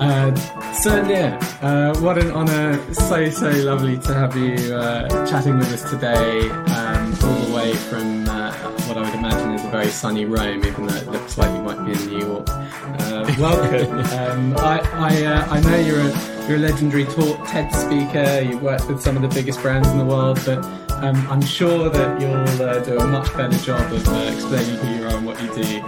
Uh, 0.00 0.32
so 0.72 1.02
yeah, 1.08 1.36
uh, 1.60 1.98
what 2.00 2.18
an 2.18 2.30
honour! 2.30 2.78
So 2.94 3.28
so 3.30 3.50
lovely 3.50 3.98
to 3.98 4.14
have 4.14 4.36
you 4.36 4.72
uh, 4.72 5.26
chatting 5.26 5.58
with 5.58 5.72
us 5.72 5.90
today, 5.90 6.48
um, 6.50 7.12
all 7.24 7.40
the 7.46 7.52
way 7.52 7.74
from 7.74 8.28
uh, 8.28 8.52
what 8.86 8.96
I 8.96 9.02
would 9.02 9.14
imagine 9.14 9.54
is 9.54 9.64
a 9.64 9.68
very 9.70 9.88
sunny 9.88 10.24
Rome, 10.24 10.64
even 10.64 10.86
though 10.86 10.94
it 10.94 11.08
looks 11.08 11.36
like 11.36 11.52
you 11.52 11.62
might 11.62 11.84
be 11.84 12.00
in 12.00 12.10
New 12.10 12.26
York. 12.26 12.48
Uh, 12.48 13.34
welcome. 13.40 13.98
um, 13.98 14.56
I 14.58 14.78
I, 14.92 15.24
uh, 15.24 15.46
I 15.50 15.60
know 15.62 15.78
you're 15.78 16.00
a 16.00 16.46
you're 16.46 16.58
a 16.58 16.60
legendary 16.60 17.04
talk 17.04 17.44
TED 17.48 17.74
speaker. 17.74 18.40
You've 18.40 18.62
worked 18.62 18.86
with 18.88 19.00
some 19.00 19.16
of 19.16 19.22
the 19.22 19.28
biggest 19.28 19.60
brands 19.62 19.88
in 19.88 19.98
the 19.98 20.04
world, 20.04 20.40
but 20.46 20.64
um, 21.02 21.16
I'm 21.28 21.42
sure 21.42 21.90
that 21.90 22.20
you'll 22.20 22.84
do 22.84 22.98
a 22.98 23.06
much 23.08 23.32
better 23.36 23.58
job 23.58 23.92
of 23.92 24.06
explaining 24.32 24.76
who 24.76 24.94
you 24.94 25.08
are 25.08 25.16
and 25.16 25.26
what 25.26 25.42
you 25.42 25.52
do 25.54 25.82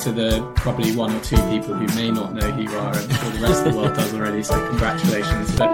to 0.00 0.12
the 0.12 0.52
probably 0.56 0.94
one 0.94 1.14
or 1.14 1.20
two 1.20 1.36
people 1.48 1.74
who 1.74 1.86
may 1.96 2.10
not 2.10 2.34
know 2.34 2.50
who 2.50 2.62
you 2.62 2.78
are, 2.78 2.96
and 2.96 3.10
the 3.10 3.40
rest 3.40 3.66
of 3.66 3.72
the 3.72 3.78
world 3.78 3.94
does 3.94 4.14
already. 4.14 4.42
So 4.42 4.54
congratulations! 4.68 5.56
But 5.56 5.70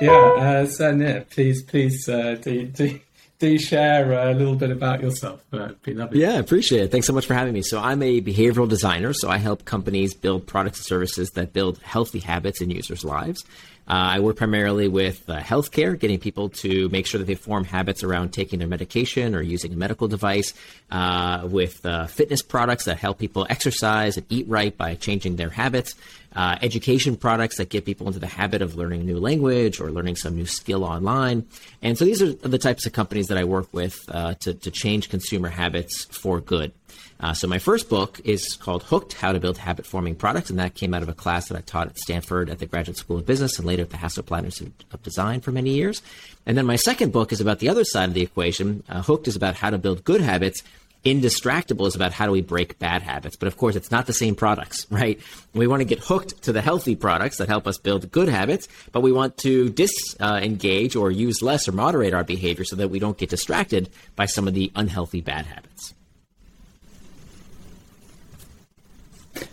yeah, 0.00 0.66
uh, 0.80 0.92
yeah, 0.92 1.22
please, 1.30 1.62
please 1.62 2.08
uh, 2.08 2.36
do, 2.40 2.66
do 2.66 3.00
do 3.38 3.58
share 3.58 4.12
a 4.12 4.34
little 4.34 4.56
bit 4.56 4.70
about 4.70 5.00
yourself. 5.00 5.44
Uh, 5.52 5.70
be 5.82 5.94
lovely. 5.94 6.20
Yeah, 6.20 6.38
appreciate 6.38 6.82
it. 6.82 6.90
Thanks 6.90 7.06
so 7.06 7.12
much 7.12 7.26
for 7.26 7.34
having 7.34 7.54
me. 7.54 7.62
So 7.62 7.78
I'm 7.78 8.02
a 8.02 8.20
behavioral 8.20 8.68
designer. 8.68 9.12
So 9.12 9.28
I 9.28 9.38
help 9.38 9.64
companies 9.64 10.12
build 10.12 10.46
products 10.46 10.78
and 10.80 10.86
services 10.86 11.30
that 11.30 11.52
build 11.52 11.78
healthy 11.78 12.18
habits 12.18 12.60
in 12.60 12.70
users' 12.70 13.04
lives. 13.04 13.44
Uh, 13.88 14.16
I 14.16 14.20
work 14.20 14.36
primarily 14.36 14.86
with 14.86 15.28
uh, 15.30 15.40
healthcare, 15.40 15.98
getting 15.98 16.18
people 16.18 16.50
to 16.50 16.90
make 16.90 17.06
sure 17.06 17.18
that 17.18 17.24
they 17.24 17.34
form 17.34 17.64
habits 17.64 18.04
around 18.04 18.34
taking 18.34 18.58
their 18.58 18.68
medication 18.68 19.34
or 19.34 19.40
using 19.40 19.72
a 19.72 19.76
medical 19.76 20.08
device, 20.08 20.52
uh, 20.90 21.48
with 21.50 21.84
uh, 21.86 22.06
fitness 22.06 22.42
products 22.42 22.84
that 22.84 22.98
help 22.98 23.18
people 23.18 23.46
exercise 23.48 24.18
and 24.18 24.26
eat 24.28 24.46
right 24.46 24.76
by 24.76 24.94
changing 24.94 25.36
their 25.36 25.48
habits, 25.48 25.94
uh, 26.36 26.56
education 26.60 27.16
products 27.16 27.56
that 27.56 27.70
get 27.70 27.86
people 27.86 28.06
into 28.06 28.18
the 28.18 28.26
habit 28.26 28.60
of 28.60 28.76
learning 28.76 29.00
a 29.00 29.04
new 29.04 29.18
language 29.18 29.80
or 29.80 29.90
learning 29.90 30.16
some 30.16 30.36
new 30.36 30.46
skill 30.46 30.84
online. 30.84 31.46
And 31.80 31.96
so 31.96 32.04
these 32.04 32.20
are 32.20 32.32
the 32.32 32.58
types 32.58 32.84
of 32.84 32.92
companies 32.92 33.28
that 33.28 33.38
I 33.38 33.44
work 33.44 33.72
with 33.72 33.98
uh, 34.08 34.34
to, 34.40 34.52
to 34.52 34.70
change 34.70 35.08
consumer 35.08 35.48
habits 35.48 36.04
for 36.04 36.40
good. 36.40 36.72
Uh, 37.20 37.34
so 37.34 37.48
my 37.48 37.58
first 37.58 37.88
book 37.88 38.20
is 38.24 38.54
called 38.54 38.84
Hooked: 38.84 39.14
How 39.14 39.32
to 39.32 39.40
Build 39.40 39.58
Habit-Forming 39.58 40.14
Products, 40.14 40.50
and 40.50 40.58
that 40.58 40.74
came 40.74 40.94
out 40.94 41.02
of 41.02 41.08
a 41.08 41.14
class 41.14 41.48
that 41.48 41.56
I 41.58 41.60
taught 41.62 41.88
at 41.88 41.98
Stanford 41.98 42.48
at 42.48 42.60
the 42.60 42.66
Graduate 42.66 42.96
School 42.96 43.18
of 43.18 43.26
Business, 43.26 43.58
and 43.58 43.66
later 43.66 43.82
at 43.82 43.90
the 43.90 43.96
Hasso-Plattner 43.96 44.46
Institute 44.46 44.84
of 44.92 45.02
Design 45.02 45.40
for 45.40 45.50
many 45.50 45.70
years. 45.70 46.00
And 46.46 46.56
then 46.56 46.66
my 46.66 46.76
second 46.76 47.12
book 47.12 47.32
is 47.32 47.40
about 47.40 47.58
the 47.58 47.68
other 47.68 47.84
side 47.84 48.08
of 48.08 48.14
the 48.14 48.22
equation. 48.22 48.84
Uh, 48.88 49.02
Hooked 49.02 49.26
is 49.26 49.36
about 49.36 49.56
how 49.56 49.70
to 49.70 49.78
build 49.78 50.04
good 50.04 50.20
habits. 50.20 50.62
Indistractable 51.04 51.86
is 51.86 51.94
about 51.94 52.12
how 52.12 52.26
do 52.26 52.32
we 52.32 52.40
break 52.40 52.78
bad 52.78 53.02
habits. 53.02 53.36
But 53.36 53.46
of 53.46 53.56
course, 53.56 53.76
it's 53.76 53.90
not 53.90 54.06
the 54.06 54.12
same 54.12 54.34
products, 54.34 54.86
right? 54.90 55.20
We 55.54 55.66
want 55.66 55.80
to 55.80 55.84
get 55.84 55.98
hooked 55.98 56.42
to 56.42 56.52
the 56.52 56.60
healthy 56.60 56.94
products 56.94 57.38
that 57.38 57.48
help 57.48 57.66
us 57.66 57.78
build 57.78 58.10
good 58.12 58.28
habits, 58.28 58.68
but 58.92 59.00
we 59.00 59.12
want 59.12 59.36
to 59.38 59.70
disengage 59.70 60.96
uh, 60.96 61.00
or 61.00 61.10
use 61.10 61.42
less 61.42 61.68
or 61.68 61.72
moderate 61.72 62.14
our 62.14 62.24
behavior 62.24 62.64
so 62.64 62.76
that 62.76 62.90
we 62.90 62.98
don't 62.98 63.18
get 63.18 63.30
distracted 63.30 63.90
by 64.14 64.26
some 64.26 64.46
of 64.46 64.54
the 64.54 64.70
unhealthy 64.76 65.20
bad 65.20 65.46
habits. 65.46 65.94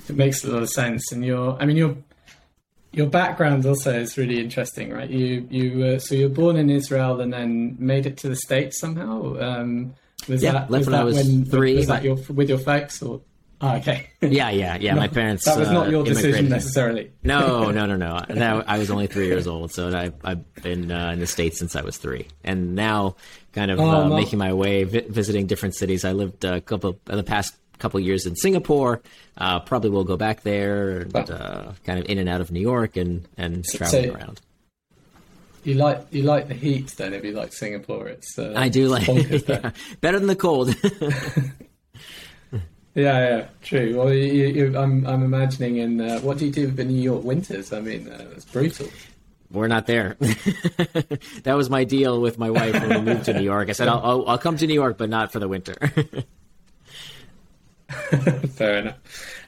It 0.09 0.16
makes 0.16 0.44
a 0.44 0.52
lot 0.52 0.64
of 0.64 0.69
sense. 0.69 1.11
And 1.11 1.25
your, 1.25 1.61
I 1.61 1.66
mean, 1.66 1.78
your 1.78 1.97
your 2.95 3.08
background 3.08 3.66
also 3.66 3.94
is 3.94 4.17
really 4.17 4.39
interesting, 4.39 4.91
right? 4.91 5.09
You 5.09 5.47
you 5.50 5.86
uh, 5.86 6.00
so 6.00 6.16
you're 6.16 6.30
born 6.30 6.55
in 6.55 6.69
Israel 6.69 7.19
and 7.19 7.31
then 7.31 7.75
made 7.78 8.06
it 8.06 8.17
to 8.17 8.30
the 8.30 8.36
states 8.36 8.80
somehow. 8.80 9.38
Um, 9.39 9.94
was 10.30 10.41
yeah, 10.41 10.53
that, 10.53 10.69
was 10.69 10.88
when 10.88 10.91
that 10.94 11.02
I 11.02 11.03
was 11.03 11.16
when, 11.17 11.45
three. 11.45 11.75
Was 11.75 11.88
that 11.88 12.03
your 12.03 12.16
with 12.30 12.50
your 12.50 12.58
folks 12.58 13.02
or? 13.02 13.22
Oh, 13.61 13.75
okay. 13.78 14.09
yeah, 14.22 14.50
yeah, 14.50 14.75
yeah. 14.75 14.94
No, 14.95 15.00
my 15.00 15.08
parents. 15.08 15.45
That 15.45 15.58
was 15.58 15.72
not 15.72 15.89
your 15.89 16.02
uh, 16.02 16.06
decision 16.06 16.50
necessarily. 16.50 17.11
no, 17.23 17.72
no, 17.72 17.86
no, 17.86 17.95
no. 17.95 18.22
Now 18.30 18.63
I 18.67 18.78
was 18.78 18.91
only 18.91 19.08
three 19.08 19.28
years 19.28 19.47
old, 19.47 19.72
so 19.72 19.89
I, 19.95 20.11
I've 20.23 20.53
been 20.56 20.91
uh, 20.91 21.11
in 21.11 21.19
the 21.19 21.28
states 21.28 21.58
since 21.59 21.75
I 21.75 21.81
was 21.81 21.97
three, 21.97 22.28
and 22.44 22.75
now 22.75 23.16
kind 23.53 23.72
of 23.72 23.80
oh, 23.80 23.89
uh, 23.89 24.09
making 24.09 24.39
my 24.39 24.53
way, 24.53 24.83
vi- 24.83 25.06
visiting 25.07 25.47
different 25.47 25.75
cities. 25.75 26.03
I 26.03 26.12
lived 26.12 26.44
a 26.44 26.59
couple 26.59 27.00
in 27.09 27.16
the 27.16 27.24
past 27.24 27.56
couple 27.80 28.00
years 28.00 28.25
in 28.25 28.36
Singapore. 28.36 29.02
Uh, 29.38 29.59
probably 29.59 29.90
will 29.90 30.03
go 30.03 30.18
back 30.18 30.41
there 30.41 31.02
and 31.02 31.16
uh, 31.16 31.72
kind 31.84 32.00
of 32.00 32.06
in 32.09 32.18
and 32.18 32.30
out 32.30 32.41
of 32.41 32.52
New 32.52 32.62
York 32.62 32.97
and 32.97 33.28
and 33.38 33.63
traveling 33.66 34.09
so 34.09 34.16
around. 34.16 34.41
You 35.63 35.75
like 35.75 36.06
you 36.12 36.24
like 36.24 36.47
the 36.47 36.53
heat 36.53 36.94
then? 36.97 37.13
If 37.13 37.24
you 37.24 37.31
like 37.34 37.53
Singapore, 37.53 38.08
it's 38.08 38.38
uh, 38.38 38.53
I 38.56 38.69
do 38.69 38.88
like 38.88 39.08
yeah, 39.47 39.72
better 40.02 40.19
than 40.19 40.28
the 40.28 40.36
cold. 40.36 40.75
yeah, 42.52 42.62
yeah, 42.94 43.47
true. 43.63 43.97
Well, 43.97 44.13
you, 44.13 44.46
you, 44.47 44.78
I'm 44.78 45.06
I'm 45.07 45.24
imagining 45.24 45.78
in 45.78 46.02
uh, 46.02 46.19
what 46.19 46.38
do 46.38 46.46
you 46.46 46.52
do 46.52 46.68
with 46.68 46.75
the 46.75 46.86
New 46.86 47.02
York 47.02 47.24
winters? 47.24 47.74
I 47.74 47.81
mean, 47.81 48.07
uh, 48.07 48.28
it's 48.36 48.46
brutal 48.46 48.88
we're 49.52 49.68
not 49.68 49.88
there. 49.88 50.18
that 50.19 51.53
was 51.56 51.69
my 51.69 51.84
deal 51.84 52.19
with 52.22 52.38
my 52.38 52.50
wife 52.50 52.74
when 52.74 52.90
we 52.90 53.13
moved 53.13 53.25
to 53.25 53.34
New 53.34 53.44
York. 53.44 53.69
I 53.69 53.72
said, 53.72 53.88
I'll, 53.88 54.02
I'll, 54.03 54.28
I'll 54.30 54.38
come 54.38 54.57
to 54.57 54.68
New 54.68 54.74
York, 54.74 54.97
but 54.97 55.09
not 55.09 55.31
for 55.31 55.40
the 55.40 55.47
winter. 55.47 55.75
Fair 58.56 58.78
enough. 58.79 58.97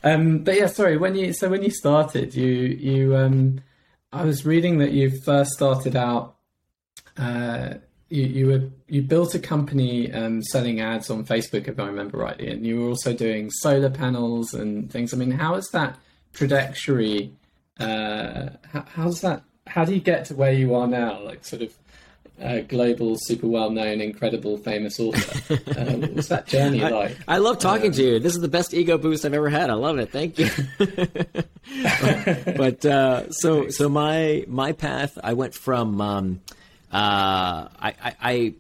Um, 0.04 0.40
but 0.40 0.56
yeah, 0.56 0.68
sorry. 0.68 0.98
When 0.98 1.16
you 1.16 1.34
so 1.34 1.50
when 1.50 1.64
you 1.64 1.72
started, 1.72 2.36
you 2.36 2.48
you 2.48 3.16
um, 3.16 3.62
I 4.12 4.24
was 4.24 4.46
reading 4.46 4.78
that 4.80 4.92
you 4.92 5.20
first 5.22 5.52
started 5.52 5.96
out. 5.96 6.36
Uh, 7.18 7.76
you, 8.10 8.24
you 8.24 8.48
were 8.48 8.70
you 8.88 9.02
built 9.02 9.36
a 9.36 9.40
company 9.40 10.12
um, 10.14 10.42
selling 10.44 10.80
ads 10.80 11.10
on 11.10 11.26
Facebook, 11.26 11.68
if 11.68 11.80
I 11.80 11.88
remember 11.88 12.18
rightly, 12.18 12.50
and 12.50 12.66
you 12.66 12.80
were 12.82 12.90
also 12.90 13.14
doing 13.14 13.50
solar 13.50 13.90
panels 13.90 14.54
and 14.54 14.92
things. 14.92 15.14
I 15.14 15.18
mean, 15.18 15.32
how 15.32 15.56
is 15.56 15.70
that 15.70 15.98
trajectory? 16.34 17.34
Uh, 17.80 18.50
how, 18.72 18.86
how's 18.94 19.22
that? 19.22 19.44
How 19.66 19.84
do 19.84 19.94
you 19.94 20.00
get 20.00 20.26
to 20.26 20.36
where 20.36 20.54
you 20.54 20.76
are 20.76 20.88
now? 20.88 21.22
Like, 21.22 21.44
sort 21.44 21.62
of 21.62 21.78
uh, 22.42 22.60
global, 22.60 23.16
super 23.20 23.48
well 23.48 23.70
known, 23.70 24.02
incredible, 24.02 24.58
famous 24.58 25.00
author. 25.00 25.58
Um, 25.78 26.02
what's 26.16 26.30
that 26.30 26.48
journey 26.48 26.84
I, 26.84 26.90
like? 26.90 27.18
I 27.28 27.38
love 27.38 27.60
talking 27.60 27.88
um, 27.88 27.94
to 27.94 28.04
you. 28.04 28.20
This 28.20 28.34
is 28.34 28.42
the 28.42 28.48
best 28.48 28.74
ego 28.74 28.98
boost 28.98 29.26
I've 29.26 29.34
ever 29.34 29.50
had. 29.50 29.70
I 29.70 29.74
love 29.74 30.00
it. 30.00 30.12
Thank 30.12 30.40
you. 30.40 30.50
but 32.58 32.86
uh, 32.86 33.32
so 33.32 33.70
so 33.70 33.88
my 33.90 34.44
my 34.48 34.72
path, 34.72 35.18
I 35.24 35.34
went 35.34 35.54
from 35.54 36.02
um, 36.02 36.42
uh, 36.92 37.68
I, 37.80 37.94
I, 38.02 38.16
I 38.22 38.54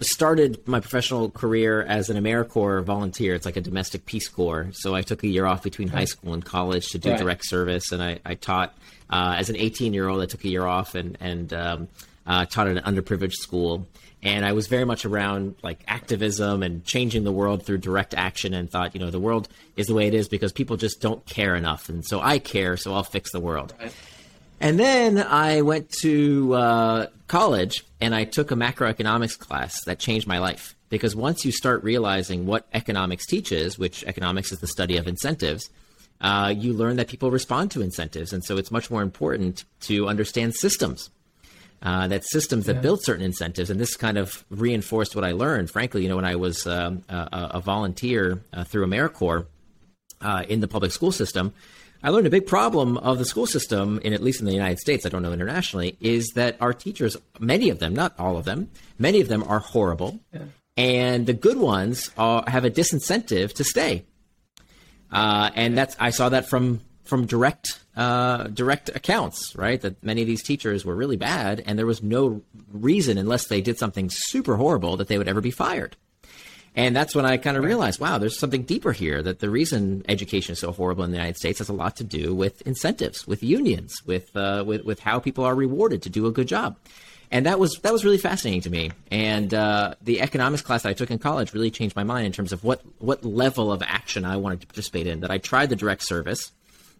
started 0.00 0.66
my 0.66 0.80
professional 0.80 1.30
career 1.30 1.82
as 1.82 2.10
an 2.10 2.22
AmeriCorps 2.22 2.84
volunteer. 2.84 3.34
It's 3.34 3.46
like 3.46 3.56
a 3.56 3.60
domestic 3.60 4.06
Peace 4.06 4.28
Corps. 4.28 4.68
So 4.72 4.94
I 4.94 5.02
took 5.02 5.22
a 5.22 5.28
year 5.28 5.46
off 5.46 5.62
between 5.62 5.88
high 5.88 6.04
school 6.04 6.34
and 6.34 6.44
college 6.44 6.88
to 6.88 6.98
do 6.98 7.10
right. 7.10 7.18
direct 7.18 7.46
service, 7.46 7.92
and 7.92 8.02
I, 8.02 8.20
I 8.24 8.34
taught 8.34 8.76
uh, 9.10 9.36
as 9.38 9.50
an 9.50 9.56
18 9.56 9.94
year 9.94 10.08
old. 10.08 10.22
I 10.22 10.26
took 10.26 10.44
a 10.44 10.48
year 10.48 10.66
off 10.66 10.94
and 10.94 11.16
and 11.20 11.52
um, 11.52 11.88
uh, 12.26 12.44
taught 12.46 12.68
at 12.68 12.76
an 12.76 12.94
underprivileged 12.94 13.34
school. 13.34 13.86
And 14.22 14.44
I 14.44 14.52
was 14.52 14.66
very 14.66 14.84
much 14.84 15.04
around 15.04 15.54
like 15.62 15.84
activism 15.86 16.62
and 16.62 16.84
changing 16.84 17.24
the 17.24 17.32
world 17.32 17.64
through 17.64 17.78
direct 17.78 18.14
action 18.14 18.54
and 18.54 18.68
thought, 18.68 18.94
you 18.94 19.00
know, 19.00 19.10
the 19.10 19.20
world 19.20 19.48
is 19.76 19.86
the 19.86 19.94
way 19.94 20.08
it 20.08 20.14
is 20.14 20.28
because 20.28 20.52
people 20.52 20.76
just 20.76 21.00
don't 21.00 21.24
care 21.26 21.54
enough. 21.54 21.88
And 21.88 22.04
so 22.04 22.20
I 22.20 22.38
care, 22.38 22.76
so 22.76 22.92
I'll 22.92 23.04
fix 23.04 23.30
the 23.30 23.40
world. 23.40 23.74
And 24.60 24.80
then 24.80 25.18
I 25.18 25.62
went 25.62 25.90
to 26.00 26.54
uh, 26.54 27.06
college 27.28 27.84
and 28.00 28.14
I 28.14 28.24
took 28.24 28.50
a 28.50 28.54
macroeconomics 28.54 29.38
class 29.38 29.84
that 29.84 29.98
changed 29.98 30.26
my 30.26 30.38
life. 30.38 30.74
Because 30.88 31.14
once 31.16 31.44
you 31.44 31.52
start 31.52 31.82
realizing 31.82 32.46
what 32.46 32.66
economics 32.72 33.26
teaches, 33.26 33.78
which 33.78 34.04
economics 34.04 34.52
is 34.52 34.60
the 34.60 34.68
study 34.68 34.96
of 34.96 35.08
incentives, 35.08 35.68
uh, 36.20 36.54
you 36.56 36.72
learn 36.72 36.96
that 36.96 37.08
people 37.08 37.30
respond 37.30 37.72
to 37.72 37.82
incentives. 37.82 38.32
And 38.32 38.44
so 38.44 38.56
it's 38.56 38.70
much 38.70 38.90
more 38.90 39.02
important 39.02 39.64
to 39.82 40.08
understand 40.08 40.54
systems 40.54 41.10
uh, 41.82 42.08
that 42.08 42.24
systems 42.24 42.66
that 42.66 42.82
build 42.82 43.02
certain 43.02 43.24
incentives, 43.24 43.70
and 43.70 43.78
this 43.78 43.96
kind 43.96 44.18
of 44.18 44.44
reinforced 44.50 45.14
what 45.14 45.24
I 45.24 45.32
learned. 45.32 45.70
Frankly, 45.70 46.02
you 46.02 46.08
know, 46.08 46.16
when 46.16 46.24
I 46.24 46.36
was 46.36 46.66
um, 46.66 47.02
a, 47.08 47.50
a, 47.54 47.60
volunteer 47.60 48.42
uh, 48.52 48.64
through 48.64 48.86
AmeriCorps 48.86 49.46
uh, 50.20 50.44
in 50.48 50.60
the 50.60 50.68
public 50.68 50.92
school 50.92 51.12
system, 51.12 51.52
I 52.02 52.10
learned 52.10 52.26
a 52.26 52.30
big 52.30 52.46
problem 52.46 52.96
of 52.98 53.18
the 53.18 53.24
school 53.24 53.46
system, 53.46 54.00
in 54.02 54.12
at 54.12 54.22
least 54.22 54.40
in 54.40 54.46
the 54.46 54.52
United 54.52 54.78
States, 54.78 55.04
I 55.04 55.08
don't 55.08 55.22
know 55.22 55.32
internationally, 55.32 55.96
is 56.00 56.32
that 56.34 56.56
our 56.60 56.72
teachers, 56.72 57.16
many 57.38 57.68
of 57.70 57.78
them, 57.78 57.94
not 57.94 58.14
all 58.18 58.36
of 58.36 58.44
them, 58.44 58.70
many 58.98 59.20
of 59.20 59.28
them 59.28 59.42
are 59.44 59.58
horrible, 59.58 60.20
yeah. 60.32 60.42
and 60.76 61.26
the 61.26 61.32
good 61.32 61.58
ones 61.58 62.10
are, 62.16 62.44
have 62.46 62.64
a 62.64 62.70
disincentive 62.70 63.52
to 63.54 63.64
stay. 63.64 64.04
Uh, 65.10 65.50
and 65.54 65.76
that's 65.76 65.96
I 65.98 66.10
saw 66.10 66.28
that 66.30 66.48
from 66.48 66.80
from 67.06 67.26
direct 67.26 67.80
uh, 67.96 68.44
direct 68.44 68.90
accounts, 68.90 69.54
right? 69.56 69.80
That 69.80 70.02
many 70.04 70.20
of 70.22 70.26
these 70.26 70.42
teachers 70.42 70.84
were 70.84 70.94
really 70.94 71.16
bad, 71.16 71.62
and 71.64 71.78
there 71.78 71.86
was 71.86 72.02
no 72.02 72.42
reason, 72.72 73.16
unless 73.18 73.46
they 73.46 73.60
did 73.60 73.78
something 73.78 74.10
super 74.10 74.56
horrible, 74.56 74.96
that 74.98 75.08
they 75.08 75.18
would 75.18 75.28
ever 75.28 75.40
be 75.40 75.50
fired. 75.50 75.96
And 76.74 76.94
that's 76.94 77.14
when 77.14 77.24
I 77.24 77.38
kind 77.38 77.56
of 77.56 77.64
realized, 77.64 78.00
wow, 78.00 78.18
there's 78.18 78.38
something 78.38 78.62
deeper 78.62 78.92
here. 78.92 79.22
That 79.22 79.38
the 79.38 79.48
reason 79.48 80.04
education 80.08 80.52
is 80.52 80.58
so 80.58 80.72
horrible 80.72 81.04
in 81.04 81.10
the 81.10 81.16
United 81.16 81.38
States 81.38 81.58
has 81.58 81.70
a 81.70 81.72
lot 81.72 81.96
to 81.96 82.04
do 82.04 82.34
with 82.34 82.60
incentives, 82.62 83.26
with 83.26 83.42
unions, 83.42 83.94
with 84.04 84.36
uh, 84.36 84.62
with, 84.66 84.84
with 84.84 85.00
how 85.00 85.18
people 85.18 85.44
are 85.44 85.54
rewarded 85.54 86.02
to 86.02 86.10
do 86.10 86.26
a 86.26 86.32
good 86.32 86.48
job. 86.48 86.76
And 87.30 87.46
that 87.46 87.58
was 87.58 87.80
that 87.82 87.92
was 87.92 88.04
really 88.04 88.18
fascinating 88.18 88.60
to 88.62 88.70
me. 88.70 88.90
And 89.10 89.52
uh, 89.54 89.94
the 90.02 90.20
economics 90.20 90.62
class 90.62 90.82
that 90.82 90.90
I 90.90 90.92
took 90.92 91.10
in 91.10 91.18
college 91.18 91.54
really 91.54 91.70
changed 91.70 91.96
my 91.96 92.04
mind 92.04 92.26
in 92.26 92.32
terms 92.32 92.52
of 92.52 92.62
what 92.62 92.82
what 92.98 93.24
level 93.24 93.72
of 93.72 93.82
action 93.82 94.26
I 94.26 94.36
wanted 94.36 94.60
to 94.60 94.66
participate 94.66 95.06
in. 95.06 95.20
That 95.20 95.30
I 95.30 95.38
tried 95.38 95.70
the 95.70 95.76
direct 95.76 96.02
service 96.02 96.52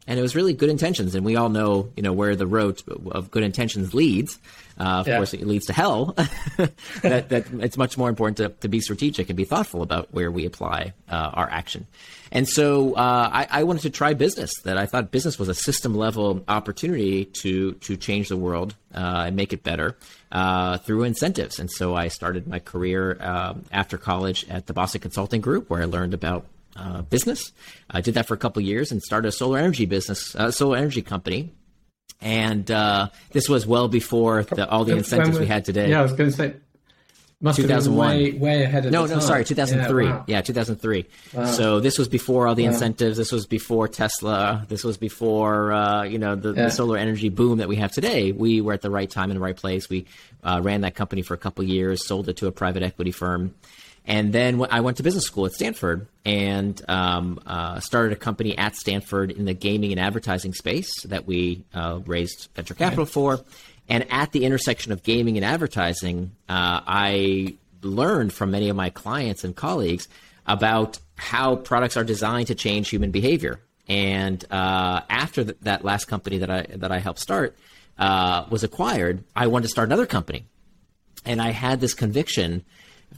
and 0.06 0.18
it 0.18 0.22
was 0.22 0.36
really 0.36 0.52
good 0.52 0.70
intentions. 0.70 1.14
And 1.14 1.24
we 1.24 1.36
all 1.36 1.48
know, 1.48 1.90
you 1.96 2.02
know, 2.02 2.12
where 2.12 2.36
the 2.36 2.46
road 2.46 2.82
of 3.10 3.30
good 3.30 3.42
intentions 3.42 3.94
leads. 3.94 4.38
Uh, 4.78 5.00
of 5.00 5.08
yeah. 5.08 5.16
course, 5.16 5.32
it 5.32 5.46
leads 5.46 5.66
to 5.66 5.72
hell. 5.72 6.14
that, 7.02 7.28
that 7.30 7.46
it's 7.60 7.76
much 7.76 7.96
more 7.96 8.08
important 8.08 8.36
to, 8.36 8.48
to 8.60 8.68
be 8.68 8.80
strategic 8.80 9.30
and 9.30 9.36
be 9.36 9.44
thoughtful 9.44 9.82
about 9.82 10.12
where 10.12 10.30
we 10.30 10.44
apply 10.44 10.92
uh, 11.10 11.30
our 11.32 11.50
action. 11.50 11.86
And 12.30 12.48
so 12.48 12.94
uh, 12.94 13.30
I, 13.32 13.46
I, 13.50 13.62
wanted 13.64 13.82
to 13.82 13.90
try 13.90 14.12
business. 14.14 14.52
That 14.64 14.76
I 14.76 14.86
thought 14.86 15.10
business 15.10 15.38
was 15.38 15.48
a 15.48 15.54
system 15.54 15.94
level 15.94 16.44
opportunity 16.48 17.24
to 17.42 17.72
to 17.74 17.96
change 17.96 18.28
the 18.28 18.36
world 18.36 18.74
uh, 18.94 19.24
and 19.26 19.36
make 19.36 19.52
it 19.52 19.62
better 19.62 19.96
uh, 20.32 20.78
through 20.78 21.04
incentives. 21.04 21.58
And 21.58 21.70
so 21.70 21.94
I 21.94 22.08
started 22.08 22.46
my 22.46 22.58
career 22.58 23.16
um, 23.20 23.64
after 23.72 23.96
college 23.96 24.44
at 24.50 24.66
the 24.66 24.72
Boston 24.72 25.00
Consulting 25.00 25.40
Group, 25.40 25.70
where 25.70 25.80
I 25.80 25.86
learned 25.86 26.14
about 26.14 26.46
uh, 26.76 27.02
business. 27.02 27.52
I 27.90 28.00
did 28.00 28.14
that 28.14 28.26
for 28.26 28.34
a 28.34 28.38
couple 28.38 28.62
years 28.62 28.92
and 28.92 29.02
started 29.02 29.28
a 29.28 29.32
solar 29.32 29.58
energy 29.58 29.86
business, 29.86 30.34
a 30.34 30.52
solar 30.52 30.76
energy 30.76 31.02
company. 31.02 31.52
And 32.20 32.70
uh, 32.70 33.10
this 33.32 33.48
was 33.48 33.66
well 33.66 33.88
before 33.88 34.42
the, 34.44 34.68
all 34.68 34.84
the 34.84 34.96
incentives 34.96 35.38
we 35.38 35.46
had 35.46 35.64
today. 35.64 35.90
Yeah, 35.90 36.00
I 36.00 36.02
was 36.02 36.12
going 36.12 36.30
to 36.30 36.36
say, 36.36 36.54
must 37.40 37.58
2001. 37.58 38.08
Way, 38.08 38.32
way, 38.32 38.62
ahead 38.62 38.86
of 38.86 38.92
no, 38.92 39.04
no, 39.04 39.18
sorry, 39.20 39.44
2003. 39.44 40.04
Yeah, 40.04 40.10
wow. 40.10 40.24
yeah 40.26 40.40
2003. 40.40 41.06
Wow. 41.34 41.44
So 41.44 41.80
this 41.80 41.98
was 41.98 42.08
before 42.08 42.46
all 42.46 42.54
the 42.54 42.64
incentives. 42.64 43.18
This 43.18 43.30
was 43.30 43.46
before 43.46 43.88
Tesla. 43.88 44.64
This 44.68 44.82
was 44.82 44.96
before 44.96 45.72
uh, 45.72 46.04
you 46.04 46.18
know 46.18 46.34
the, 46.34 46.54
yeah. 46.54 46.64
the, 46.64 46.70
solar 46.70 46.96
energy 46.96 47.28
boom 47.28 47.58
that 47.58 47.68
we 47.68 47.76
have 47.76 47.92
today. 47.92 48.32
We 48.32 48.62
were 48.62 48.72
at 48.72 48.80
the 48.80 48.90
right 48.90 49.10
time 49.10 49.30
in 49.30 49.36
the 49.36 49.42
right 49.42 49.56
place. 49.56 49.90
We 49.90 50.06
uh, 50.42 50.60
ran 50.62 50.80
that 50.80 50.94
company 50.94 51.20
for 51.20 51.34
a 51.34 51.38
couple 51.38 51.62
years, 51.64 52.06
sold 52.06 52.30
it 52.30 52.38
to 52.38 52.46
a 52.46 52.52
private 52.52 52.82
equity 52.82 53.12
firm, 53.12 53.54
and 54.06 54.32
then 54.32 54.64
I 54.70 54.80
went 54.80 54.98
to 54.98 55.02
business 55.02 55.24
school 55.24 55.46
at 55.46 55.52
Stanford 55.52 56.06
and 56.24 56.80
um, 56.88 57.40
uh, 57.44 57.80
started 57.80 58.12
a 58.12 58.16
company 58.16 58.56
at 58.56 58.76
Stanford 58.76 59.32
in 59.32 59.46
the 59.46 59.54
gaming 59.54 59.90
and 59.90 60.00
advertising 60.00 60.54
space 60.54 61.02
that 61.06 61.26
we 61.26 61.64
uh, 61.74 62.00
raised 62.06 62.48
venture 62.54 62.74
capital 62.74 63.04
for. 63.04 63.40
And 63.88 64.06
at 64.10 64.32
the 64.32 64.44
intersection 64.44 64.92
of 64.92 65.02
gaming 65.02 65.36
and 65.36 65.44
advertising, 65.44 66.32
uh, 66.48 66.80
I 66.86 67.56
learned 67.82 68.32
from 68.32 68.52
many 68.52 68.68
of 68.68 68.76
my 68.76 68.90
clients 68.90 69.42
and 69.42 69.54
colleagues 69.56 70.08
about 70.46 70.98
how 71.16 71.56
products 71.56 71.96
are 71.96 72.04
designed 72.04 72.46
to 72.46 72.54
change 72.54 72.88
human 72.88 73.10
behavior. 73.10 73.60
And 73.88 74.44
uh, 74.50 75.00
after 75.10 75.44
th- 75.44 75.56
that 75.62 75.84
last 75.84 76.06
company 76.06 76.38
that 76.38 76.50
I 76.50 76.66
that 76.76 76.90
I 76.90 76.98
helped 76.98 77.20
start 77.20 77.56
uh, 77.98 78.44
was 78.50 78.64
acquired, 78.64 79.24
I 79.34 79.46
wanted 79.48 79.64
to 79.64 79.68
start 79.70 79.88
another 79.88 80.06
company, 80.06 80.46
and 81.24 81.40
I 81.40 81.50
had 81.50 81.80
this 81.80 81.94
conviction 81.94 82.64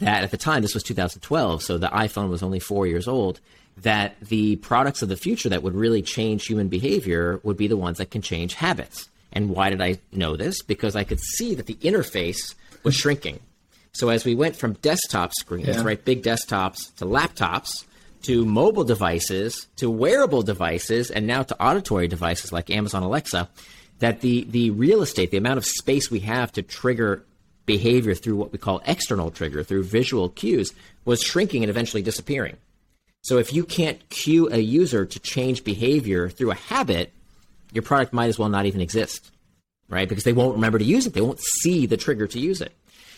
that 0.01 0.23
at 0.25 0.31
the 0.31 0.37
time, 0.37 0.63
this 0.63 0.75
was 0.75 0.83
2012, 0.83 1.63
so 1.63 1.79
the 1.79 1.89
iPhone 1.89 2.29
was 2.29 2.43
only 2.43 2.61
four 2.61 2.87
years 2.87 3.09
old, 3.09 3.41
that 3.79 4.19
the 4.21 4.57
products 4.57 5.03
of 5.03 5.09
the 5.09 5.17
future 5.17 5.49
that 5.49 5.63
would 5.63 5.75
really 5.75 6.03
change 6.03 6.47
human 6.47 6.69
behavior 6.69 7.41
would 7.43 7.57
be 7.57 7.69
the 7.69 7.77
ones 7.77 7.99
that 7.99 8.11
can 8.11 8.23
change 8.23 8.55
habits. 8.55 9.09
And 9.33 9.51
why 9.51 9.71
did 9.71 9.81
I 9.81 9.99
know 10.13 10.37
this? 10.37 10.63
Because 10.63 10.97
I 10.97 11.05
could 11.05 11.21
see 11.21 11.55
that 11.55 11.67
the 11.67 11.75
interface 11.75 12.55
was 12.83 12.95
shrinking. 12.95 13.41
So 13.93 14.09
as 14.09 14.25
we 14.25 14.35
went 14.35 14.57
from 14.57 14.75
desktop 14.75 15.33
screens, 15.35 15.69
yeah. 15.69 15.83
right, 15.83 16.03
big 16.03 16.23
desktops 16.23 16.95
to 16.97 17.05
laptops, 17.05 17.85
to 18.23 18.45
mobile 18.45 18.85
devices, 18.85 19.67
to 19.77 19.91
wearable 19.91 20.43
devices, 20.43 21.11
and 21.11 21.27
now 21.27 21.43
to 21.43 21.63
auditory 21.63 22.09
devices 22.09 22.53
like 22.53 22.71
Amazon 22.71 23.03
Alexa, 23.03 23.49
that 23.99 24.21
the 24.21 24.45
the 24.45 24.71
real 24.71 25.03
estate, 25.03 25.31
the 25.31 25.37
amount 25.37 25.59
of 25.59 25.65
space 25.65 26.11
we 26.11 26.21
have 26.21 26.53
to 26.53 26.63
trigger 26.63 27.25
behavior 27.69 28.17
through 28.17 28.35
what 28.35 28.51
we 28.51 28.59
call 28.59 28.83
external 28.87 29.31
trigger, 29.31 29.63
through 29.63 29.85
visual 29.85 30.29
cues, 30.31 30.73
was 31.05 31.23
shrinking 31.23 31.63
and 31.63 31.71
eventually 31.71 32.03
disappearing. 32.03 32.57
So 33.23 33.39
if 33.39 33.53
you 33.53 33.65
can't 33.65 34.09
cue 34.09 34.49
a 34.51 34.59
user 34.59 35.05
to 35.05 35.21
change 35.21 35.63
behavior 35.63 36.29
through 36.29 36.51
a 36.51 36.55
habit, 36.55 37.13
your 37.73 37.83
product 37.83 38.13
might 38.13 38.27
as 38.27 38.39
well 38.39 38.49
not 38.49 38.67
even 38.67 38.81
exist, 38.81 39.31
right? 39.89 40.09
Because 40.09 40.25
they 40.25 40.33
won't 40.33 40.57
remember 40.57 40.79
to 40.79 40.85
use 40.85 41.07
it. 41.07 41.13
They 41.13 41.21
won't 41.21 41.41
see 41.41 41.87
the 41.87 41.97
trigger 41.97 42.27
to 42.27 42.41
use 42.41 42.61
it. 42.61 42.73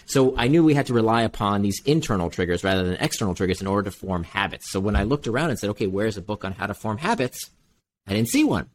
So 0.07 0.35
I 0.37 0.49
knew 0.49 0.65
we 0.65 0.75
had 0.75 0.87
to 0.87 0.95
rely 0.95 1.23
upon 1.23 1.63
these 1.63 1.81
internal 1.87 2.31
triggers 2.31 2.65
rather 2.65 2.83
than 2.83 2.95
external 2.95 3.37
triggers 3.37 3.61
in 3.61 3.69
order 3.69 3.89
to 3.89 3.97
form 3.97 4.25
habits. 4.25 4.71
So 4.71 4.81
when 4.81 4.97
I 4.97 5.05
looked 5.05 5.29
around 5.29 5.51
and 5.51 5.59
said, 5.59 5.71
okay, 5.71 5.87
where's 5.87 6.17
a 6.17 6.23
book 6.23 6.45
on 6.45 6.53
how 6.53 6.67
to 6.67 6.75
form 6.75 6.99
habits? 6.99 7.49
I 8.09 8.15
didn't 8.15 8.29
see 8.29 8.43
one. 8.43 8.69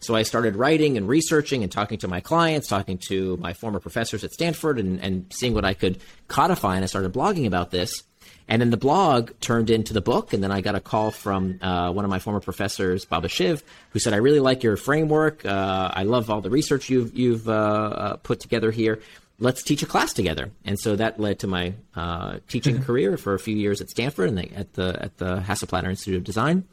So 0.00 0.14
I 0.14 0.22
started 0.22 0.56
writing 0.56 0.96
and 0.96 1.08
researching 1.08 1.62
and 1.62 1.72
talking 1.72 1.98
to 1.98 2.08
my 2.08 2.20
clients, 2.20 2.68
talking 2.68 2.98
to 3.08 3.36
my 3.38 3.52
former 3.52 3.80
professors 3.80 4.24
at 4.24 4.32
Stanford, 4.32 4.78
and, 4.78 5.00
and 5.00 5.26
seeing 5.30 5.54
what 5.54 5.64
I 5.64 5.74
could 5.74 5.98
codify. 6.28 6.76
And 6.76 6.84
I 6.84 6.86
started 6.86 7.12
blogging 7.12 7.46
about 7.46 7.70
this. 7.70 8.02
And 8.50 8.62
then 8.62 8.70
the 8.70 8.78
blog 8.78 9.32
turned 9.40 9.68
into 9.68 9.92
the 9.92 10.00
book. 10.00 10.32
And 10.32 10.42
then 10.42 10.50
I 10.50 10.60
got 10.62 10.74
a 10.74 10.80
call 10.80 11.10
from 11.10 11.58
uh, 11.60 11.92
one 11.92 12.04
of 12.04 12.10
my 12.10 12.18
former 12.18 12.40
professors, 12.40 13.04
Baba 13.04 13.28
Shiv, 13.28 13.62
who 13.90 13.98
said, 13.98 14.14
I 14.14 14.16
really 14.16 14.40
like 14.40 14.62
your 14.62 14.76
framework. 14.76 15.44
Uh, 15.44 15.90
I 15.92 16.04
love 16.04 16.30
all 16.30 16.40
the 16.40 16.50
research 16.50 16.88
you've, 16.88 17.16
you've 17.16 17.48
uh, 17.48 17.52
uh 17.52 18.16
put 18.16 18.40
together 18.40 18.70
here. 18.70 19.00
Let's 19.38 19.62
teach 19.62 19.82
a 19.82 19.86
class 19.86 20.12
together. 20.14 20.50
And 20.64 20.80
so 20.80 20.96
that 20.96 21.20
led 21.20 21.40
to 21.40 21.46
my 21.46 21.74
uh, 21.94 22.38
teaching 22.48 22.76
mm-hmm. 22.76 22.84
career 22.84 23.16
for 23.16 23.34
a 23.34 23.38
few 23.38 23.54
years 23.54 23.80
at 23.80 23.90
Stanford 23.90 24.30
and 24.30 24.38
the, 24.38 24.52
at 24.54 24.72
the, 24.72 24.98
at 25.00 25.18
the 25.18 25.36
Hasso-Plattner 25.40 25.90
Institute 25.90 26.16
of 26.16 26.24
Design. 26.24 26.64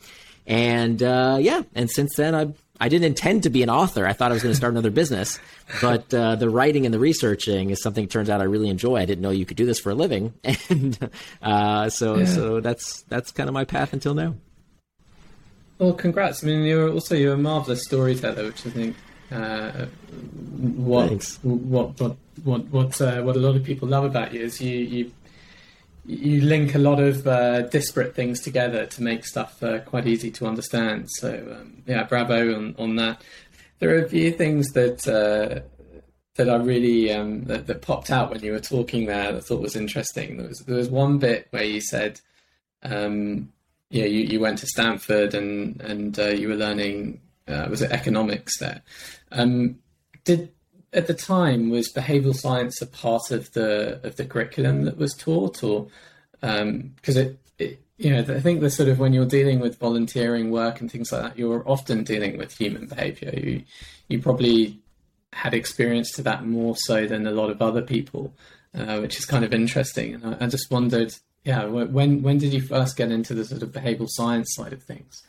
And 0.48 1.02
uh, 1.04 1.38
yeah, 1.42 1.64
and 1.74 1.90
since 1.90 2.16
then 2.16 2.36
I've 2.36 2.62
I 2.80 2.90
didn't 2.90 3.06
intend 3.06 3.44
to 3.44 3.50
be 3.50 3.64
an 3.64 3.70
author. 3.70 4.06
I 4.06 4.14
thought 4.14 4.32
I 4.32 4.34
was 4.34 4.44
going 4.44 4.52
to 4.52 4.58
start 4.58 4.74
another 4.74 4.92
business, 4.92 5.40
but 5.82 6.14
uh, 6.14 6.36
the 6.36 6.50
writing 6.50 6.86
and 6.86 6.94
the 6.94 7.00
researching 7.00 7.70
is 7.70 7.82
something. 7.82 8.08
Turns 8.08 8.30
out 8.30 8.42
I 8.42 8.46
really 8.46 8.70
enjoy. 8.70 8.98
I 8.98 9.06
didn't 9.06 9.22
know 9.22 9.30
you 9.30 9.46
could 9.46 9.58
do 9.58 9.66
this 9.66 9.80
for 9.80 9.92
a 9.92 9.96
living, 9.96 10.34
and 10.70 11.10
uh, 11.42 11.90
so 11.90 12.18
yeah. 12.18 12.26
so 12.26 12.60
that's 12.60 13.04
that's 13.04 13.32
kind 13.32 13.50
of 13.50 13.54
my 13.54 13.64
path 13.64 13.94
until 13.94 14.14
now. 14.14 14.36
Well, 15.78 15.94
congrats! 15.94 16.44
I 16.44 16.48
mean, 16.48 16.64
you're 16.64 16.92
also 16.92 17.16
you're 17.16 17.34
a 17.34 17.38
marvelous 17.38 17.84
storyteller, 17.84 18.46
which 18.46 18.66
I 18.66 18.70
think 18.70 18.96
uh, 19.32 19.86
what, 20.76 21.24
what 21.44 22.00
what 22.00 22.18
what 22.44 22.68
what 22.68 23.02
uh, 23.02 23.22
what 23.22 23.36
a 23.36 23.40
lot 23.40 23.56
of 23.56 23.64
people 23.64 23.88
love 23.88 24.04
about 24.04 24.34
you 24.34 24.42
is 24.42 24.62
you 24.62 24.78
you 24.78 25.12
you 26.08 26.42
link 26.42 26.76
a 26.76 26.80
lot 26.80 27.00
of 27.00 27.28
uh, 27.28 27.64
disparate 27.64 28.16
things 28.16 28.42
together 28.42 28.86
to 28.86 29.04
make 29.04 29.26
stuff 29.26 29.62
uh, 29.64 29.80
quite 29.80 30.08
easy 30.08 30.32
to 30.32 30.46
understand. 30.46 31.10
So 31.10 31.58
um, 31.60 31.84
yeah, 31.86 32.04
bravo 32.04 32.56
on, 32.56 32.76
on 32.78 32.96
that. 32.98 33.22
There 33.80 33.90
are 33.90 34.04
a 34.04 34.10
few 34.10 34.32
things 34.32 34.72
that 34.74 35.08
uh, 35.08 35.62
that 36.36 36.50
I 36.50 36.56
really 36.58 37.12
um, 37.12 37.46
that, 37.46 37.68
that, 37.68 37.82
popped 37.82 38.12
out 38.12 38.30
when 38.30 38.44
you 38.44 38.52
were 38.52 38.60
talking 38.60 39.06
there 39.06 39.32
that 39.32 39.38
I 39.38 39.42
thought 39.42 39.62
was 39.62 39.76
interesting. 39.76 40.38
There 40.38 40.48
was 40.48 40.60
there 40.60 40.78
was 40.78 40.90
one 40.90 41.18
bit 41.18 41.48
where 41.52 41.64
you 41.64 41.82
said, 41.82 42.22
um, 42.84 43.52
yeah, 43.90 44.06
you, 44.06 44.22
you 44.22 44.40
went 44.40 44.60
to 44.60 44.68
Stanford 44.68 45.34
and 45.34 45.82
and 45.82 46.18
uh, 46.20 46.28
you 46.28 46.50
were 46.50 46.56
learning 46.56 47.22
uh, 47.48 47.68
was 47.70 47.82
it 47.82 47.92
economics 47.92 48.60
there? 48.60 48.82
Um, 49.32 49.80
did 50.24 50.52
at 50.96 51.08
the 51.08 51.14
time 51.14 51.70
was 51.70 51.92
behavioral 51.92 52.36
science 52.36 52.82
a 52.82 52.88
part 52.88 53.30
of 53.30 53.52
the 53.52 54.00
of 54.04 54.16
the 54.16 54.26
curriculum 54.26 54.86
that 54.86 54.98
was 54.98 55.14
taught, 55.14 55.64
or 55.64 55.88
because 56.40 57.18
um, 57.18 57.38
it, 57.60 57.80
you 57.98 58.10
know 58.10 58.20
I 58.20 58.40
think 58.40 58.62
the 58.62 58.70
sort 58.70 58.90
of 58.90 58.98
when 58.98 59.14
you're 59.14 59.26
dealing 59.26 59.60
with 59.60 59.78
volunteering 59.78 60.52
work 60.52 60.82
and 60.82 60.90
things 60.90 61.12
like 61.12 61.22
that, 61.22 61.38
you're 61.38 61.68
often 61.70 62.04
dealing 62.04 62.38
with 62.38 62.58
human 62.58 62.88
behavior. 62.88 63.32
You 63.38 63.64
you 64.08 64.22
probably 64.22 64.80
had 65.34 65.54
experience 65.54 66.12
to 66.14 66.24
that 66.24 66.46
more 66.46 66.76
so 66.78 67.06
than 67.06 67.28
a 67.28 67.32
lot 67.32 67.50
of 67.50 67.62
other 67.62 67.82
people, 67.82 68.34
uh, 68.74 69.00
which 69.00 69.18
is 69.18 69.26
kind 69.26 69.44
of 69.44 69.54
interesting. 69.54 70.14
And 70.14 70.26
I, 70.26 70.46
I 70.46 70.48
just 70.48 70.72
wondered, 70.72 71.14
yeah, 71.44 71.66
when 71.66 72.22
when 72.22 72.38
did 72.38 72.54
you 72.54 72.62
first 72.62 72.96
get 72.96 73.12
into 73.12 73.34
the 73.34 73.44
sort 73.44 73.64
of 73.64 73.70
behavioral 73.70 74.10
science 74.10 74.56
side 74.56 74.72
of 74.72 74.82
things? 74.82 75.24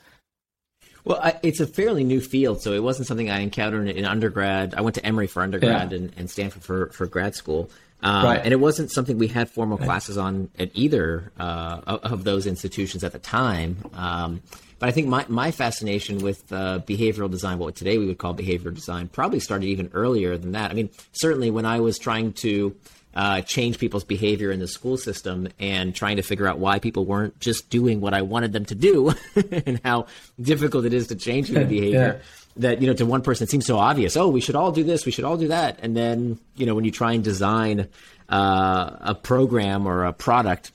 Well, 1.06 1.20
I, 1.22 1.38
it's 1.44 1.60
a 1.60 1.68
fairly 1.68 2.02
new 2.02 2.20
field, 2.20 2.60
so 2.60 2.72
it 2.72 2.82
wasn't 2.82 3.06
something 3.06 3.30
I 3.30 3.38
encountered 3.38 3.88
in 3.88 4.04
undergrad. 4.04 4.74
I 4.74 4.80
went 4.80 4.96
to 4.96 5.06
Emory 5.06 5.28
for 5.28 5.40
undergrad 5.40 5.92
yeah. 5.92 5.98
and, 5.98 6.12
and, 6.16 6.28
Stanford 6.28 6.64
for, 6.64 6.88
for 6.88 7.06
grad 7.06 7.36
school. 7.36 7.70
Um, 8.02 8.24
right. 8.24 8.40
And 8.42 8.52
it 8.52 8.56
wasn't 8.56 8.90
something 8.90 9.16
we 9.16 9.28
had 9.28 9.48
formal 9.48 9.78
right. 9.78 9.86
classes 9.86 10.18
on 10.18 10.50
at 10.58 10.70
either 10.74 11.30
uh, 11.38 11.80
of 11.86 12.24
those 12.24 12.44
institutions 12.48 13.04
at 13.04 13.12
the 13.12 13.20
time. 13.20 13.76
Um, 13.94 14.42
but 14.80 14.88
I 14.88 14.92
think 14.92 15.06
my, 15.06 15.24
my 15.28 15.52
fascination 15.52 16.18
with 16.18 16.52
uh, 16.52 16.80
behavioral 16.84 17.30
design, 17.30 17.60
what 17.60 17.76
today 17.76 17.98
we 17.98 18.06
would 18.06 18.18
call 18.18 18.34
behavioral 18.34 18.74
design, 18.74 19.06
probably 19.06 19.38
started 19.38 19.66
even 19.66 19.90
earlier 19.94 20.36
than 20.36 20.52
that. 20.52 20.72
I 20.72 20.74
mean, 20.74 20.90
certainly 21.12 21.52
when 21.52 21.64
I 21.64 21.78
was 21.78 22.00
trying 22.00 22.32
to 22.34 22.74
uh, 23.16 23.40
change 23.40 23.78
people's 23.78 24.04
behavior 24.04 24.52
in 24.52 24.60
the 24.60 24.68
school 24.68 24.98
system 24.98 25.48
and 25.58 25.94
trying 25.94 26.16
to 26.16 26.22
figure 26.22 26.46
out 26.46 26.58
why 26.58 26.78
people 26.78 27.06
weren't 27.06 27.40
just 27.40 27.70
doing 27.70 28.02
what 28.02 28.12
I 28.12 28.20
wanted 28.20 28.52
them 28.52 28.66
to 28.66 28.74
do 28.74 29.14
and 29.66 29.80
how 29.82 30.06
difficult 30.38 30.84
it 30.84 30.92
is 30.92 31.06
to 31.06 31.16
change 31.16 31.48
human 31.48 31.66
behavior. 31.66 32.20
Yeah. 32.20 32.26
That, 32.58 32.80
you 32.80 32.86
know, 32.86 32.94
to 32.94 33.06
one 33.06 33.22
person 33.22 33.44
it 33.44 33.50
seems 33.50 33.66
so 33.66 33.78
obvious. 33.78 34.16
Oh, 34.16 34.28
we 34.28 34.40
should 34.40 34.54
all 34.54 34.70
do 34.70 34.84
this. 34.84 35.06
We 35.06 35.12
should 35.12 35.24
all 35.24 35.38
do 35.38 35.48
that. 35.48 35.78
And 35.82 35.96
then, 35.96 36.38
you 36.56 36.66
know, 36.66 36.74
when 36.74 36.84
you 36.84 36.90
try 36.90 37.12
and 37.12 37.24
design 37.24 37.88
uh, 38.28 38.96
a 39.00 39.14
program 39.14 39.86
or 39.86 40.04
a 40.04 40.12
product 40.12 40.72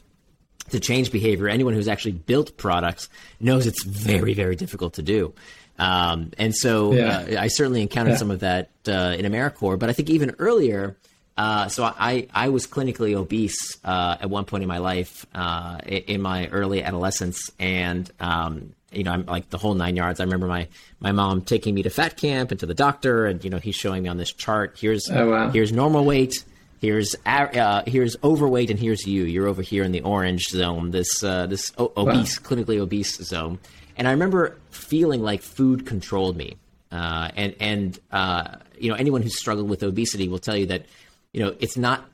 to 0.70 0.80
change 0.80 1.12
behavior, 1.12 1.48
anyone 1.48 1.74
who's 1.74 1.88
actually 1.88 2.14
built 2.14 2.58
products 2.58 3.08
knows 3.40 3.68
it's 3.68 3.84
very, 3.84 4.34
very 4.34 4.56
difficult 4.56 4.96
to 4.96 5.04
do. 5.04 5.34
Um, 5.78 6.32
and 6.38 6.56
so 6.56 6.94
yeah. 6.94 7.18
uh, 7.18 7.42
I 7.42 7.48
certainly 7.48 7.82
encountered 7.82 8.12
yeah. 8.12 8.18
some 8.18 8.32
of 8.32 8.40
that 8.42 8.70
uh, 8.88 9.16
in 9.18 9.32
AmeriCorps, 9.32 9.80
but 9.80 9.90
I 9.90 9.94
think 9.94 10.10
even 10.12 10.36
earlier, 10.38 10.98
uh, 11.38 11.68
so 11.70 11.84
I, 11.84 12.28
I 12.34 12.50
was 12.50 12.68
clinically 12.68 13.16
obese 13.16 13.78
uh, 13.84 14.18
at 14.20 14.30
one 14.30 14.46
point 14.46 14.64
in 14.64 14.70
my 14.70 14.80
life, 14.80 15.26
uh, 15.34 15.80
in 15.86 16.22
my 16.22 16.48
early 16.48 16.84
adolescence, 16.84 17.50
and 17.60 18.10
um, 18.20 18.74
you 18.92 19.04
know, 19.04 19.12
I'm 19.12 19.26
like 19.26 19.50
the 19.50 19.58
whole 19.58 19.74
nine 19.74 19.96
yards. 19.96 20.20
I 20.20 20.24
remember 20.24 20.48
my 20.48 20.68
my 21.00 21.14
mom 21.14 21.42
taking 21.42 21.74
me 21.74 21.84
to 21.84 21.90
fat 21.90 22.18
camp 22.18 22.52
and 22.52 22.60
to 22.60 22.66
the 22.66 22.74
doctor, 22.74 23.26
and 23.26 23.44
you 23.44 23.50
know, 23.50 23.58
he's 23.58 23.76
showing 23.76 24.04
me 24.04 24.10
on 24.10 24.18
this 24.18 24.34
chart. 24.34 24.78
Here's 24.80 25.10
oh, 25.10 25.30
wow. 25.30 25.50
here's 25.50 25.72
normal 25.72 26.04
weight. 26.04 26.44
Here's 26.82 27.16
uh, 27.26 27.84
here's 27.88 28.18
overweight, 28.24 28.70
and 28.70 28.80
here's 28.80 29.08
you. 29.08 29.24
You're 29.24 29.48
over 29.48 29.62
here 29.62 29.84
in 29.84 29.92
the 29.92 30.02
orange 30.02 30.50
zone. 30.50 30.92
This 30.92 31.24
uh, 31.24 31.48
this 31.48 31.72
o- 31.78 31.94
obese, 31.96 32.42
wow. 32.42 32.50
clinically 32.50 32.80
obese 32.80 33.16
zone. 33.18 33.60
And 33.96 34.08
I 34.08 34.12
remember 34.12 34.58
feeling 34.72 35.22
like 35.22 35.42
food 35.42 35.86
controlled 35.86 36.36
me. 36.36 36.58
Uh, 36.92 37.30
and 37.36 37.56
and 37.60 38.00
uh, 38.12 38.58
you 38.78 38.90
know, 38.90 38.96
anyone 38.96 39.22
who's 39.22 39.38
struggled 39.38 39.70
with 39.70 39.84
obesity 39.84 40.28
will 40.28 40.40
tell 40.40 40.58
you 40.58 40.66
that 40.66 40.86
you 41.34 41.42
know 41.42 41.56
it's 41.60 41.78
not 41.78 42.06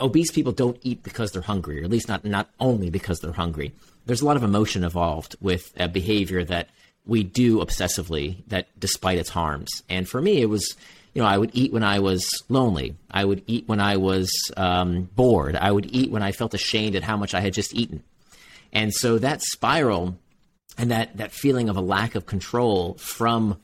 obese 0.00 0.30
people 0.30 0.52
don't 0.52 0.78
eat 0.82 1.02
because 1.02 1.32
they're 1.32 1.42
hungry, 1.42 1.80
or 1.80 1.84
at 1.84 1.90
least 1.90 2.08
not 2.08 2.24
not 2.24 2.48
only 2.60 2.90
because 2.90 3.20
they're 3.20 3.32
hungry. 3.32 3.72
There's 4.06 4.20
a 4.20 4.26
lot 4.26 4.36
of 4.36 4.42
emotion 4.42 4.84
involved 4.84 5.36
with 5.40 5.72
a 5.76 5.88
behavior 5.88 6.44
that 6.44 6.68
we 7.06 7.22
do 7.22 7.58
obsessively, 7.58 8.46
that 8.48 8.68
despite 8.78 9.18
its 9.18 9.30
harms. 9.30 9.82
And 9.88 10.08
for 10.08 10.20
me, 10.20 10.40
it 10.40 10.48
was, 10.48 10.74
you 11.12 11.22
know, 11.22 11.28
I 11.28 11.38
would 11.38 11.50
eat 11.52 11.72
when 11.72 11.82
I 11.82 11.98
was 11.98 12.42
lonely. 12.48 12.96
I 13.10 13.24
would 13.24 13.42
eat 13.46 13.68
when 13.68 13.80
I 13.80 13.96
was 13.96 14.30
um, 14.56 15.04
bored. 15.14 15.56
I 15.56 15.70
would 15.70 15.86
eat 15.94 16.10
when 16.10 16.22
I 16.22 16.32
felt 16.32 16.54
ashamed 16.54 16.96
at 16.96 17.02
how 17.02 17.16
much 17.16 17.34
I 17.34 17.40
had 17.40 17.54
just 17.54 17.74
eaten. 17.74 18.02
And 18.72 18.92
so 18.92 19.18
that 19.18 19.42
spiral 19.42 20.18
and 20.76 20.90
that 20.90 21.16
that 21.16 21.32
feeling 21.32 21.68
of 21.68 21.76
a 21.76 21.80
lack 21.80 22.14
of 22.14 22.26
control 22.26 22.94
from 22.94 23.60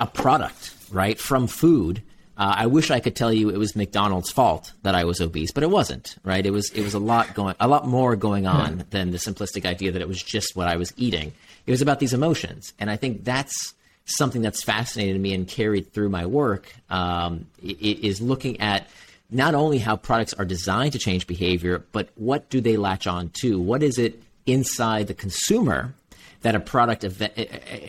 a 0.00 0.06
product, 0.06 0.74
right, 0.90 1.18
from 1.18 1.46
food 1.46 2.02
uh, 2.38 2.54
I 2.56 2.66
wish 2.66 2.90
I 2.90 3.00
could 3.00 3.16
tell 3.16 3.32
you 3.32 3.50
it 3.50 3.58
was 3.58 3.74
McDonald's 3.74 4.30
fault 4.30 4.72
that 4.82 4.94
I 4.94 5.04
was 5.04 5.20
obese, 5.20 5.50
but 5.50 5.64
it 5.64 5.70
wasn't. 5.70 6.16
Right? 6.22 6.46
It 6.46 6.52
was 6.52 6.70
it 6.70 6.82
was 6.82 6.94
a 6.94 6.98
lot 6.98 7.34
going, 7.34 7.56
a 7.58 7.66
lot 7.66 7.86
more 7.86 8.14
going 8.16 8.46
on 8.46 8.84
than 8.90 9.10
the 9.10 9.18
simplistic 9.18 9.66
idea 9.66 9.92
that 9.92 10.00
it 10.00 10.08
was 10.08 10.22
just 10.22 10.54
what 10.56 10.68
I 10.68 10.76
was 10.76 10.92
eating. 10.96 11.32
It 11.66 11.70
was 11.70 11.82
about 11.82 11.98
these 11.98 12.14
emotions, 12.14 12.72
and 12.78 12.90
I 12.90 12.96
think 12.96 13.24
that's 13.24 13.74
something 14.04 14.40
that's 14.40 14.62
fascinated 14.62 15.20
me 15.20 15.34
and 15.34 15.46
carried 15.46 15.92
through 15.92 16.08
my 16.08 16.26
work. 16.26 16.72
Um, 16.88 17.46
is 17.60 18.20
looking 18.20 18.60
at 18.60 18.88
not 19.30 19.54
only 19.54 19.78
how 19.78 19.96
products 19.96 20.32
are 20.34 20.44
designed 20.44 20.92
to 20.92 20.98
change 20.98 21.26
behavior, 21.26 21.84
but 21.92 22.08
what 22.14 22.48
do 22.48 22.60
they 22.60 22.76
latch 22.76 23.06
on 23.06 23.30
to? 23.40 23.60
What 23.60 23.82
is 23.82 23.98
it 23.98 24.22
inside 24.46 25.08
the 25.08 25.14
consumer 25.14 25.94
that 26.42 26.54
a 26.54 26.60
product 26.60 27.04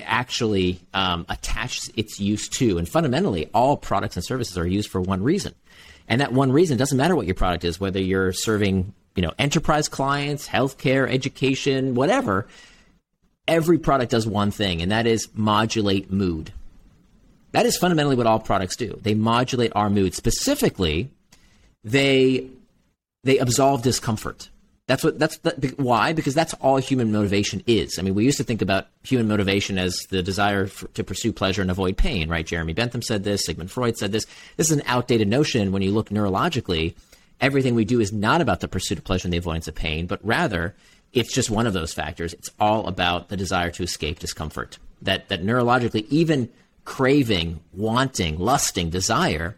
actually 0.06 0.80
um, 0.94 1.26
attaches 1.30 1.92
its 1.96 2.20
use 2.20 2.50
to. 2.50 2.78
And 2.78 2.90
fundamentally, 2.90 3.50
all 3.54 3.78
products 3.78 4.16
and 4.16 4.26
services 4.26 4.58
are 4.58 4.68
used 4.68 4.90
for 4.90 5.02
one 5.02 5.22
reason. 5.22 5.54
And 6.08 6.22
that 6.22 6.34
one 6.34 6.52
reason 6.52 6.78
doesn't 6.78 6.98
matter 6.98 7.16
what 7.16 7.28
your 7.28 7.36
product 7.36 7.64
is, 7.64 7.80
whether 7.80 8.02
you're 8.02 8.34
serving 8.34 8.94
you 9.16 9.22
know 9.22 9.34
enterprise 9.38 9.88
clients, 9.88 10.48
healthcare, 10.48 11.10
education, 11.10 11.94
whatever. 11.94 12.48
Every 13.48 13.80
product 13.80 14.12
does 14.12 14.28
one 14.28 14.52
thing, 14.52 14.82
and 14.82 14.92
that 14.92 15.08
is 15.08 15.28
modulate 15.34 16.12
mood. 16.12 16.54
That 17.52 17.66
is 17.66 17.78
fundamentally 17.78 18.16
what 18.16 18.28
all 18.28 18.40
products 18.40 18.76
do. 18.76 19.00
They 19.02 19.16
modulate 19.16 19.72
our 19.76 19.90
mood. 19.90 20.14
Specifically, 20.14 21.10
they 21.84 22.48
they 23.24 23.38
absolve 23.40 23.82
discomfort. 23.82 24.50
That's 24.90 25.04
what 25.04 25.20
that's 25.20 25.38
the, 25.38 25.72
why 25.78 26.14
because 26.14 26.34
that's 26.34 26.56
all 26.56 26.78
human 26.78 27.12
motivation 27.12 27.62
is. 27.68 28.00
I 28.00 28.02
mean, 28.02 28.16
we 28.16 28.26
used 28.26 28.40
to 28.40 28.44
think 28.44 28.64
about 28.64 28.88
human 29.04 29.28
motivation 29.28 29.78
as 29.78 29.96
the 30.10 30.24
desire 30.24 30.66
for, 30.66 30.88
to 30.88 31.04
pursue 31.04 31.32
pleasure 31.32 31.62
and 31.62 31.70
avoid 31.70 31.96
pain, 31.96 32.28
right? 32.28 32.44
Jeremy 32.44 32.74
Bentham 32.74 33.04
said 33.04 33.24
this, 33.24 33.46
Sigmund 33.46 33.70
Freud 33.70 33.98
said 33.98 34.12
this. 34.12 34.26
This 34.58 34.72
is 34.72 34.78
an 34.78 34.84
outdated 34.88 35.28
notion 35.28 35.72
when 35.72 35.84
you 35.84 35.92
look 35.92 36.10
neurologically. 36.10 36.96
Everything 37.40 37.76
we 37.76 37.86
do 37.86 38.00
is 38.00 38.12
not 38.12 38.42
about 38.42 38.62
the 38.62 38.68
pursuit 38.68 38.98
of 38.98 39.04
pleasure 39.04 39.28
and 39.28 39.34
the 39.34 39.38
avoidance 39.38 39.68
of 39.68 39.76
pain, 39.76 40.08
but 40.08 40.26
rather 40.26 40.76
it's 41.14 41.36
just 41.36 41.52
one 41.52 41.68
of 41.68 41.74
those 41.74 41.94
factors. 41.94 42.34
It's 42.34 42.50
all 42.60 42.88
about 42.88 43.30
the 43.30 43.38
desire 43.38 43.70
to 43.70 43.84
escape 43.84 44.18
discomfort. 44.18 44.80
That 45.04 45.30
that 45.30 45.44
neurologically 45.44 46.08
even 46.10 46.50
craving, 46.86 47.60
wanting, 47.74 48.40
lusting, 48.40 48.90
desire 48.90 49.56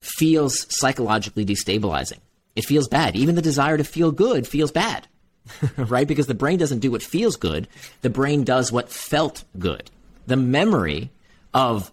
feels 0.00 0.72
psychologically 0.72 1.44
destabilizing 1.44 2.20
it 2.58 2.64
feels 2.64 2.88
bad. 2.88 3.14
Even 3.14 3.36
the 3.36 3.42
desire 3.42 3.78
to 3.78 3.84
feel 3.84 4.10
good 4.10 4.44
feels 4.44 4.72
bad, 4.72 5.06
right? 5.76 6.08
Because 6.08 6.26
the 6.26 6.34
brain 6.34 6.58
doesn't 6.58 6.80
do 6.80 6.90
what 6.90 7.04
feels 7.04 7.36
good, 7.36 7.68
the 8.02 8.10
brain 8.10 8.42
does 8.42 8.72
what 8.72 8.90
felt 8.90 9.44
good. 9.60 9.92
The 10.26 10.36
memory 10.36 11.10
of 11.54 11.92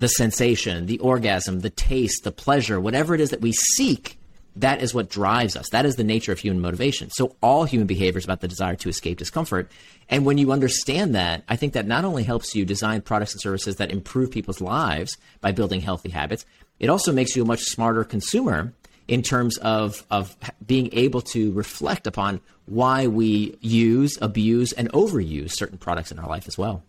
the 0.00 0.08
sensation, 0.08 0.86
the 0.86 0.98
orgasm, 0.98 1.60
the 1.60 1.70
taste, 1.70 2.24
the 2.24 2.32
pleasure, 2.32 2.80
whatever 2.80 3.14
it 3.14 3.20
is 3.20 3.30
that 3.30 3.40
we 3.40 3.52
seek, 3.52 4.18
that 4.56 4.82
is 4.82 4.92
what 4.92 5.08
drives 5.08 5.54
us. 5.54 5.68
That 5.70 5.86
is 5.86 5.94
the 5.94 6.02
nature 6.02 6.32
of 6.32 6.40
human 6.40 6.60
motivation. 6.60 7.08
So 7.10 7.36
all 7.40 7.64
human 7.64 7.86
behavior 7.86 8.18
is 8.18 8.24
about 8.24 8.40
the 8.40 8.48
desire 8.48 8.74
to 8.74 8.88
escape 8.88 9.18
discomfort. 9.18 9.70
And 10.08 10.26
when 10.26 10.38
you 10.38 10.50
understand 10.50 11.14
that, 11.14 11.44
I 11.48 11.54
think 11.54 11.74
that 11.74 11.86
not 11.86 12.04
only 12.04 12.24
helps 12.24 12.56
you 12.56 12.64
design 12.64 13.02
products 13.02 13.32
and 13.32 13.40
services 13.40 13.76
that 13.76 13.92
improve 13.92 14.32
people's 14.32 14.60
lives 14.60 15.16
by 15.40 15.52
building 15.52 15.80
healthy 15.80 16.10
habits, 16.10 16.44
it 16.80 16.90
also 16.90 17.12
makes 17.12 17.36
you 17.36 17.44
a 17.44 17.46
much 17.46 17.62
smarter 17.62 18.02
consumer 18.02 18.72
in 19.10 19.22
terms 19.22 19.58
of, 19.58 20.06
of 20.08 20.36
being 20.64 20.88
able 20.92 21.20
to 21.20 21.50
reflect 21.52 22.06
upon 22.06 22.40
why 22.66 23.08
we 23.08 23.58
use, 23.60 24.16
abuse, 24.22 24.72
and 24.72 24.88
overuse 24.92 25.50
certain 25.50 25.76
products 25.76 26.12
in 26.12 26.18
our 26.20 26.28
life 26.28 26.46
as 26.46 26.56
well. 26.56 26.84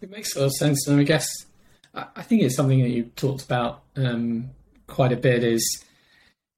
It 0.00 0.10
makes 0.10 0.34
a 0.34 0.40
lot 0.40 0.46
of 0.46 0.52
sense. 0.52 0.88
And 0.88 0.98
I 0.98 1.02
guess 1.02 1.28
I 1.94 2.22
think 2.22 2.42
it's 2.42 2.56
something 2.56 2.82
that 2.82 2.88
you 2.88 3.04
talked 3.16 3.44
about 3.44 3.82
um, 3.96 4.48
quite 4.86 5.12
a 5.12 5.16
bit 5.16 5.44
is 5.44 5.84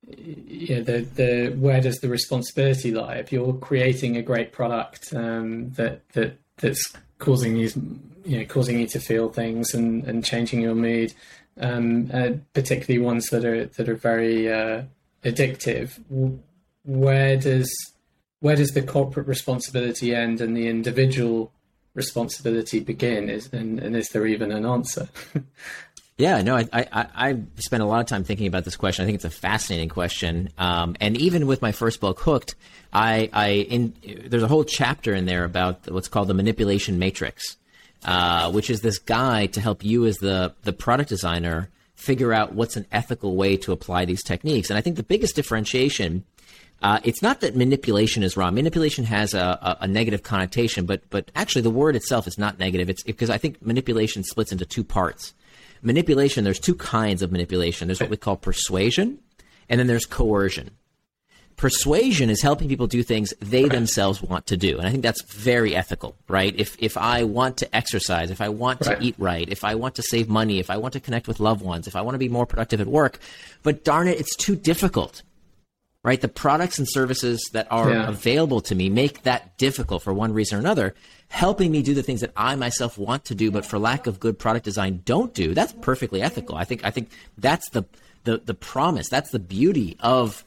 yeah, 0.06 0.80
the 0.80 1.00
the 1.00 1.56
where 1.58 1.80
does 1.80 1.98
the 1.98 2.08
responsibility 2.08 2.92
lie? 2.92 3.16
If 3.16 3.32
you're 3.32 3.52
creating 3.54 4.16
a 4.16 4.22
great 4.22 4.52
product 4.52 5.12
um, 5.12 5.70
that 5.72 6.08
that 6.10 6.38
that's 6.58 6.92
causing 7.18 7.56
you 7.56 7.70
you 8.24 8.38
know 8.38 8.44
causing 8.44 8.78
you 8.78 8.86
to 8.86 9.00
feel 9.00 9.28
things 9.28 9.74
and, 9.74 10.04
and 10.04 10.24
changing 10.24 10.60
your 10.60 10.74
mood, 10.76 11.12
um, 11.60 12.10
uh, 12.12 12.30
particularly 12.54 13.04
ones 13.04 13.26
that 13.26 13.44
are 13.44 13.66
that 13.66 13.88
are 13.88 13.94
very 13.94 14.50
uh, 14.50 14.82
addictive. 15.24 15.98
Where 16.84 17.36
does 17.36 17.70
where 18.40 18.56
does 18.56 18.70
the 18.70 18.82
corporate 18.82 19.26
responsibility 19.26 20.14
end 20.14 20.40
and 20.40 20.56
the 20.56 20.68
individual 20.68 21.52
responsibility 21.94 22.80
begin? 22.80 23.28
Is 23.28 23.52
and, 23.52 23.78
and 23.80 23.96
is 23.96 24.08
there 24.10 24.26
even 24.26 24.52
an 24.52 24.64
answer? 24.64 25.08
Yeah, 26.18 26.42
no, 26.42 26.56
I, 26.56 26.66
I, 26.72 27.06
I 27.14 27.40
spent 27.58 27.80
a 27.80 27.86
lot 27.86 28.00
of 28.00 28.06
time 28.06 28.24
thinking 28.24 28.48
about 28.48 28.64
this 28.64 28.74
question. 28.74 29.04
I 29.04 29.06
think 29.06 29.14
it's 29.14 29.24
a 29.24 29.30
fascinating 29.30 29.88
question. 29.88 30.48
Um, 30.58 30.96
and 31.00 31.16
even 31.16 31.46
with 31.46 31.62
my 31.62 31.70
first 31.70 32.00
book, 32.00 32.18
Hooked, 32.18 32.56
I, 32.92 33.30
I 33.32 33.48
in, 33.50 33.94
there's 34.26 34.42
a 34.42 34.48
whole 34.48 34.64
chapter 34.64 35.14
in 35.14 35.26
there 35.26 35.44
about 35.44 35.88
what's 35.88 36.08
called 36.08 36.26
the 36.26 36.34
manipulation 36.34 36.98
matrix 36.98 37.56
uh, 38.04 38.50
which 38.50 38.70
is 38.70 38.80
this 38.80 38.98
guide 38.98 39.52
to 39.54 39.60
help 39.60 39.84
you 39.84 40.06
as 40.06 40.18
the 40.18 40.54
the 40.62 40.72
product 40.72 41.08
designer 41.08 41.70
figure 41.94 42.32
out 42.32 42.54
what's 42.54 42.76
an 42.76 42.86
ethical 42.92 43.34
way 43.34 43.56
to 43.56 43.72
apply 43.72 44.04
these 44.04 44.22
techniques. 44.22 44.70
And 44.70 44.78
I 44.78 44.80
think 44.80 44.96
the 44.96 45.02
biggest 45.02 45.34
differentiation. 45.34 46.24
Uh, 46.80 47.00
it's 47.02 47.22
not 47.22 47.40
that 47.40 47.56
manipulation 47.56 48.22
is 48.22 48.36
wrong. 48.36 48.54
Manipulation 48.54 49.04
has 49.04 49.34
a, 49.34 49.40
a, 49.40 49.78
a, 49.80 49.88
negative 49.88 50.22
connotation, 50.22 50.86
but 50.86 51.02
but 51.10 51.32
actually 51.34 51.62
the 51.62 51.70
word 51.70 51.96
itself 51.96 52.28
is 52.28 52.38
not 52.38 52.60
negative. 52.60 52.88
It's 52.88 53.02
because 53.02 53.30
I 53.30 53.36
think 53.36 53.60
manipulation 53.60 54.22
splits 54.22 54.52
into 54.52 54.64
two 54.64 54.84
parts. 54.84 55.34
Manipulation, 55.82 56.44
there's 56.44 56.60
two 56.60 56.76
kinds 56.76 57.20
of 57.20 57.32
manipulation. 57.32 57.88
There's 57.88 58.00
what 58.00 58.10
we 58.10 58.16
call 58.16 58.36
persuasion, 58.36 59.18
and 59.68 59.80
then 59.80 59.88
there's 59.88 60.06
coercion 60.06 60.70
persuasion 61.58 62.30
is 62.30 62.40
helping 62.40 62.68
people 62.68 62.86
do 62.86 63.02
things 63.02 63.34
they 63.40 63.64
right. 63.64 63.72
themselves 63.72 64.22
want 64.22 64.46
to 64.46 64.56
do 64.56 64.78
and 64.78 64.86
i 64.86 64.90
think 64.90 65.02
that's 65.02 65.22
very 65.22 65.74
ethical 65.74 66.16
right 66.28 66.54
if 66.56 66.76
if 66.78 66.96
i 66.96 67.24
want 67.24 67.56
to 67.56 67.76
exercise 67.76 68.30
if 68.30 68.40
i 68.40 68.48
want 68.48 68.80
right. 68.86 68.98
to 68.98 69.04
eat 69.04 69.14
right 69.18 69.48
if 69.50 69.64
i 69.64 69.74
want 69.74 69.96
to 69.96 70.02
save 70.02 70.28
money 70.28 70.60
if 70.60 70.70
i 70.70 70.76
want 70.76 70.92
to 70.92 71.00
connect 71.00 71.26
with 71.26 71.40
loved 71.40 71.60
ones 71.60 71.88
if 71.88 71.96
i 71.96 72.00
want 72.00 72.14
to 72.14 72.18
be 72.18 72.28
more 72.28 72.46
productive 72.46 72.80
at 72.80 72.86
work 72.86 73.18
but 73.64 73.84
darn 73.84 74.06
it 74.06 74.18
it's 74.20 74.36
too 74.36 74.54
difficult 74.54 75.22
right 76.04 76.20
the 76.20 76.28
products 76.28 76.78
and 76.78 76.88
services 76.88 77.42
that 77.52 77.66
are 77.72 77.90
yeah. 77.90 78.08
available 78.08 78.60
to 78.60 78.76
me 78.76 78.88
make 78.88 79.24
that 79.24 79.58
difficult 79.58 80.00
for 80.00 80.14
one 80.14 80.32
reason 80.32 80.56
or 80.56 80.60
another 80.60 80.94
helping 81.26 81.72
me 81.72 81.82
do 81.82 81.92
the 81.92 82.04
things 82.04 82.20
that 82.20 82.32
i 82.36 82.54
myself 82.54 82.96
want 82.96 83.24
to 83.24 83.34
do 83.34 83.50
but 83.50 83.66
for 83.66 83.80
lack 83.80 84.06
of 84.06 84.20
good 84.20 84.38
product 84.38 84.64
design 84.64 85.02
don't 85.04 85.34
do 85.34 85.54
that's 85.54 85.72
perfectly 85.80 86.22
ethical 86.22 86.54
i 86.54 86.62
think 86.62 86.84
i 86.84 86.90
think 86.90 87.10
that's 87.36 87.68
the 87.70 87.84
the, 88.22 88.38
the 88.38 88.54
promise 88.54 89.08
that's 89.08 89.30
the 89.30 89.40
beauty 89.40 89.96
of 89.98 90.44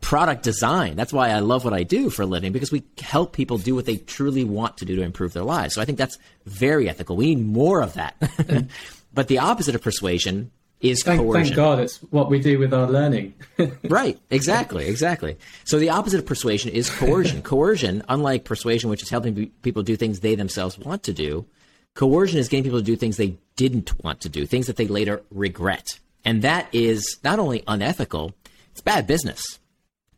product 0.00 0.42
design. 0.42 0.96
That's 0.96 1.12
why 1.12 1.30
I 1.30 1.40
love 1.40 1.64
what 1.64 1.74
I 1.74 1.82
do 1.82 2.10
for 2.10 2.22
a 2.22 2.26
living 2.26 2.52
because 2.52 2.72
we 2.72 2.84
help 3.00 3.32
people 3.32 3.58
do 3.58 3.74
what 3.74 3.86
they 3.86 3.96
truly 3.96 4.44
want 4.44 4.78
to 4.78 4.84
do 4.84 4.96
to 4.96 5.02
improve 5.02 5.32
their 5.32 5.44
lives. 5.44 5.74
So 5.74 5.82
I 5.82 5.84
think 5.84 5.98
that's 5.98 6.18
very 6.46 6.88
ethical. 6.88 7.16
We 7.16 7.34
need 7.34 7.46
more 7.46 7.80
of 7.80 7.94
that. 7.94 8.16
but 9.14 9.28
the 9.28 9.38
opposite 9.38 9.74
of 9.74 9.82
persuasion 9.82 10.50
is 10.80 11.02
thank, 11.02 11.20
coercion. 11.20 11.44
Thank 11.44 11.56
God 11.56 11.80
it's 11.80 11.98
what 12.04 12.30
we 12.30 12.38
do 12.38 12.58
with 12.58 12.72
our 12.72 12.88
learning. 12.88 13.34
right, 13.88 14.18
exactly, 14.30 14.86
exactly. 14.86 15.36
So 15.64 15.78
the 15.78 15.90
opposite 15.90 16.20
of 16.20 16.26
persuasion 16.26 16.70
is 16.70 16.88
coercion. 16.88 17.42
coercion, 17.42 18.02
unlike 18.08 18.44
persuasion, 18.44 18.88
which 18.88 19.02
is 19.02 19.10
helping 19.10 19.48
people 19.62 19.82
do 19.82 19.96
things 19.96 20.20
they 20.20 20.36
themselves 20.36 20.78
want 20.78 21.02
to 21.04 21.12
do, 21.12 21.46
coercion 21.94 22.38
is 22.38 22.48
getting 22.48 22.64
people 22.64 22.78
to 22.78 22.84
do 22.84 22.96
things 22.96 23.16
they 23.16 23.38
didn't 23.56 23.92
want 24.04 24.20
to 24.20 24.28
do, 24.28 24.46
things 24.46 24.68
that 24.68 24.76
they 24.76 24.86
later 24.86 25.22
regret. 25.30 25.98
And 26.24 26.42
that 26.42 26.68
is 26.72 27.18
not 27.24 27.38
only 27.40 27.64
unethical, 27.66 28.34
it's 28.70 28.80
bad 28.80 29.06
business 29.06 29.58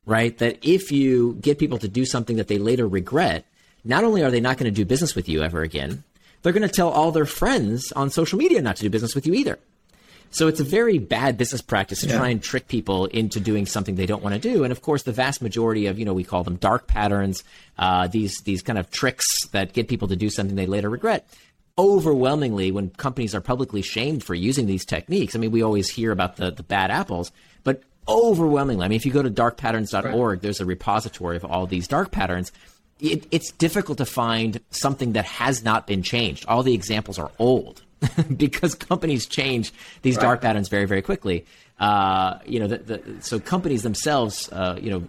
right? 0.06 0.36
That 0.38 0.58
if 0.62 0.92
you 0.92 1.38
get 1.40 1.58
people 1.58 1.78
to 1.78 1.88
do 1.88 2.04
something 2.04 2.36
that 2.36 2.48
they 2.48 2.58
later 2.58 2.86
regret, 2.86 3.44
not 3.84 4.04
only 4.04 4.22
are 4.22 4.30
they 4.30 4.40
not 4.40 4.58
going 4.58 4.72
to 4.72 4.76
do 4.76 4.84
business 4.84 5.14
with 5.14 5.28
you 5.28 5.42
ever 5.42 5.62
again, 5.62 6.04
they're 6.42 6.52
going 6.52 6.66
to 6.66 6.74
tell 6.74 6.88
all 6.88 7.12
their 7.12 7.26
friends 7.26 7.92
on 7.92 8.10
social 8.10 8.38
media 8.38 8.62
not 8.62 8.76
to 8.76 8.82
do 8.82 8.90
business 8.90 9.14
with 9.14 9.26
you 9.26 9.34
either. 9.34 9.58
So 10.32 10.46
it's 10.46 10.60
a 10.60 10.64
very 10.64 10.98
bad 10.98 11.36
business 11.36 11.60
practice 11.60 12.00
to 12.02 12.06
yeah. 12.06 12.16
try 12.16 12.28
and 12.28 12.40
trick 12.40 12.68
people 12.68 13.06
into 13.06 13.40
doing 13.40 13.66
something 13.66 13.96
they 13.96 14.06
don't 14.06 14.22
want 14.22 14.40
to 14.40 14.40
do. 14.40 14.62
And 14.62 14.70
of 14.70 14.80
course, 14.80 15.02
the 15.02 15.12
vast 15.12 15.42
majority 15.42 15.86
of 15.86 15.98
you 15.98 16.04
know 16.04 16.14
we 16.14 16.24
call 16.24 16.44
them 16.44 16.56
dark 16.56 16.86
patterns, 16.86 17.42
uh, 17.78 18.06
these 18.06 18.40
these 18.42 18.62
kind 18.62 18.78
of 18.78 18.90
tricks 18.90 19.46
that 19.48 19.72
get 19.72 19.88
people 19.88 20.08
to 20.08 20.16
do 20.16 20.30
something 20.30 20.54
they 20.54 20.66
later 20.66 20.88
regret. 20.88 21.28
Overwhelmingly, 21.76 22.70
when 22.70 22.90
companies 22.90 23.34
are 23.34 23.40
publicly 23.40 23.82
shamed 23.82 24.22
for 24.22 24.34
using 24.34 24.66
these 24.66 24.84
techniques, 24.84 25.34
I 25.34 25.38
mean, 25.38 25.50
we 25.50 25.62
always 25.62 25.90
hear 25.90 26.12
about 26.12 26.36
the 26.36 26.52
the 26.52 26.62
bad 26.62 26.92
apples, 26.92 27.32
but 27.64 27.82
overwhelmingly, 28.08 28.84
I 28.84 28.88
mean, 28.88 28.96
if 28.96 29.06
you 29.06 29.12
go 29.12 29.22
to 29.22 29.30
darkpatterns.org, 29.30 30.14
right. 30.14 30.42
there's 30.42 30.60
a 30.60 30.66
repository 30.66 31.36
of 31.36 31.44
all 31.44 31.66
these 31.66 31.88
dark 31.88 32.10
patterns. 32.10 32.52
It, 32.98 33.26
it's 33.30 33.52
difficult 33.52 33.98
to 33.98 34.04
find 34.04 34.60
something 34.70 35.12
that 35.12 35.24
has 35.24 35.64
not 35.64 35.86
been 35.86 36.02
changed. 36.02 36.44
All 36.46 36.62
the 36.62 36.74
examples 36.74 37.18
are 37.18 37.30
old. 37.38 37.82
because 38.36 38.74
companies 38.74 39.26
change 39.26 39.74
these 40.00 40.16
right. 40.16 40.22
dark 40.22 40.40
patterns 40.40 40.68
very, 40.68 40.86
very 40.86 41.02
quickly. 41.02 41.44
Uh, 41.78 42.38
you 42.46 42.58
know, 42.58 42.66
the, 42.66 42.78
the, 42.78 43.22
so 43.22 43.38
companies 43.38 43.82
themselves, 43.82 44.50
uh, 44.52 44.78
you 44.80 44.90
know, 44.90 45.06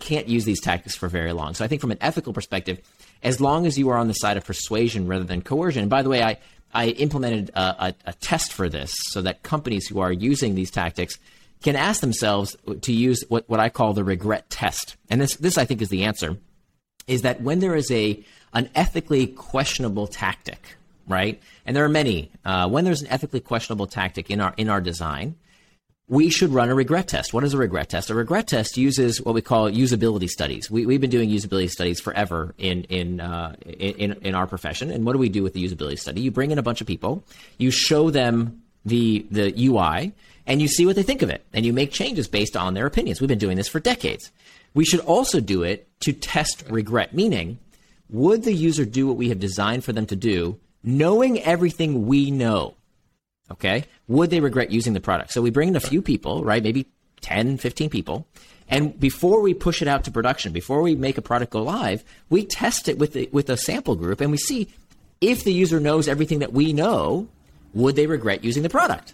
can't 0.00 0.28
use 0.28 0.44
these 0.44 0.60
tactics 0.60 0.96
for 0.96 1.08
very 1.08 1.32
long. 1.32 1.54
So 1.54 1.64
I 1.64 1.68
think 1.68 1.80
from 1.80 1.92
an 1.92 1.98
ethical 2.00 2.32
perspective, 2.32 2.80
as 3.22 3.40
long 3.40 3.66
as 3.66 3.78
you 3.78 3.88
are 3.90 3.96
on 3.96 4.08
the 4.08 4.14
side 4.14 4.36
of 4.36 4.44
persuasion 4.44 5.06
rather 5.06 5.24
than 5.24 5.42
coercion. 5.42 5.82
And 5.82 5.90
by 5.90 6.02
the 6.02 6.08
way, 6.08 6.22
I 6.22 6.38
I 6.72 6.88
implemented 6.88 7.50
a, 7.54 7.60
a, 7.60 7.94
a 8.06 8.12
test 8.14 8.52
for 8.52 8.68
this 8.68 8.92
so 9.10 9.22
that 9.22 9.42
companies 9.42 9.86
who 9.86 10.00
are 10.00 10.12
using 10.12 10.54
these 10.54 10.70
tactics 10.70 11.18
can 11.62 11.76
ask 11.76 12.00
themselves 12.00 12.56
to 12.82 12.92
use 12.92 13.24
what, 13.28 13.48
what 13.48 13.60
I 13.60 13.68
call 13.68 13.92
the 13.92 14.04
regret 14.04 14.48
test. 14.50 14.96
And 15.10 15.20
this 15.20 15.36
this 15.36 15.58
I 15.58 15.64
think 15.64 15.82
is 15.82 15.88
the 15.88 16.04
answer, 16.04 16.36
is 17.06 17.22
that 17.22 17.40
when 17.40 17.60
there 17.60 17.74
is 17.74 17.90
a 17.90 18.22
an 18.52 18.70
ethically 18.74 19.26
questionable 19.26 20.06
tactic 20.06 20.76
right? 21.08 21.40
And 21.66 21.74
there 21.74 21.84
are 21.84 21.88
many. 21.88 22.30
Uh, 22.44 22.68
when 22.68 22.84
there's 22.84 23.02
an 23.02 23.08
ethically 23.08 23.40
questionable 23.40 23.86
tactic 23.86 24.30
in 24.30 24.40
our 24.40 24.54
in 24.56 24.68
our 24.68 24.80
design, 24.80 25.36
we 26.06 26.30
should 26.30 26.50
run 26.50 26.68
a 26.68 26.74
regret 26.74 27.08
test. 27.08 27.34
What 27.34 27.44
is 27.44 27.54
a 27.54 27.58
regret 27.58 27.88
test? 27.88 28.10
A 28.10 28.14
regret 28.14 28.46
test 28.46 28.76
uses 28.76 29.20
what 29.20 29.34
we 29.34 29.42
call 29.42 29.70
usability 29.70 30.28
studies. 30.28 30.70
We, 30.70 30.92
have 30.92 31.00
been 31.00 31.10
doing 31.10 31.30
usability 31.30 31.70
studies 31.70 32.00
forever 32.00 32.54
in 32.58 32.84
in, 32.84 33.20
uh, 33.20 33.56
in 33.66 34.12
in 34.22 34.34
our 34.34 34.46
profession. 34.46 34.90
And 34.90 35.04
what 35.04 35.12
do 35.12 35.18
we 35.18 35.28
do 35.28 35.42
with 35.42 35.54
the 35.54 35.66
usability 35.66 35.98
study? 35.98 36.20
You 36.20 36.30
bring 36.30 36.50
in 36.50 36.58
a 36.58 36.62
bunch 36.62 36.80
of 36.80 36.86
people, 36.86 37.24
you 37.56 37.70
show 37.70 38.10
them 38.10 38.62
the 38.84 39.26
the 39.30 39.52
UI, 39.66 40.12
and 40.48 40.62
you 40.62 40.66
see 40.66 40.86
what 40.86 40.96
they 40.96 41.02
think 41.02 41.22
of 41.22 41.28
it, 41.28 41.44
and 41.52 41.64
you 41.64 41.72
make 41.74 41.92
changes 41.92 42.26
based 42.26 42.56
on 42.56 42.72
their 42.74 42.86
opinions. 42.86 43.20
We've 43.20 43.28
been 43.28 43.38
doing 43.38 43.58
this 43.58 43.68
for 43.68 43.78
decades. 43.78 44.32
We 44.74 44.84
should 44.84 45.00
also 45.00 45.40
do 45.40 45.62
it 45.62 45.86
to 46.00 46.12
test 46.12 46.64
regret, 46.70 47.14
meaning 47.14 47.58
would 48.08 48.44
the 48.44 48.54
user 48.54 48.86
do 48.86 49.06
what 49.06 49.16
we 49.16 49.28
have 49.28 49.38
designed 49.38 49.84
for 49.84 49.92
them 49.92 50.06
to 50.06 50.16
do 50.16 50.58
knowing 50.82 51.40
everything 51.42 52.06
we 52.06 52.30
know, 52.30 52.74
okay, 53.50 53.84
would 54.06 54.30
they 54.30 54.40
regret 54.40 54.70
using 54.70 54.94
the 54.94 55.00
product? 55.00 55.32
So 55.32 55.42
we 55.42 55.50
bring 55.50 55.68
in 55.68 55.76
a 55.76 55.80
few 55.80 56.00
people, 56.00 56.42
right? 56.44 56.62
Maybe 56.62 56.86
10, 57.20 57.58
15 57.58 57.90
people. 57.90 58.26
And 58.70 58.98
before 58.98 59.42
we 59.42 59.52
push 59.52 59.82
it 59.82 59.88
out 59.88 60.04
to 60.04 60.10
production, 60.10 60.52
before 60.52 60.80
we 60.80 60.94
make 60.94 61.18
a 61.18 61.22
product 61.22 61.52
go 61.52 61.62
live, 61.62 62.04
we 62.30 62.44
test 62.44 62.88
it 62.88 62.98
with 62.98 63.12
the, 63.12 63.28
with 63.32 63.50
a 63.50 63.56
sample 63.56 63.96
group 63.96 64.20
and 64.20 64.30
we 64.30 64.38
see 64.38 64.68
if 65.20 65.44
the 65.44 65.52
user 65.52 65.80
knows 65.80 66.08
everything 66.08 66.38
that 66.38 66.52
we 66.52 66.72
know, 66.72 67.28
would 67.74 67.96
they 67.96 68.06
regret 68.06 68.44
using 68.44 68.62
the 68.62 68.70
product? 68.70 69.12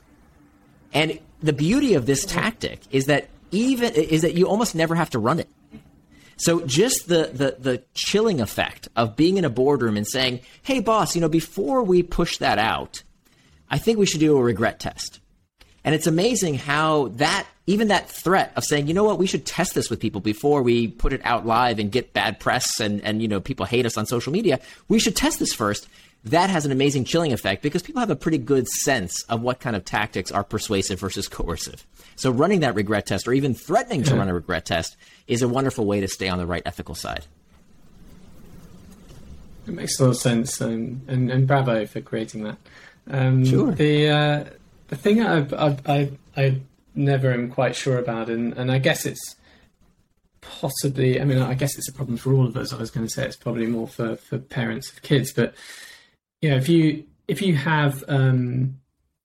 And 0.94 1.18
the 1.42 1.52
beauty 1.52 1.94
of 1.94 2.06
this 2.06 2.24
tactic 2.24 2.80
is 2.90 3.06
that 3.06 3.28
even 3.50 3.92
is 3.94 4.22
that 4.22 4.34
you 4.34 4.46
almost 4.46 4.74
never 4.74 4.94
have 4.94 5.10
to 5.10 5.18
run 5.18 5.40
it. 5.40 5.48
So 6.36 6.60
just 6.60 7.08
the, 7.08 7.30
the 7.32 7.56
the 7.58 7.82
chilling 7.94 8.40
effect 8.40 8.88
of 8.96 9.16
being 9.16 9.36
in 9.36 9.44
a 9.44 9.50
boardroom 9.50 9.96
and 9.96 10.06
saying, 10.06 10.40
"Hey, 10.62 10.80
boss, 10.80 11.14
you 11.14 11.20
know, 11.20 11.28
before 11.28 11.82
we 11.82 12.02
push 12.02 12.38
that 12.38 12.58
out, 12.58 13.02
I 13.68 13.78
think 13.78 13.98
we 13.98 14.06
should 14.06 14.20
do 14.20 14.36
a 14.36 14.42
regret 14.42 14.80
test." 14.80 15.20
And 15.84 15.94
it's 15.94 16.06
amazing 16.06 16.54
how 16.54 17.08
that 17.16 17.46
even 17.66 17.88
that 17.88 18.08
threat 18.10 18.52
of 18.56 18.64
saying, 18.64 18.88
you 18.88 18.94
know 18.94 19.04
what, 19.04 19.18
we 19.18 19.26
should 19.26 19.46
test 19.46 19.74
this 19.74 19.88
with 19.88 20.00
people 20.00 20.20
before 20.20 20.62
we 20.62 20.88
put 20.88 21.12
it 21.12 21.20
out 21.24 21.46
live 21.46 21.78
and 21.78 21.90
get 21.90 22.12
bad 22.12 22.40
press 22.40 22.80
and, 22.80 23.02
and 23.02 23.22
you 23.22 23.28
know 23.28 23.40
people 23.40 23.66
hate 23.66 23.86
us 23.86 23.96
on 23.96 24.06
social 24.06 24.32
media. 24.32 24.60
We 24.88 24.98
should 24.98 25.16
test 25.16 25.38
this 25.38 25.52
first 25.52 25.88
that 26.24 26.48
has 26.48 26.64
an 26.64 26.72
amazing 26.72 27.04
chilling 27.04 27.32
effect 27.32 27.62
because 27.62 27.82
people 27.82 28.00
have 28.00 28.10
a 28.10 28.16
pretty 28.16 28.38
good 28.38 28.66
sense 28.66 29.22
of 29.24 29.42
what 29.42 29.60
kind 29.60 29.76
of 29.76 29.84
tactics 29.84 30.32
are 30.32 30.42
persuasive 30.42 30.98
versus 30.98 31.28
coercive. 31.28 31.86
So 32.16 32.30
running 32.30 32.60
that 32.60 32.74
regret 32.74 33.06
test 33.06 33.28
or 33.28 33.32
even 33.32 33.54
threatening 33.54 34.02
to 34.04 34.16
run 34.16 34.28
a 34.28 34.34
regret 34.34 34.64
test 34.66 34.96
is 35.26 35.42
a 35.42 35.48
wonderful 35.48 35.84
way 35.84 36.00
to 36.00 36.08
stay 36.08 36.28
on 36.28 36.38
the 36.38 36.46
right 36.46 36.62
ethical 36.64 36.94
side. 36.94 37.26
It 39.66 39.72
makes 39.72 39.98
a 39.98 40.04
lot 40.04 40.10
of 40.10 40.16
sense, 40.18 40.60
and, 40.60 41.00
and, 41.08 41.30
and 41.30 41.46
bravo 41.46 41.86
for 41.86 42.02
creating 42.02 42.44
that. 42.44 42.58
Um, 43.10 43.44
sure. 43.44 43.72
The 43.72 44.08
uh, 44.10 44.44
the 44.88 44.96
thing 44.96 45.22
I, 45.22 45.46
I 45.56 45.76
I 45.86 46.10
I 46.36 46.60
never 46.94 47.32
am 47.32 47.50
quite 47.50 47.74
sure 47.74 47.98
about, 47.98 48.28
and, 48.28 48.52
and 48.54 48.70
I 48.70 48.78
guess 48.78 49.06
it's 49.06 49.36
possibly. 50.42 51.18
I 51.18 51.24
mean, 51.24 51.38
I 51.38 51.54
guess 51.54 51.78
it's 51.78 51.88
a 51.88 51.92
problem 51.94 52.18
for 52.18 52.34
all 52.34 52.46
of 52.46 52.56
us. 52.58 52.74
I 52.74 52.76
was 52.76 52.90
going 52.90 53.06
to 53.06 53.12
say 53.12 53.24
it's 53.24 53.36
probably 53.36 53.66
more 53.66 53.88
for 53.88 54.16
for 54.16 54.38
parents 54.38 54.92
of 54.92 55.00
kids, 55.00 55.32
but 55.32 55.54
you 56.44 56.50
know, 56.50 56.56
if 56.56 56.68
you 56.68 57.04
if 57.26 57.40
you 57.40 57.54
have 57.54 58.04
um, 58.06 58.78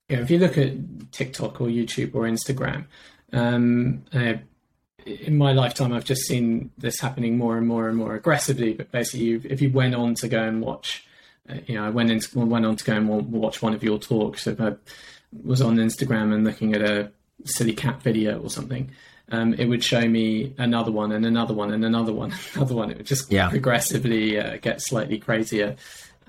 you 0.07 0.15
know, 0.15 0.21
if 0.21 0.31
you 0.31 0.39
look 0.39 0.57
at 0.57 0.71
TikTok 1.11 1.59
or 1.59 1.67
YouTube 1.67 2.15
or 2.15 2.21
Instagram, 2.21 2.85
um, 3.33 4.05
uh, 4.13 4.35
in 5.05 5.37
my 5.37 5.51
lifetime, 5.51 5.91
I've 5.91 6.05
just 6.05 6.21
seen 6.21 6.71
this 6.77 7.01
happening 7.01 7.37
more 7.37 7.57
and 7.57 7.67
more 7.67 7.89
and 7.89 7.97
more 7.97 8.15
aggressively. 8.15 8.71
But 8.71 8.93
basically, 8.93 9.25
you, 9.25 9.41
if 9.43 9.61
you 9.61 9.69
went 9.69 9.95
on 9.95 10.15
to 10.15 10.29
go 10.29 10.41
and 10.41 10.61
watch, 10.61 11.05
uh, 11.49 11.55
you 11.65 11.75
know, 11.75 11.83
I 11.85 11.89
went 11.89 12.09
in, 12.09 12.21
went 12.49 12.65
on 12.65 12.77
to 12.77 12.85
go 12.85 12.93
and 12.93 13.09
watch 13.09 13.61
one 13.61 13.73
of 13.73 13.83
your 13.83 13.99
talks. 13.99 14.47
If 14.47 14.61
I 14.61 14.75
was 15.43 15.61
on 15.61 15.75
Instagram 15.75 16.33
and 16.33 16.45
looking 16.45 16.73
at 16.73 16.81
a 16.81 17.11
silly 17.43 17.73
cat 17.73 18.01
video 18.01 18.39
or 18.41 18.49
something, 18.49 18.91
um, 19.29 19.55
it 19.55 19.65
would 19.65 19.83
show 19.83 20.07
me 20.07 20.53
another 20.57 20.93
one 20.93 21.11
and 21.11 21.25
another 21.25 21.53
one 21.53 21.73
and 21.73 21.83
another 21.83 22.13
one, 22.13 22.33
another 22.55 22.75
one. 22.75 22.91
It 22.91 22.97
would 22.97 23.05
just 23.07 23.29
yeah. 23.29 23.49
progressively 23.49 24.39
uh, 24.39 24.55
get 24.61 24.81
slightly 24.81 25.19
crazier. 25.19 25.75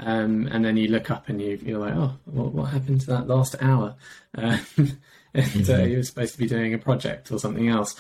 Um, 0.03 0.49
and 0.51 0.65
then 0.65 0.77
you 0.77 0.89
look 0.89 1.11
up 1.11 1.29
and 1.29 1.41
you, 1.41 1.59
you're 1.63 1.79
like, 1.79 1.95
oh, 1.95 2.17
what, 2.25 2.53
what 2.53 2.65
happened 2.65 3.03
to 3.03 3.07
that 3.09 3.29
last 3.29 3.55
hour? 3.61 3.97
Uh, 4.37 4.59
and 4.77 4.99
uh, 5.35 5.43
mm-hmm. 5.43 5.91
you 5.91 5.97
were 5.99 6.03
supposed 6.03 6.33
to 6.33 6.39
be 6.39 6.47
doing 6.47 6.75
a 6.75 6.79
project 6.79 7.31
or 7.31 7.39
something 7.39 7.69
else. 7.69 7.95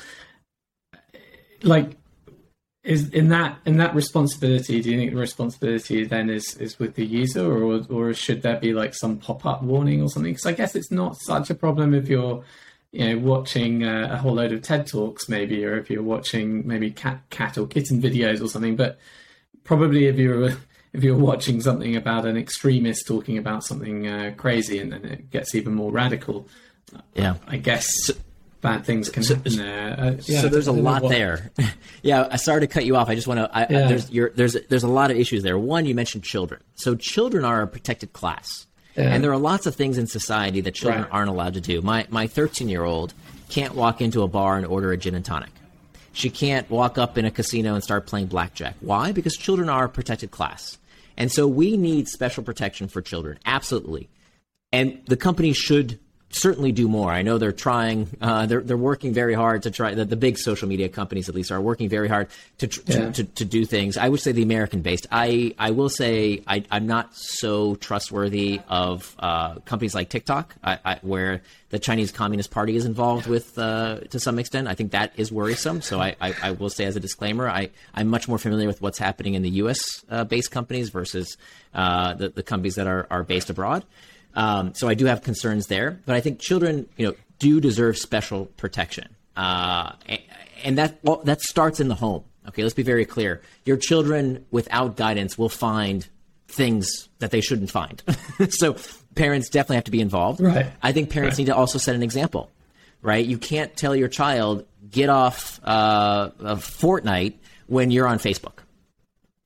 Like, 1.62 1.96
is 2.82 3.10
in 3.10 3.28
that 3.28 3.58
in 3.66 3.76
that 3.76 3.94
responsibility? 3.94 4.80
Do 4.80 4.90
you 4.90 4.96
think 4.96 5.12
the 5.12 5.20
responsibility 5.20 6.04
then 6.04 6.30
is 6.30 6.56
is 6.56 6.78
with 6.78 6.94
the 6.94 7.04
user, 7.04 7.44
or 7.44 7.84
or 7.90 8.14
should 8.14 8.40
there 8.40 8.58
be 8.58 8.72
like 8.72 8.94
some 8.94 9.18
pop 9.18 9.44
up 9.44 9.62
warning 9.62 10.00
or 10.00 10.08
something? 10.08 10.32
Because 10.32 10.46
I 10.46 10.52
guess 10.52 10.74
it's 10.74 10.90
not 10.90 11.18
such 11.20 11.50
a 11.50 11.54
problem 11.54 11.92
if 11.92 12.08
you're 12.08 12.42
you 12.92 13.06
know 13.06 13.18
watching 13.18 13.82
a, 13.82 14.12
a 14.12 14.16
whole 14.16 14.34
load 14.34 14.52
of 14.52 14.62
TED 14.62 14.86
talks 14.86 15.28
maybe, 15.28 15.62
or 15.64 15.76
if 15.76 15.90
you're 15.90 16.02
watching 16.02 16.66
maybe 16.66 16.90
cat 16.90 17.20
cat 17.28 17.58
or 17.58 17.66
kitten 17.66 18.00
videos 18.00 18.42
or 18.42 18.48
something. 18.48 18.76
But 18.76 18.98
probably 19.62 20.06
if 20.06 20.16
you're 20.16 20.56
if 20.92 21.04
you're 21.04 21.16
watching 21.16 21.60
something 21.60 21.96
about 21.96 22.26
an 22.26 22.36
extremist 22.36 23.06
talking 23.06 23.38
about 23.38 23.64
something 23.64 24.06
uh, 24.06 24.34
crazy 24.36 24.78
and 24.78 24.92
then 24.92 25.04
it 25.04 25.30
gets 25.30 25.54
even 25.54 25.74
more 25.74 25.92
radical, 25.92 26.48
yeah, 27.14 27.36
I 27.46 27.58
guess 27.58 27.88
so, 28.06 28.14
bad 28.60 28.84
things 28.84 29.08
can 29.08 29.22
so, 29.22 29.34
happen 29.36 29.56
there. 29.56 29.94
Uh, 29.98 30.16
yeah, 30.24 30.40
so 30.40 30.48
there's 30.48 30.66
a 30.66 30.72
lot 30.72 31.02
what... 31.02 31.10
there. 31.10 31.50
yeah, 32.02 32.28
I 32.30 32.36
sorry 32.36 32.60
to 32.60 32.66
cut 32.66 32.84
you 32.84 32.96
off. 32.96 33.08
I 33.08 33.14
just 33.14 33.26
want 33.26 33.38
to. 33.38 33.66
Yeah. 33.70 33.88
there's 33.88 34.08
there's 34.34 34.56
there's 34.68 34.82
a 34.82 34.88
lot 34.88 35.10
of 35.10 35.16
issues 35.16 35.42
there. 35.42 35.58
One, 35.58 35.86
you 35.86 35.94
mentioned 35.94 36.24
children. 36.24 36.62
So 36.74 36.94
children 36.94 37.44
are 37.44 37.62
a 37.62 37.66
protected 37.66 38.12
class, 38.12 38.66
yeah. 38.96 39.04
and 39.04 39.22
there 39.22 39.32
are 39.32 39.38
lots 39.38 39.66
of 39.66 39.74
things 39.74 39.98
in 39.98 40.06
society 40.06 40.60
that 40.62 40.74
children 40.74 41.02
right. 41.02 41.12
aren't 41.12 41.30
allowed 41.30 41.54
to 41.54 41.60
do. 41.60 41.80
My 41.82 42.06
my 42.10 42.26
13 42.26 42.68
year 42.68 42.84
old 42.84 43.14
can't 43.48 43.74
walk 43.74 44.00
into 44.00 44.22
a 44.22 44.28
bar 44.28 44.56
and 44.56 44.66
order 44.66 44.92
a 44.92 44.96
gin 44.96 45.14
and 45.14 45.24
tonic. 45.24 45.50
She 46.12 46.28
can't 46.28 46.68
walk 46.68 46.98
up 46.98 47.16
in 47.16 47.24
a 47.24 47.30
casino 47.30 47.74
and 47.74 47.84
start 47.84 48.06
playing 48.06 48.26
blackjack. 48.26 48.74
Why? 48.80 49.12
Because 49.12 49.36
children 49.36 49.68
are 49.68 49.84
a 49.84 49.88
protected 49.88 50.32
class. 50.32 50.76
And 51.20 51.30
so 51.30 51.46
we 51.46 51.76
need 51.76 52.08
special 52.08 52.42
protection 52.42 52.88
for 52.88 53.02
children, 53.02 53.38
absolutely. 53.44 54.08
And 54.72 55.02
the 55.04 55.18
company 55.18 55.52
should 55.52 56.00
certainly 56.30 56.72
do 56.72 56.88
more. 56.88 57.10
I 57.10 57.22
know 57.22 57.38
they're 57.38 57.52
trying. 57.52 58.08
Uh, 58.20 58.46
they're 58.46 58.60
they're 58.60 58.76
working 58.76 59.12
very 59.12 59.34
hard 59.34 59.64
to 59.64 59.70
try. 59.70 59.94
The, 59.94 60.04
the 60.04 60.16
big 60.16 60.38
social 60.38 60.68
media 60.68 60.88
companies, 60.88 61.28
at 61.28 61.34
least, 61.34 61.50
are 61.50 61.60
working 61.60 61.88
very 61.88 62.08
hard 62.08 62.28
to 62.58 62.68
tr- 62.68 62.80
yeah. 62.86 62.94
to, 62.94 63.12
to, 63.12 63.24
to, 63.24 63.44
do 63.44 63.64
things. 63.64 63.96
I 63.96 64.08
would 64.08 64.20
say 64.20 64.32
the 64.32 64.42
American 64.42 64.80
based. 64.82 65.06
I 65.10 65.54
I 65.58 65.72
will 65.72 65.88
say 65.88 66.42
I, 66.46 66.64
am 66.70 66.86
not 66.86 67.14
so 67.14 67.74
trustworthy 67.76 68.60
of 68.68 69.14
uh, 69.18 69.56
companies 69.60 69.94
like 69.94 70.08
TikTok, 70.08 70.54
I, 70.62 70.78
I, 70.84 70.98
where 71.02 71.42
the 71.70 71.78
Chinese 71.78 72.12
Communist 72.12 72.50
Party 72.50 72.76
is 72.76 72.84
involved 72.84 73.26
with 73.26 73.58
uh, 73.58 74.00
to 74.10 74.20
some 74.20 74.38
extent. 74.38 74.68
I 74.68 74.74
think 74.74 74.92
that 74.92 75.12
is 75.16 75.32
worrisome. 75.32 75.82
So 75.82 76.00
I, 76.00 76.16
I, 76.20 76.52
will 76.52 76.70
say 76.70 76.84
as 76.84 76.96
a 76.96 77.00
disclaimer, 77.00 77.48
I 77.48 77.70
I'm 77.94 78.08
much 78.08 78.28
more 78.28 78.38
familiar 78.38 78.66
with 78.66 78.80
what's 78.80 78.98
happening 78.98 79.34
in 79.34 79.42
the 79.42 79.50
U.S. 79.50 80.04
Uh, 80.08 80.24
based 80.24 80.50
companies 80.50 80.90
versus 80.90 81.36
uh, 81.74 82.14
the 82.14 82.28
the 82.28 82.42
companies 82.42 82.76
that 82.76 82.86
are 82.86 83.06
are 83.10 83.24
based 83.24 83.50
abroad. 83.50 83.84
Um, 84.34 84.74
so 84.74 84.88
I 84.88 84.94
do 84.94 85.06
have 85.06 85.22
concerns 85.22 85.66
there, 85.66 86.00
but 86.06 86.14
I 86.14 86.20
think 86.20 86.38
children, 86.38 86.88
you 86.96 87.08
know, 87.08 87.14
do 87.38 87.60
deserve 87.60 87.98
special 87.98 88.46
protection, 88.56 89.08
uh, 89.36 89.92
and, 90.62 90.78
that 90.78 90.98
well, 91.02 91.22
that 91.24 91.40
starts 91.40 91.80
in 91.80 91.88
the 91.88 91.94
home. 91.94 92.24
Okay, 92.48 92.62
let's 92.62 92.74
be 92.74 92.82
very 92.82 93.04
clear. 93.04 93.42
Your 93.64 93.76
children 93.76 94.44
without 94.50 94.96
guidance 94.96 95.38
will 95.38 95.48
find 95.48 96.06
things 96.48 97.08
that 97.18 97.30
they 97.30 97.40
shouldn't 97.40 97.70
find. 97.70 98.02
so 98.50 98.76
parents 99.14 99.48
definitely 99.48 99.76
have 99.76 99.84
to 99.84 99.90
be 99.90 100.00
involved. 100.00 100.40
Right. 100.40 100.66
I 100.82 100.92
think 100.92 101.10
parents 101.10 101.34
right. 101.34 101.44
need 101.44 101.46
to 101.46 101.56
also 101.56 101.78
set 101.78 101.94
an 101.94 102.02
example. 102.02 102.50
Right? 103.02 103.24
You 103.24 103.38
can't 103.38 103.74
tell 103.76 103.96
your 103.96 104.08
child 104.08 104.66
get 104.90 105.08
off 105.08 105.60
uh, 105.64 106.30
of 106.40 106.64
Fortnite 106.64 107.34
when 107.66 107.90
you're 107.90 108.06
on 108.06 108.18
Facebook. 108.18 108.58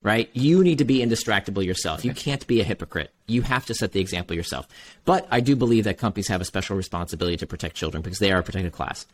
Right? 0.04 0.30
You 0.34 0.62
need 0.62 0.78
to 0.78 0.84
be 0.84 0.98
indistractable 0.98 1.64
yourself. 1.64 2.04
You 2.04 2.14
can't 2.14 2.46
be 2.46 2.60
a 2.60 2.64
hypocrite. 2.64 3.10
You 3.26 3.42
have 3.42 3.64
to 3.66 3.74
set 3.74 3.92
the 3.92 4.00
example 4.00 4.36
yourself. 4.36 4.68
But 5.04 5.26
I 5.30 5.40
do 5.40 5.56
believe 5.56 5.84
that 5.84 5.98
companies 5.98 6.28
have 6.28 6.42
a 6.42 6.44
special 6.44 6.76
responsibility 6.76 7.38
to 7.38 7.46
protect 7.46 7.74
children 7.74 8.02
because 8.02 8.18
they 8.18 8.30
are 8.30 8.40
a 8.40 8.42
protected 8.42 8.72
class. 8.72 9.06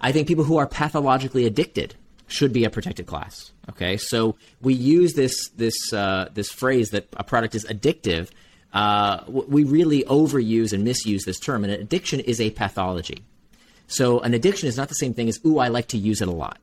I 0.00 0.12
think 0.12 0.26
people 0.26 0.44
who 0.44 0.56
are 0.56 0.66
pathologically 0.66 1.44
addicted 1.44 1.94
should 2.26 2.52
be 2.52 2.64
a 2.64 2.70
protected 2.70 3.06
class. 3.06 3.52
Okay, 3.68 3.96
so 3.96 4.36
we 4.60 4.72
use 4.74 5.12
this 5.14 5.50
this 5.50 5.92
uh, 5.92 6.28
this 6.32 6.50
phrase 6.50 6.88
that 6.90 7.08
a 7.16 7.24
product 7.24 7.54
is 7.54 7.66
addictive. 7.66 8.30
Uh, 8.72 9.22
we 9.28 9.64
really 9.64 10.04
overuse 10.04 10.72
and 10.72 10.84
misuse 10.84 11.24
this 11.24 11.38
term, 11.38 11.64
and 11.64 11.72
addiction 11.72 12.20
is 12.20 12.40
a 12.40 12.50
pathology. 12.50 13.24
So 13.88 14.20
an 14.20 14.32
addiction 14.32 14.68
is 14.68 14.76
not 14.76 14.88
the 14.88 14.94
same 14.94 15.12
thing 15.12 15.28
as 15.28 15.38
"ooh, 15.44 15.58
I 15.58 15.68
like 15.68 15.88
to 15.88 15.98
use 15.98 16.22
it 16.22 16.28
a 16.28 16.32
lot." 16.32 16.58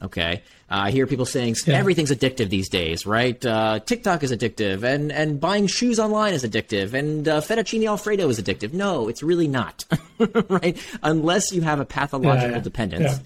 Okay, 0.00 0.42
uh, 0.70 0.74
I 0.74 0.90
hear 0.92 1.08
people 1.08 1.26
saying 1.26 1.56
yeah. 1.66 1.76
everything's 1.76 2.12
addictive 2.12 2.50
these 2.50 2.68
days, 2.68 3.04
right? 3.04 3.44
Uh, 3.44 3.80
TikTok 3.80 4.22
is 4.22 4.30
addictive, 4.30 4.84
and 4.84 5.10
and 5.10 5.40
buying 5.40 5.66
shoes 5.66 5.98
online 5.98 6.34
is 6.34 6.44
addictive, 6.44 6.94
and 6.94 7.26
uh, 7.26 7.40
fettuccine 7.40 7.84
alfredo 7.88 8.28
is 8.28 8.40
addictive. 8.40 8.72
No, 8.72 9.08
it's 9.08 9.24
really 9.24 9.48
not, 9.48 9.84
right? 10.48 10.76
Unless 11.02 11.52
you 11.52 11.62
have 11.62 11.80
a 11.80 11.84
pathological 11.84 12.50
yeah, 12.50 12.56
yeah. 12.56 12.62
dependence, 12.62 13.20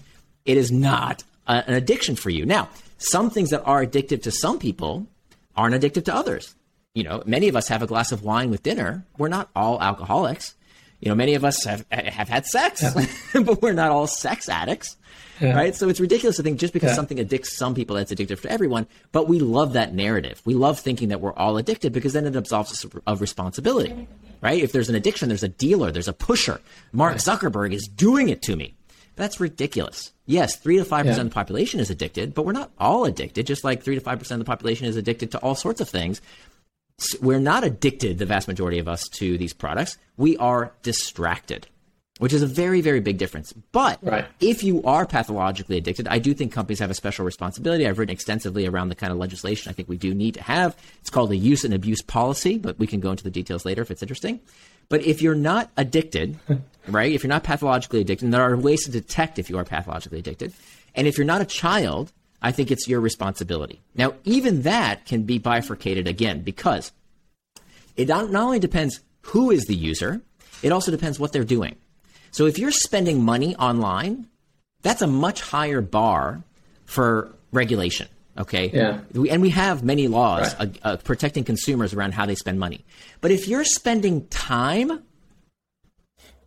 it 0.45 0.57
is 0.57 0.71
not 0.71 1.23
a, 1.47 1.63
an 1.67 1.75
addiction 1.75 2.15
for 2.15 2.31
you. 2.31 2.43
Now, 2.43 2.69
some 2.97 3.29
things 3.29 3.51
that 3.51 3.61
are 3.65 3.85
addictive 3.85 4.23
to 4.23 4.31
some 4.31 4.57
people 4.57 5.05
aren't 5.55 5.75
addictive 5.75 6.05
to 6.05 6.15
others. 6.15 6.55
You 6.95 7.03
know, 7.03 7.21
many 7.25 7.47
of 7.49 7.55
us 7.55 7.67
have 7.67 7.83
a 7.83 7.87
glass 7.87 8.11
of 8.11 8.23
wine 8.23 8.49
with 8.49 8.63
dinner. 8.63 9.05
We're 9.17 9.27
not 9.27 9.49
all 9.55 9.79
alcoholics. 9.79 10.55
You 11.03 11.09
know, 11.09 11.15
many 11.15 11.35
of 11.35 11.43
us 11.43 11.63
have 11.65 11.85
have 11.91 12.29
had 12.29 12.45
sex, 12.45 12.81
yeah. 12.81 13.41
but 13.41 13.61
we're 13.61 13.73
not 13.73 13.91
all 13.91 14.07
sex 14.07 14.47
addicts. 14.47 14.95
Yeah. 15.41 15.55
Right. 15.55 15.75
So 15.75 15.89
it's 15.89 15.99
ridiculous 15.99 16.37
to 16.37 16.43
think 16.43 16.59
just 16.59 16.73
because 16.73 16.91
yeah. 16.91 16.95
something 16.95 17.19
addicts 17.19 17.57
some 17.57 17.75
people, 17.75 17.95
that's 17.95 18.13
addictive 18.13 18.41
to 18.41 18.51
everyone. 18.51 18.87
But 19.11 19.27
we 19.27 19.39
love 19.39 19.73
that 19.73 19.93
narrative. 19.93 20.41
We 20.45 20.53
love 20.53 20.79
thinking 20.79 21.09
that 21.09 21.19
we're 21.19 21.33
all 21.33 21.57
addicted 21.57 21.91
because 21.91 22.13
then 22.13 22.25
it 22.25 22.35
absolves 22.35 22.71
us 22.71 22.85
of 23.05 23.19
responsibility. 23.19 24.07
Right. 24.41 24.63
If 24.63 24.71
there's 24.71 24.89
an 24.89 24.95
addiction, 24.95 25.29
there's 25.29 25.43
a 25.43 25.49
dealer, 25.49 25.91
there's 25.91 26.07
a 26.07 26.13
pusher. 26.13 26.61
Mark 26.91 27.17
Zuckerberg 27.17 27.73
is 27.73 27.87
doing 27.87 28.29
it 28.29 28.41
to 28.43 28.55
me. 28.55 28.75
That's 29.15 29.39
ridiculous. 29.39 30.11
Yes, 30.25 30.55
3 30.55 30.77
to 30.77 30.85
5% 30.85 31.09
of 31.19 31.25
the 31.25 31.29
population 31.29 31.79
is 31.79 31.89
addicted, 31.89 32.33
but 32.33 32.45
we're 32.45 32.53
not 32.53 32.71
all 32.79 33.05
addicted, 33.05 33.45
just 33.45 33.63
like 33.63 33.83
3 33.83 33.95
to 33.95 34.01
5% 34.01 34.31
of 34.31 34.39
the 34.39 34.45
population 34.45 34.87
is 34.87 34.95
addicted 34.95 35.31
to 35.31 35.37
all 35.39 35.53
sorts 35.53 35.81
of 35.81 35.89
things. 35.89 36.21
We're 37.21 37.39
not 37.39 37.63
addicted, 37.63 38.17
the 38.17 38.25
vast 38.25 38.47
majority 38.47 38.79
of 38.79 38.87
us, 38.87 39.07
to 39.09 39.37
these 39.37 39.53
products. 39.53 39.97
We 40.15 40.37
are 40.37 40.73
distracted, 40.83 41.67
which 42.19 42.33
is 42.33 42.43
a 42.43 42.47
very, 42.47 42.81
very 42.81 42.99
big 42.99 43.17
difference. 43.17 43.51
But 43.71 43.99
right. 44.03 44.25
if 44.39 44.63
you 44.63 44.83
are 44.83 45.05
pathologically 45.05 45.77
addicted, 45.77 46.07
I 46.07 46.19
do 46.19 46.33
think 46.33 46.53
companies 46.53 46.79
have 46.79 46.91
a 46.91 46.93
special 46.93 47.25
responsibility. 47.25 47.87
I've 47.87 47.97
written 47.97 48.13
extensively 48.13 48.67
around 48.67 48.89
the 48.89 48.95
kind 48.95 49.11
of 49.11 49.17
legislation 49.17 49.69
I 49.69 49.73
think 49.73 49.89
we 49.89 49.97
do 49.97 50.13
need 50.13 50.35
to 50.35 50.43
have. 50.43 50.77
It's 51.01 51.09
called 51.09 51.31
a 51.31 51.35
use 51.35 51.63
and 51.63 51.73
abuse 51.73 52.01
policy, 52.01 52.57
but 52.57 52.77
we 52.79 52.87
can 52.87 52.99
go 52.99 53.11
into 53.11 53.23
the 53.23 53.31
details 53.31 53.65
later 53.65 53.81
if 53.81 53.91
it's 53.91 54.03
interesting. 54.03 54.39
But 54.89 55.01
if 55.03 55.21
you're 55.21 55.35
not 55.35 55.71
addicted, 55.77 56.37
right? 56.87 57.11
If 57.11 57.23
you're 57.23 57.29
not 57.29 57.43
pathologically 57.43 58.01
addicted, 58.01 58.25
and 58.25 58.33
there 58.33 58.43
are 58.43 58.55
ways 58.55 58.85
to 58.85 58.91
detect 58.91 59.39
if 59.39 59.49
you 59.49 59.57
are 59.57 59.65
pathologically 59.65 60.19
addicted. 60.19 60.53
And 60.95 61.07
if 61.07 61.17
you're 61.17 61.25
not 61.25 61.41
a 61.41 61.45
child, 61.45 62.11
I 62.43 62.51
think 62.51 62.69
it's 62.69 62.87
your 62.87 62.99
responsibility. 62.99 63.81
Now, 63.95 64.15
even 64.25 64.63
that 64.63 65.05
can 65.05 65.23
be 65.23 65.37
bifurcated 65.39 66.07
again 66.07 66.41
because 66.41 66.91
it 67.95 68.09
not, 68.09 68.29
not 68.29 68.43
only 68.43 68.59
depends 68.59 68.99
who 69.21 69.49
is 69.49 69.65
the 69.65 69.75
user, 69.75 70.21
it 70.61 70.73
also 70.73 70.91
depends 70.91 71.19
what 71.19 71.31
they're 71.31 71.45
doing. 71.45 71.77
So 72.31 72.45
if 72.45 72.59
you're 72.59 72.71
spending 72.71 73.23
money 73.23 73.55
online, 73.55 74.27
that's 74.81 75.01
a 75.01 75.07
much 75.07 75.41
higher 75.41 75.79
bar 75.79 76.43
for 76.85 77.33
regulation. 77.53 78.07
Okay. 78.37 78.71
Yeah. 78.73 78.99
And 79.13 79.41
we 79.41 79.51
have 79.51 79.83
many 79.83 80.07
laws 80.07 80.55
right. 80.59 80.77
uh, 80.83 80.87
uh, 80.87 80.97
protecting 80.97 81.43
consumers 81.43 81.93
around 81.93 82.13
how 82.13 82.25
they 82.25 82.35
spend 82.35 82.59
money. 82.59 82.83
But 83.21 83.31
if 83.31 83.47
you're 83.47 83.63
spending 83.63 84.27
time, 84.27 85.03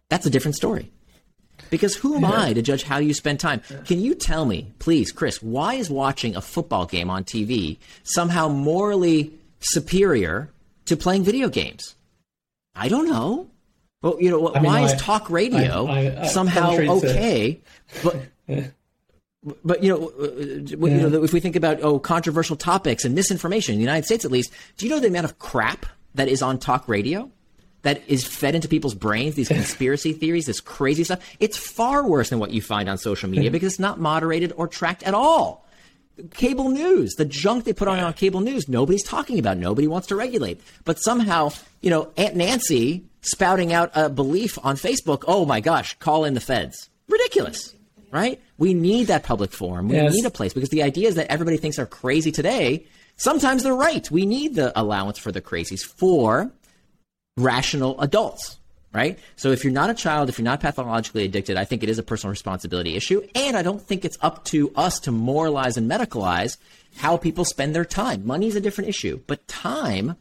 that's 0.09 0.26
a 0.26 0.30
different 0.30 0.56
story. 0.56 0.90
Because 1.70 1.94
who 1.96 2.16
am 2.16 2.22
yeah. 2.22 2.42
I 2.42 2.52
to 2.52 2.62
judge 2.62 2.83
how 2.83 2.98
you 2.98 3.14
spend 3.14 3.40
time? 3.40 3.61
Can 3.85 4.00
you 4.00 4.14
tell 4.14 4.44
me, 4.44 4.72
please, 4.79 5.12
Chris, 5.12 5.42
why 5.42 5.74
is 5.74 5.90
watching 5.90 6.37
a 6.37 6.40
football 6.40 6.87
game 6.87 7.11
on 7.11 7.24
TV 7.24 7.79
somehow 8.02 8.48
morally 8.48 9.33
superior 9.61 10.50
to 10.87 10.96
playing 10.96 11.24
video 11.24 11.48
games? 11.48 11.94
I 12.74 12.88
don't 12.88 13.09
know. 13.09 13.48
Well, 14.02 14.16
you 14.20 14.31
know, 14.31 14.55
I 14.55 14.61
mean, 14.61 14.70
why 14.70 14.81
I, 14.81 14.85
is 14.85 15.00
talk 15.00 15.31
radio 15.31 15.87
I, 15.88 16.26
somehow 16.26 16.72
okay? 16.72 17.61
To... 18.02 18.22
But 18.46 18.72
but 19.64 19.83
you 19.83 19.88
know, 19.88 20.12
uh, 20.20 20.26
yeah. 20.40 21.02
you 21.02 21.11
know, 21.11 21.24
if 21.24 21.33
we 21.33 21.40
think 21.40 21.57
about 21.57 21.83
oh 21.83 21.98
controversial 21.98 22.57
topics 22.57 23.05
and 23.05 23.14
misinformation 23.14 23.72
in 23.74 23.79
the 23.79 23.85
United 23.85 24.05
States, 24.05 24.24
at 24.24 24.31
least, 24.31 24.52
do 24.76 24.87
you 24.87 24.90
know 24.90 25.00
the 25.00 25.09
amount 25.09 25.24
of 25.24 25.38
crap 25.38 25.87
that 26.14 26.29
is 26.29 26.42
on 26.42 26.59
talk 26.59 26.87
radio? 26.88 27.31
That 27.87 28.03
is 28.09 28.27
fed 28.27 28.57
into 28.57 28.66
people's 28.66 28.96
brains, 28.96 29.37
these 29.37 29.46
conspiracy 29.46 30.12
theories, 30.20 30.46
this 30.46 30.59
crazy 30.59 31.05
stuff. 31.05 31.20
It's 31.38 31.57
far 31.57 32.05
worse 32.05 32.31
than 32.31 32.40
what 32.40 32.51
you 32.51 32.61
find 32.61 32.88
on 32.88 32.99
social 32.99 33.31
media 33.31 33.49
hmm. 33.49 33.53
because 33.53 33.75
it's 33.75 33.79
not 33.79 34.01
moderated 34.01 34.53
or 34.57 34.66
tracked 34.66 35.05
at 35.05 35.14
all. 35.14 35.64
Cable 36.35 36.70
news, 36.70 37.14
the 37.14 37.25
junk 37.25 37.62
they 37.62 37.72
put 37.72 37.87
on 37.87 38.01
on 38.01 38.12
cable 38.12 38.40
news, 38.40 38.68
nobody's 38.68 39.05
talking 39.05 39.38
about. 39.38 39.57
Nobody 39.57 39.87
wants 39.87 40.09
to 40.09 40.16
regulate. 40.16 40.61
But 40.85 40.96
somehow, 40.96 41.53
you 41.81 41.90
know, 41.90 42.11
Aunt 42.16 42.35
Nancy 42.35 43.05
spouting 43.20 43.72
out 43.72 43.92
a 43.94 44.09
belief 44.09 44.59
on 44.64 44.75
Facebook. 44.75 45.22
Oh 45.29 45.46
my 45.46 45.61
gosh, 45.61 45.96
call 46.01 46.25
in 46.25 46.35
the 46.35 46.40
feds. 46.40 46.90
Ridiculous 47.09 47.77
right? 48.11 48.40
We 48.57 48.72
need 48.72 49.09
that 49.09 49.25
public 49.25 49.53
forum. 49.53 49.88
We 49.88 49.96
yes. 49.96 50.14
need 50.14 50.25
a 50.25 50.31
place 50.31 50.55
because 50.55 50.70
the 50.70 50.83
idea 50.83 51.09
is 51.09 51.16
that 51.16 51.31
everybody 51.31 51.57
thinks 51.57 51.79
are 51.79 51.87
crazy 51.87 52.33
today. 52.33 52.87
Sometimes 53.16 53.62
they're 53.62 53.75
right. 53.75 54.11
We 54.11 54.27
need 54.27 54.55
the 54.55 54.79
allowance 54.81 55.18
for 55.18 55.33
the 55.33 55.42
crazies 55.42 55.85
for 55.85 56.51
rational 57.37 58.01
adults, 58.01 58.59
right? 58.92 59.18
So 59.37 59.51
if 59.51 59.62
you're 59.64 59.72
not 59.72 59.90
a 59.90 59.94
child, 59.94 60.29
if 60.29 60.38
you're 60.38 60.44
not 60.44 60.61
pathologically 60.61 61.25
addicted, 61.25 61.57
I 61.57 61.64
think 61.64 61.83
it 61.83 61.88
is 61.88 61.99
a 61.99 62.03
personal 62.03 62.31
responsibility 62.31 62.96
issue. 62.96 63.27
And 63.35 63.57
I 63.57 63.62
don't 63.62 63.81
think 63.81 64.05
it's 64.05 64.18
up 64.20 64.44
to 64.46 64.72
us 64.75 64.99
to 65.01 65.12
moralize 65.12 65.77
and 65.77 65.90
medicalize 65.90 66.57
how 66.96 67.16
people 67.16 67.44
spend 67.44 67.75
their 67.75 67.85
time. 67.85 68.27
Money 68.27 68.46
is 68.46 68.57
a 68.57 68.61
different 68.61 68.88
issue, 68.88 69.20
but 69.27 69.46
time, 69.49 70.16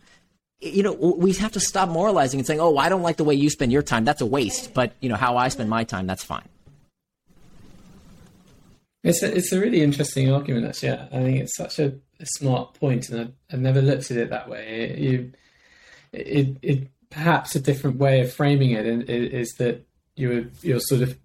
you 0.60 0.84
know, 0.84 0.94
we 0.94 1.32
have 1.34 1.54
to 1.54 1.60
stop 1.60 1.90
moralizing 1.90 2.40
and 2.40 2.48
saying, 2.48 2.60
oh, 2.60 2.78
I 2.78 2.90
don't 2.90 3.02
like 3.02 3.18
the 3.18 3.24
way 3.24 3.36
you 3.36 3.50
spend 3.50 3.72
your 3.72 3.84
time. 3.84 4.04
That's 4.04 4.22
a 4.22 4.26
waste. 4.26 4.74
But, 4.74 4.94
you 5.00 5.10
know, 5.10 5.16
how 5.16 5.38
I 5.38 5.48
spend 5.48 5.70
my 5.70 5.84
time, 5.84 6.08
that's 6.08 6.24
fine. 6.24 6.48
It's 9.04 9.22
a, 9.22 9.36
it's 9.36 9.52
a 9.52 9.60
really 9.60 9.82
interesting 9.82 10.34
argument, 10.34 10.66
actually. 10.66 10.94
I 10.94 11.24
think 11.24 11.40
it's 11.42 11.56
such 11.56 11.78
a, 11.78 11.94
a 12.20 12.26
smart 12.26 12.74
point, 12.74 13.08
and 13.10 13.22
I, 13.22 13.52
have 13.52 13.60
never 13.60 13.80
looked 13.80 14.10
at 14.10 14.18
it 14.18 14.32
that 14.32 14.50
way. 14.50 14.90
It, 14.90 14.98
you, 14.98 15.32
it, 16.12 16.58
it, 16.64 16.88
perhaps 17.16 17.56
a 17.56 17.62
different 17.62 17.96
way 17.96 18.20
of 18.20 18.34
framing 18.34 18.72
it 18.72 18.86
is 19.10 19.54
that 19.54 19.86
you're 20.18 20.44
you're 20.62 20.82
sort 20.82 21.02
of 21.02 21.18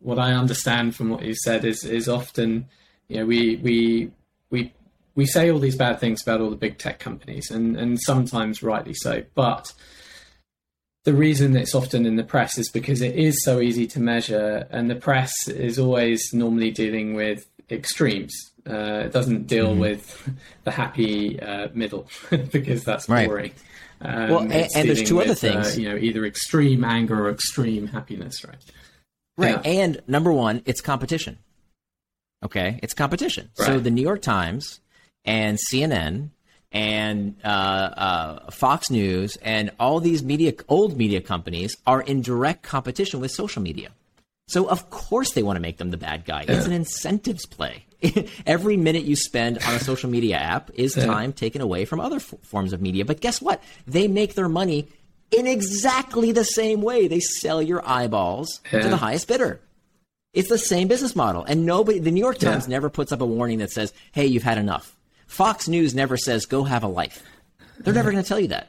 what 0.00 0.18
I 0.18 0.32
understand 0.32 0.96
from 0.96 1.08
what 1.08 1.22
you 1.22 1.36
said 1.36 1.64
is 1.64 1.84
is 1.84 2.08
often 2.08 2.66
you 3.06 3.18
know 3.18 3.26
we 3.26 3.56
we 3.56 4.10
we 4.50 4.72
we 5.14 5.24
say 5.24 5.50
all 5.50 5.60
these 5.60 5.76
bad 5.76 6.00
things 6.00 6.20
about 6.20 6.40
all 6.40 6.50
the 6.50 6.56
big 6.56 6.78
tech 6.78 6.98
companies, 6.98 7.48
and 7.48 7.76
and 7.76 8.00
sometimes 8.00 8.60
rightly 8.60 8.92
so, 8.94 9.22
but 9.36 9.72
the 11.04 11.14
reason 11.14 11.54
it's 11.54 11.76
often 11.76 12.06
in 12.06 12.16
the 12.16 12.24
press 12.24 12.58
is 12.58 12.68
because 12.70 13.00
it 13.00 13.14
is 13.14 13.44
so 13.44 13.60
easy 13.60 13.86
to 13.86 14.00
measure, 14.00 14.66
and 14.70 14.90
the 14.90 14.96
press 14.96 15.46
is 15.46 15.78
always 15.78 16.32
normally 16.32 16.72
dealing 16.72 17.14
with 17.14 17.46
extremes. 17.70 18.34
Uh, 18.68 19.04
it 19.04 19.12
doesn't 19.12 19.46
deal 19.46 19.70
mm-hmm. 19.70 19.80
with 19.80 20.28
the 20.64 20.72
happy 20.72 21.38
uh, 21.40 21.68
middle 21.72 22.08
because 22.50 22.82
that's 22.82 23.06
boring. 23.06 23.52
Um, 24.00 24.30
well, 24.30 24.40
and, 24.40 24.52
and 24.52 24.88
there's 24.88 25.02
two 25.02 25.16
with, 25.16 25.26
other 25.26 25.34
things. 25.34 25.76
Uh, 25.76 25.80
you 25.80 25.88
know, 25.88 25.96
either 25.96 26.24
extreme 26.24 26.84
anger 26.84 27.26
or 27.26 27.30
extreme 27.30 27.86
happiness, 27.86 28.44
right? 28.44 28.56
Right. 29.36 29.64
Yeah. 29.64 29.82
And 29.82 30.02
number 30.06 30.32
one, 30.32 30.62
it's 30.66 30.80
competition. 30.80 31.38
Okay, 32.44 32.78
it's 32.82 32.94
competition. 32.94 33.50
Right. 33.58 33.66
So 33.66 33.80
the 33.80 33.90
New 33.90 34.02
York 34.02 34.22
Times 34.22 34.80
and 35.24 35.58
CNN 35.70 36.30
and 36.70 37.36
uh, 37.44 37.48
uh, 37.48 38.50
Fox 38.50 38.90
News 38.90 39.36
and 39.36 39.70
all 39.80 40.00
these 40.00 40.22
media, 40.22 40.52
old 40.68 40.96
media 40.96 41.20
companies 41.20 41.76
are 41.86 42.02
in 42.02 42.20
direct 42.20 42.62
competition 42.62 43.20
with 43.20 43.30
social 43.30 43.62
media. 43.62 43.90
So 44.48 44.68
of 44.68 44.90
course 44.90 45.32
they 45.32 45.42
want 45.42 45.56
to 45.56 45.60
make 45.60 45.78
them 45.78 45.90
the 45.90 45.96
bad 45.96 46.24
guy. 46.24 46.44
It's 46.46 46.66
an 46.66 46.72
incentives 46.72 47.46
play. 47.46 47.86
Every 48.46 48.76
minute 48.76 49.04
you 49.04 49.16
spend 49.16 49.58
on 49.58 49.74
a 49.74 49.78
social 49.78 50.10
media 50.10 50.36
app 50.36 50.70
is 50.74 50.94
time 50.94 51.32
taken 51.32 51.62
away 51.62 51.86
from 51.86 52.00
other 52.00 52.16
f- 52.16 52.34
forms 52.42 52.72
of 52.74 52.82
media. 52.82 53.04
But 53.06 53.20
guess 53.20 53.40
what? 53.40 53.62
They 53.86 54.06
make 54.08 54.34
their 54.34 54.48
money 54.48 54.88
in 55.30 55.46
exactly 55.46 56.30
the 56.32 56.44
same 56.44 56.82
way. 56.82 57.08
They 57.08 57.20
sell 57.20 57.62
your 57.62 57.86
eyeballs 57.88 58.60
yeah. 58.70 58.80
to 58.82 58.88
the 58.88 58.98
highest 58.98 59.26
bidder. 59.28 59.60
It's 60.34 60.50
the 60.50 60.58
same 60.58 60.88
business 60.88 61.16
model. 61.16 61.44
And 61.44 61.64
nobody, 61.64 61.98
the 61.98 62.10
New 62.10 62.20
York 62.20 62.38
Times 62.38 62.64
Yeah. 62.66 62.72
never 62.72 62.90
puts 62.90 63.12
up 63.12 63.22
a 63.22 63.26
warning 63.26 63.58
that 63.60 63.70
says, 63.70 63.94
hey, 64.12 64.26
you've 64.26 64.42
had 64.42 64.58
enough. 64.58 64.94
Fox 65.26 65.66
News 65.68 65.94
never 65.94 66.18
says, 66.18 66.44
go 66.44 66.64
have 66.64 66.82
a 66.82 66.88
life. 66.88 67.22
They're 67.78 67.94
never 67.94 68.10
going 68.12 68.22
to 68.22 68.28
tell 68.28 68.40
you 68.40 68.48
that. 68.48 68.68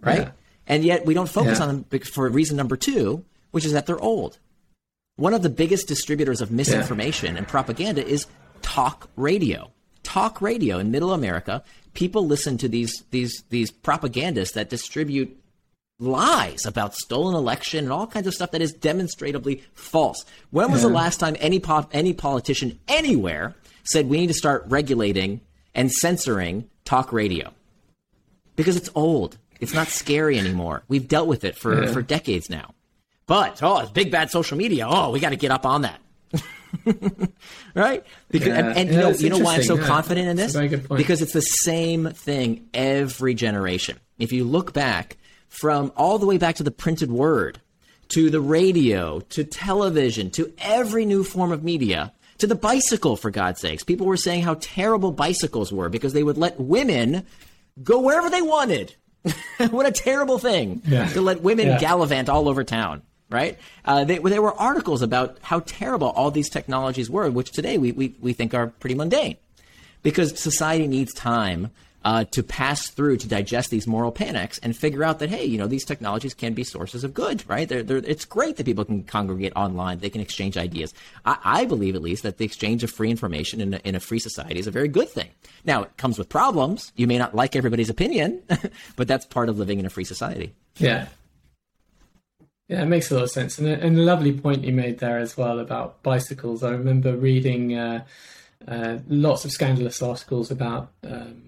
Right? 0.00 0.20
Yeah. 0.20 0.30
And 0.68 0.84
yet 0.84 1.04
we 1.04 1.14
don't 1.14 1.28
focus 1.28 1.58
Yeah. 1.58 1.66
on 1.66 1.84
them 1.90 2.00
for 2.02 2.28
reason 2.28 2.56
number 2.56 2.76
two, 2.76 3.24
which 3.50 3.64
is 3.64 3.72
that 3.72 3.86
they're 3.86 3.98
old. 3.98 4.38
One 5.16 5.34
of 5.34 5.42
the 5.42 5.50
biggest 5.50 5.88
distributors 5.88 6.40
of 6.40 6.50
misinformation 6.50 7.36
and 7.36 7.46
propaganda 7.46 8.06
is 8.06 8.26
talk 8.62 9.10
radio. 9.16 9.70
Talk 10.02 10.40
radio 10.40 10.78
in 10.78 10.90
middle 10.90 11.12
America, 11.12 11.62
people 11.94 12.26
listen 12.26 12.58
to 12.58 12.68
these 12.68 13.04
these 13.10 13.44
these 13.50 13.70
propagandists 13.70 14.54
that 14.54 14.70
distribute 14.70 15.36
lies 16.00 16.66
about 16.66 16.94
stolen 16.94 17.34
election 17.36 17.84
and 17.84 17.92
all 17.92 18.06
kinds 18.06 18.26
of 18.26 18.34
stuff 18.34 18.50
that 18.50 18.62
is 18.62 18.72
demonstrably 18.72 19.62
false. 19.74 20.24
When 20.50 20.72
was 20.72 20.82
the 20.82 20.88
last 20.88 21.20
time 21.20 21.36
any 21.38 21.60
pop, 21.60 21.90
any 21.92 22.12
politician 22.12 22.80
anywhere 22.88 23.54
said 23.84 24.08
we 24.08 24.18
need 24.18 24.26
to 24.28 24.34
start 24.34 24.64
regulating 24.68 25.40
and 25.74 25.92
censoring 25.92 26.68
talk 26.84 27.12
radio? 27.12 27.52
Because 28.56 28.76
it's 28.76 28.90
old. 28.94 29.38
It's 29.60 29.74
not 29.74 29.88
scary 29.88 30.38
anymore. 30.38 30.82
We've 30.88 31.06
dealt 31.06 31.28
with 31.28 31.44
it 31.44 31.56
for, 31.56 31.84
Yeah. 31.84 31.92
for 31.92 32.02
decades 32.02 32.50
now. 32.50 32.74
But 33.26 33.62
oh, 33.62 33.78
it's 33.80 33.90
big 33.90 34.10
bad 34.10 34.30
social 34.30 34.56
media. 34.58 34.86
Oh, 34.88 35.10
we 35.10 35.20
got 35.20 35.30
to 35.30 35.36
get 35.36 35.50
up 35.50 35.64
on 35.66 35.82
that. 35.82 36.00
right? 37.74 38.04
Because 38.30 38.48
Yeah. 38.48 38.58
and, 38.58 38.76
and 38.78 38.90
you 38.90 38.96
know 38.96 39.10
you 39.10 39.28
know 39.30 39.38
why 39.38 39.56
I'm 39.56 39.62
so 39.62 39.76
yeah. 39.78 39.86
confident 39.86 40.28
in 40.28 40.36
this? 40.36 40.56
Because 40.88 41.22
it's 41.22 41.32
the 41.32 41.40
same 41.42 42.10
thing 42.10 42.68
every 42.74 43.34
generation. 43.34 43.98
If 44.18 44.32
you 44.32 44.44
look 44.44 44.72
back 44.72 45.16
from 45.48 45.92
all 45.96 46.18
the 46.18 46.26
way 46.26 46.38
back 46.38 46.56
to 46.56 46.62
the 46.62 46.70
printed 46.70 47.10
word, 47.10 47.60
to 48.08 48.30
the 48.30 48.40
radio, 48.40 49.20
to 49.20 49.44
television, 49.44 50.30
to 50.32 50.52
every 50.58 51.04
new 51.04 51.24
form 51.24 51.52
of 51.52 51.62
media, 51.62 52.12
to 52.38 52.46
the 52.46 52.54
bicycle, 52.54 53.16
for 53.16 53.30
God's 53.30 53.60
sakes. 53.60 53.84
People 53.84 54.06
were 54.06 54.16
saying 54.16 54.42
how 54.42 54.56
terrible 54.60 55.12
bicycles 55.12 55.72
were 55.72 55.88
because 55.88 56.12
they 56.12 56.22
would 56.22 56.38
let 56.38 56.58
women 56.58 57.24
go 57.82 58.00
wherever 58.00 58.28
they 58.30 58.42
wanted. 58.42 58.94
what 59.70 59.86
a 59.86 59.92
terrible 59.92 60.38
thing 60.38 60.82
Yeah. 60.86 61.06
to 61.10 61.20
let 61.20 61.42
women 61.42 61.66
Yeah. 61.68 61.78
gallivant 61.78 62.28
all 62.28 62.48
over 62.48 62.64
town, 62.64 63.02
right? 63.32 63.58
Uh, 63.84 64.04
they, 64.04 64.18
there 64.18 64.42
were 64.42 64.54
articles 64.54 65.02
about 65.02 65.38
how 65.42 65.60
terrible 65.60 66.08
all 66.10 66.30
these 66.30 66.48
technologies 66.48 67.10
were, 67.10 67.30
which 67.30 67.50
today 67.50 67.78
we, 67.78 67.92
we, 67.92 68.14
we 68.20 68.32
think 68.32 68.54
are 68.54 68.68
pretty 68.68 68.94
mundane 68.94 69.36
because 70.02 70.38
society 70.38 70.86
needs 70.86 71.12
time 71.14 71.70
uh, 72.04 72.24
to 72.24 72.42
pass 72.42 72.88
through 72.88 73.16
to 73.16 73.28
digest 73.28 73.70
these 73.70 73.86
moral 73.86 74.10
panics 74.10 74.58
and 74.58 74.76
figure 74.76 75.04
out 75.04 75.18
that 75.20 75.30
hey, 75.30 75.44
you 75.44 75.58
know, 75.58 75.66
these 75.66 75.84
technologies 75.84 76.34
can 76.34 76.52
be 76.52 76.64
sources 76.64 77.04
of 77.04 77.14
good, 77.14 77.48
right? 77.48 77.68
They're, 77.68 77.82
they're, 77.82 77.98
it's 77.98 78.24
great 78.24 78.56
that 78.56 78.64
people 78.64 78.84
can 78.84 79.04
congregate 79.04 79.52
online, 79.54 80.00
they 80.00 80.10
can 80.10 80.20
exchange 80.20 80.56
ideas. 80.56 80.92
I, 81.24 81.38
I 81.44 81.64
believe, 81.64 81.94
at 81.94 82.02
least, 82.02 82.24
that 82.24 82.38
the 82.38 82.44
exchange 82.44 82.82
of 82.82 82.90
free 82.90 83.10
information 83.10 83.60
in 83.60 83.74
a, 83.74 83.80
in 83.84 83.94
a 83.94 84.00
free 84.00 84.18
society 84.18 84.58
is 84.58 84.66
a 84.66 84.72
very 84.72 84.88
good 84.88 85.08
thing. 85.08 85.28
Now, 85.64 85.84
it 85.84 85.96
comes 85.96 86.18
with 86.18 86.28
problems. 86.28 86.92
You 86.96 87.06
may 87.06 87.18
not 87.18 87.34
like 87.34 87.54
everybody's 87.54 87.90
opinion, 87.90 88.42
but 88.96 89.06
that's 89.06 89.26
part 89.26 89.48
of 89.48 89.58
living 89.58 89.78
in 89.78 89.86
a 89.86 89.90
free 89.90 90.04
society. 90.04 90.54
Yeah. 90.78 91.06
Yeah, 92.72 92.82
it 92.84 92.86
makes 92.86 93.10
a 93.10 93.14
lot 93.16 93.24
of 93.24 93.30
sense. 93.30 93.58
And 93.58 93.68
a, 93.68 93.78
and 93.84 93.98
a 93.98 94.02
lovely 94.02 94.32
point 94.32 94.64
you 94.64 94.72
made 94.72 94.98
there 94.98 95.18
as 95.18 95.36
well 95.36 95.58
about 95.58 96.02
bicycles. 96.02 96.62
I 96.62 96.70
remember 96.70 97.14
reading 97.14 97.76
uh, 97.76 98.04
uh, 98.66 98.98
lots 99.08 99.44
of 99.44 99.50
scandalous 99.50 100.00
articles 100.00 100.50
about, 100.50 100.90
um, 101.06 101.42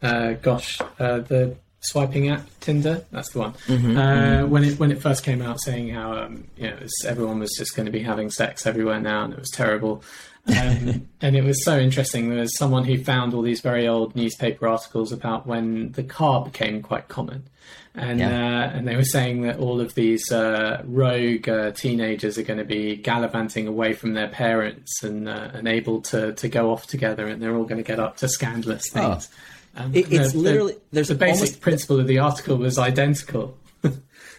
uh, 0.00 0.34
gosh, 0.34 0.80
uh, 1.00 1.18
the 1.18 1.56
swiping 1.80 2.28
app 2.28 2.46
Tinder. 2.60 3.04
That's 3.10 3.30
the 3.30 3.38
one. 3.40 3.54
uh, 3.96 4.46
When 4.46 4.62
it 4.62 4.78
when 4.78 4.92
it 4.92 5.02
first 5.02 5.24
came 5.24 5.42
out, 5.42 5.60
saying 5.60 5.88
how 5.90 6.12
um, 6.16 6.44
you 6.56 6.68
know 6.70 6.76
it 6.76 6.82
was, 6.82 7.04
everyone 7.04 7.40
was 7.40 7.52
just 7.58 7.74
going 7.74 7.86
to 7.86 7.92
be 7.92 8.02
having 8.02 8.30
sex 8.30 8.64
everywhere 8.64 9.00
now, 9.00 9.24
and 9.24 9.32
it 9.32 9.40
was 9.40 9.50
terrible. 9.50 10.04
Um, 10.48 11.08
and 11.20 11.36
it 11.36 11.44
was 11.44 11.64
so 11.64 11.78
interesting. 11.78 12.28
There 12.30 12.40
was 12.40 12.56
someone 12.56 12.84
who 12.84 13.02
found 13.02 13.34
all 13.34 13.42
these 13.42 13.60
very 13.60 13.86
old 13.88 14.14
newspaper 14.14 14.68
articles 14.68 15.12
about 15.12 15.46
when 15.46 15.92
the 15.92 16.02
car 16.02 16.44
became 16.44 16.82
quite 16.82 17.08
common, 17.08 17.44
and 17.94 18.18
Yeah. 18.20 18.28
uh, 18.28 18.76
and 18.76 18.86
they 18.86 18.96
were 18.96 19.04
saying 19.04 19.42
that 19.42 19.58
all 19.58 19.80
of 19.80 19.94
these 19.94 20.30
uh, 20.32 20.82
rogue 20.84 21.48
uh, 21.48 21.70
teenagers 21.72 22.36
are 22.38 22.42
going 22.42 22.58
to 22.58 22.64
be 22.64 22.96
gallivanting 22.96 23.66
away 23.66 23.92
from 23.94 24.14
their 24.14 24.28
parents 24.28 25.02
and 25.02 25.28
uh, 25.28 25.50
and 25.54 25.66
able 25.68 26.00
to 26.02 26.32
to 26.34 26.48
go 26.48 26.70
off 26.72 26.86
together, 26.86 27.26
and 27.28 27.40
they're 27.42 27.56
all 27.56 27.64
going 27.64 27.82
to 27.82 27.86
get 27.86 27.98
up 28.00 28.16
to 28.18 28.28
scandalous 28.28 28.90
things. 28.90 29.28
Um, 29.76 29.92
It- 29.94 30.12
it's 30.12 30.32
the- 30.32 30.38
literally- 30.38 30.72
the, 30.74 30.80
there's 30.92 31.08
the 31.08 31.14
basic 31.16 31.40
almost- 31.40 31.60
principle 31.60 31.98
of 32.00 32.06
the 32.06 32.18
article 32.18 32.56
was 32.56 32.78
identical. 32.78 33.56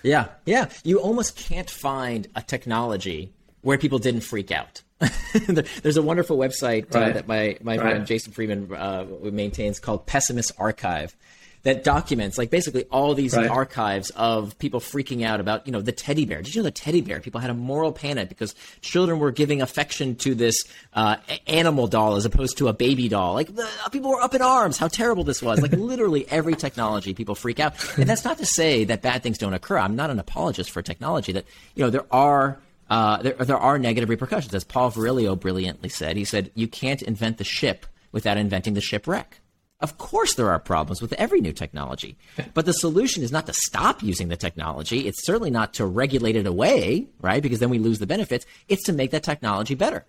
Yeah, 0.03 0.27
yeah. 0.45 0.69
You 0.83 0.99
almost 0.99 1.35
can't 1.35 1.67
find 1.67 2.27
a 2.35 2.41
technology 2.43 3.31
where 3.65 3.77
people 3.79 3.97
didn't 3.99 4.21
freak 4.21 4.51
out. 4.51 4.83
There's 5.81 5.97
a 5.97 6.01
wonderful 6.01 6.37
website 6.37 6.95
uh, 6.95 7.11
that 7.13 7.27
my, 7.27 7.57
my 7.61 7.73
Right. 7.77 7.81
friend 7.81 8.05
Jason 8.05 8.31
Freeman 8.31 8.71
uh, 8.73 9.05
maintains 9.23 9.79
called 9.79 10.05
Pessimist 10.05 10.51
Archive 10.57 11.15
that 11.63 11.83
documents 11.83 12.37
like 12.37 12.51
basically 12.51 12.83
all 12.91 13.15
these 13.15 13.35
Right. 13.35 13.49
archives 13.49 14.11
of 14.11 14.55
people 14.59 14.79
freaking 14.79 15.25
out 15.25 15.39
about 15.39 15.65
you 15.65 15.73
know 15.73 15.81
the 15.81 15.91
teddy 15.91 16.23
bear. 16.25 16.43
Did 16.43 16.53
you 16.53 16.61
know 16.61 16.65
the 16.65 16.71
teddy 16.71 17.01
bear? 17.01 17.19
People 17.19 17.41
had 17.41 17.49
a 17.49 17.55
moral 17.55 17.91
panic 17.91 18.29
because 18.29 18.53
children 18.81 19.17
were 19.17 19.31
giving 19.31 19.63
affection 19.63 20.15
to 20.17 20.35
this 20.35 20.63
uh, 20.93 21.15
animal 21.47 21.87
doll 21.87 22.15
as 22.17 22.25
opposed 22.25 22.59
to 22.59 22.67
a 22.67 22.73
baby 22.73 23.09
doll. 23.09 23.33
Like 23.33 23.49
people 23.91 24.11
were 24.11 24.21
up 24.21 24.35
in 24.35 24.43
arms. 24.43 24.77
How 24.77 24.87
terrible 24.89 25.23
this 25.23 25.41
was! 25.41 25.59
Like 25.59 25.71
literally 25.91 26.27
every 26.29 26.53
technology, 26.55 27.15
people 27.15 27.33
freak 27.33 27.59
out. 27.59 27.73
And 27.97 28.07
that's 28.07 28.23
not 28.23 28.37
to 28.37 28.45
say 28.45 28.83
that 28.83 29.01
bad 29.01 29.23
things 29.23 29.39
don't 29.39 29.55
occur. 29.55 29.79
I'm 29.79 29.95
not 29.95 30.11
an 30.11 30.19
apologist 30.19 30.69
for 30.69 30.83
technology. 30.83 31.31
That 31.31 31.45
you 31.73 31.83
know 31.83 31.89
there 31.89 32.05
are. 32.11 32.59
Uh, 32.89 33.17
there, 33.17 33.33
there 33.33 33.57
are 33.57 33.79
negative 33.79 34.09
repercussions, 34.09 34.53
as 34.53 34.63
Paul 34.63 34.91
Virilio 34.91 35.39
brilliantly 35.39 35.89
said. 35.89 36.17
He 36.17 36.25
said, 36.25 36.51
"You 36.53 36.67
can't 36.67 37.01
invent 37.01 37.37
the 37.37 37.43
ship 37.43 37.85
without 38.11 38.37
inventing 38.37 38.73
the 38.73 38.81
shipwreck." 38.81 39.41
Of 39.81 39.97
course, 39.97 40.35
there 40.35 40.49
are 40.49 40.59
problems 40.59 41.01
with 41.01 41.11
every 41.13 41.41
new 41.41 41.51
technology, 41.51 42.17
but 42.53 42.65
the 42.65 42.73
solution 42.73 43.23
is 43.23 43.31
not 43.31 43.45
to 43.47 43.53
stop 43.53 44.01
using 44.01 44.29
the 44.29 44.37
technology. 44.37 45.07
It's 45.07 45.25
certainly 45.25 45.51
not 45.51 45.73
to 45.75 45.85
regulate 45.85 46.37
it 46.37 46.47
away, 46.47 47.07
right? 47.21 47.43
Because 47.43 47.59
then 47.59 47.69
we 47.69 47.77
lose 47.77 47.99
the 47.99 48.07
benefits. 48.07 48.45
It's 48.69 48.83
to 48.83 48.93
make 48.93 49.11
that 49.11 49.23
technology 49.23 49.75
better. 49.75 50.05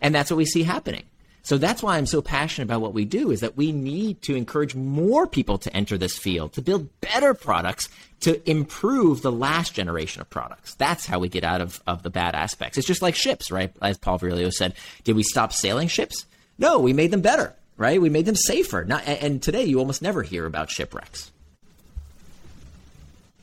And 0.00 0.14
that's 0.14 0.30
what 0.30 0.36
we 0.36 0.46
see 0.46 0.62
happening. 0.62 1.04
So 1.44 1.58
that's 1.58 1.82
why 1.82 1.98
I'm 1.98 2.06
so 2.06 2.22
passionate 2.22 2.64
about 2.64 2.80
what 2.80 2.94
we 2.94 3.04
do 3.04 3.30
is 3.30 3.40
that 3.40 3.54
we 3.54 3.70
need 3.70 4.22
to 4.22 4.34
encourage 4.34 4.74
more 4.74 5.26
people 5.26 5.58
to 5.58 5.76
enter 5.76 5.98
this 5.98 6.16
field, 6.16 6.54
to 6.54 6.62
build 6.62 6.88
better 7.02 7.34
products, 7.34 7.90
to 8.20 8.50
improve 8.50 9.20
the 9.20 9.30
last 9.30 9.74
generation 9.74 10.22
of 10.22 10.30
products. 10.30 10.74
That's 10.74 11.04
how 11.04 11.18
we 11.18 11.28
get 11.28 11.44
out 11.44 11.60
of, 11.60 11.82
of 11.86 12.02
the 12.02 12.08
bad 12.08 12.34
aspects. 12.34 12.78
It's 12.78 12.86
just 12.86 13.02
like 13.02 13.14
ships, 13.14 13.50
right? 13.50 13.70
As 13.82 13.98
Paul 13.98 14.18
Virilio 14.18 14.50
said, 14.50 14.72
did 15.04 15.16
we 15.16 15.22
stop 15.22 15.52
sailing 15.52 15.86
ships? 15.88 16.24
No, 16.56 16.78
we 16.78 16.94
made 16.94 17.10
them 17.10 17.20
better, 17.20 17.54
right? 17.76 18.00
We 18.00 18.08
made 18.08 18.24
them 18.24 18.36
safer. 18.36 18.82
Not, 18.84 19.06
and- 19.06 19.42
today 19.42 19.64
you 19.64 19.78
almost 19.78 20.00
never 20.00 20.22
hear 20.22 20.46
about 20.46 20.70
shipwrecks. 20.70 21.30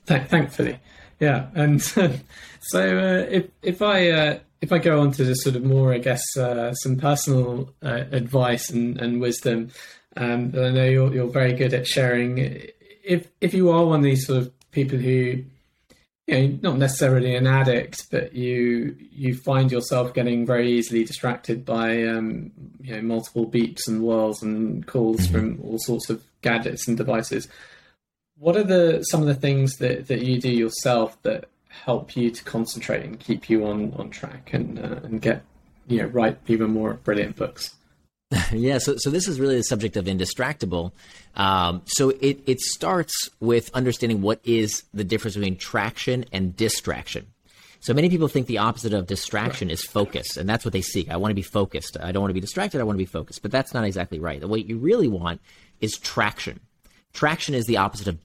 Thankfully, 0.08 0.80
yeah. 1.20 1.48
And 1.54 1.80
so, 1.82 2.04
uh, 2.74 3.28
if 3.30 3.46
if 3.62 3.82
I 3.82 4.10
uh, 4.10 4.40
if 4.62 4.72
I 4.72 4.78
go 4.78 5.02
on 5.02 5.12
to 5.14 5.26
just 5.26 5.42
sort 5.42 5.56
of 5.56 5.64
more, 5.64 5.94
I 5.94 5.98
guess, 5.98 6.22
uh, 6.38 6.74
some 6.76 6.96
personal 6.96 7.74
uh, 7.84 8.04
advice 8.12 8.70
and, 8.70 9.00
and 9.02 9.20
wisdom, 9.20 9.72
um, 10.16 10.52
that 10.52 10.66
I 10.66 10.70
know 10.70 10.86
you're 10.86 11.14
you're 11.14 11.28
very 11.28 11.54
good 11.54 11.74
at 11.74 11.88
sharing. 11.88 12.38
If 13.04 13.28
if 13.42 13.54
you 13.54 13.72
are 13.72 13.86
one 13.86 14.00
of 14.00 14.04
these 14.04 14.28
sort 14.28 14.40
of 14.40 14.72
people 14.72 15.00
who, 15.00 15.44
you 16.28 16.48
know, 16.48 16.60
not 16.62 16.78
necessarily 16.78 17.36
an 17.36 17.48
addict, 17.48 18.10
but 18.12 18.34
you 18.34 18.96
you 19.12 19.36
find 19.36 19.72
yourself 19.72 20.14
getting 20.14 20.46
very 20.46 20.72
easily 20.72 21.04
distracted 21.04 21.66
by 21.66 22.04
um, 22.04 22.52
you 22.82 22.96
know 22.96 23.02
multiple 23.02 23.50
beeps 23.50 23.88
and 23.88 24.02
whirls 24.02 24.44
and 24.44 24.86
calls 24.86 25.26
from 25.28 25.60
all 25.64 25.80
sorts 25.80 26.10
of 26.10 26.24
gadgets 26.42 26.88
and 26.88 26.98
devices 26.98 27.48
what 28.42 28.58
are 28.58 28.64
the 28.64 29.04
some 29.04 29.22
of 29.22 29.28
the 29.28 29.36
things 29.36 29.78
that, 29.78 30.08
that 30.08 30.24
you 30.24 30.42
do 30.42 30.52
yourself 30.52 31.16
that 31.22 31.46
help 31.72 32.16
you 32.16 32.30
to 32.30 32.44
concentrate 32.44 33.04
and 33.04 33.20
keep 33.20 33.50
you 33.50 33.66
on, 33.66 33.94
on 33.94 34.10
track 34.10 34.52
and 34.54 34.80
uh, 34.80 35.00
and 35.04 35.22
get 35.22 35.44
you 35.88 36.02
know 36.02 36.08
write 36.08 36.38
even 36.48 36.72
more 36.72 36.94
brilliant 36.94 37.36
books? 37.36 37.76
yeah, 38.54 38.78
so, 38.78 38.96
so 38.98 39.10
this 39.10 39.28
is 39.28 39.40
really 39.40 39.58
the 39.58 39.64
subject 39.64 39.98
of 39.98 40.06
indistractable. 40.06 40.92
Um, 41.36 41.82
so 41.86 42.12
it, 42.12 42.42
it 42.46 42.62
starts 42.62 43.30
with 43.42 43.70
understanding 43.74 44.22
what 44.22 44.40
is 44.46 44.84
the 44.94 45.04
difference 45.04 45.36
between 45.36 45.58
traction 45.58 46.24
and 46.32 46.56
distraction. 46.56 47.28
So 47.82 47.94
many 47.94 48.10
people 48.10 48.28
think 48.28 48.48
the 48.48 48.60
opposite 48.60 48.94
of 48.94 49.08
distraction 49.08 49.70
is 49.70 49.84
focus, 49.84 50.38
and 50.38 50.48
that's 50.48 50.64
what 50.64 50.72
they 50.72 50.82
seek. 50.82 51.10
I 51.10 51.18
want 51.18 51.32
to 51.32 51.36
be 51.36 51.42
focused. 51.42 51.98
I 52.00 52.12
don't 52.12 52.22
want 52.22 52.30
to 52.30 52.36
be 52.36 52.40
distracted. 52.40 52.80
I 52.80 52.84
want 52.84 52.96
to 52.96 53.04
be 53.04 53.06
focused. 53.06 53.42
But 53.42 53.52
that's 53.52 53.74
not 53.74 53.84
exactly 53.86 54.20
right. 54.20 54.48
What 54.48 54.66
you 54.66 54.78
really 54.78 55.08
want 55.08 55.42
is 55.82 55.98
traction. 55.98 56.60
Traction 57.12 57.56
is 57.56 57.66
the 57.66 57.78
opposite 57.78 58.08
of 58.08 58.24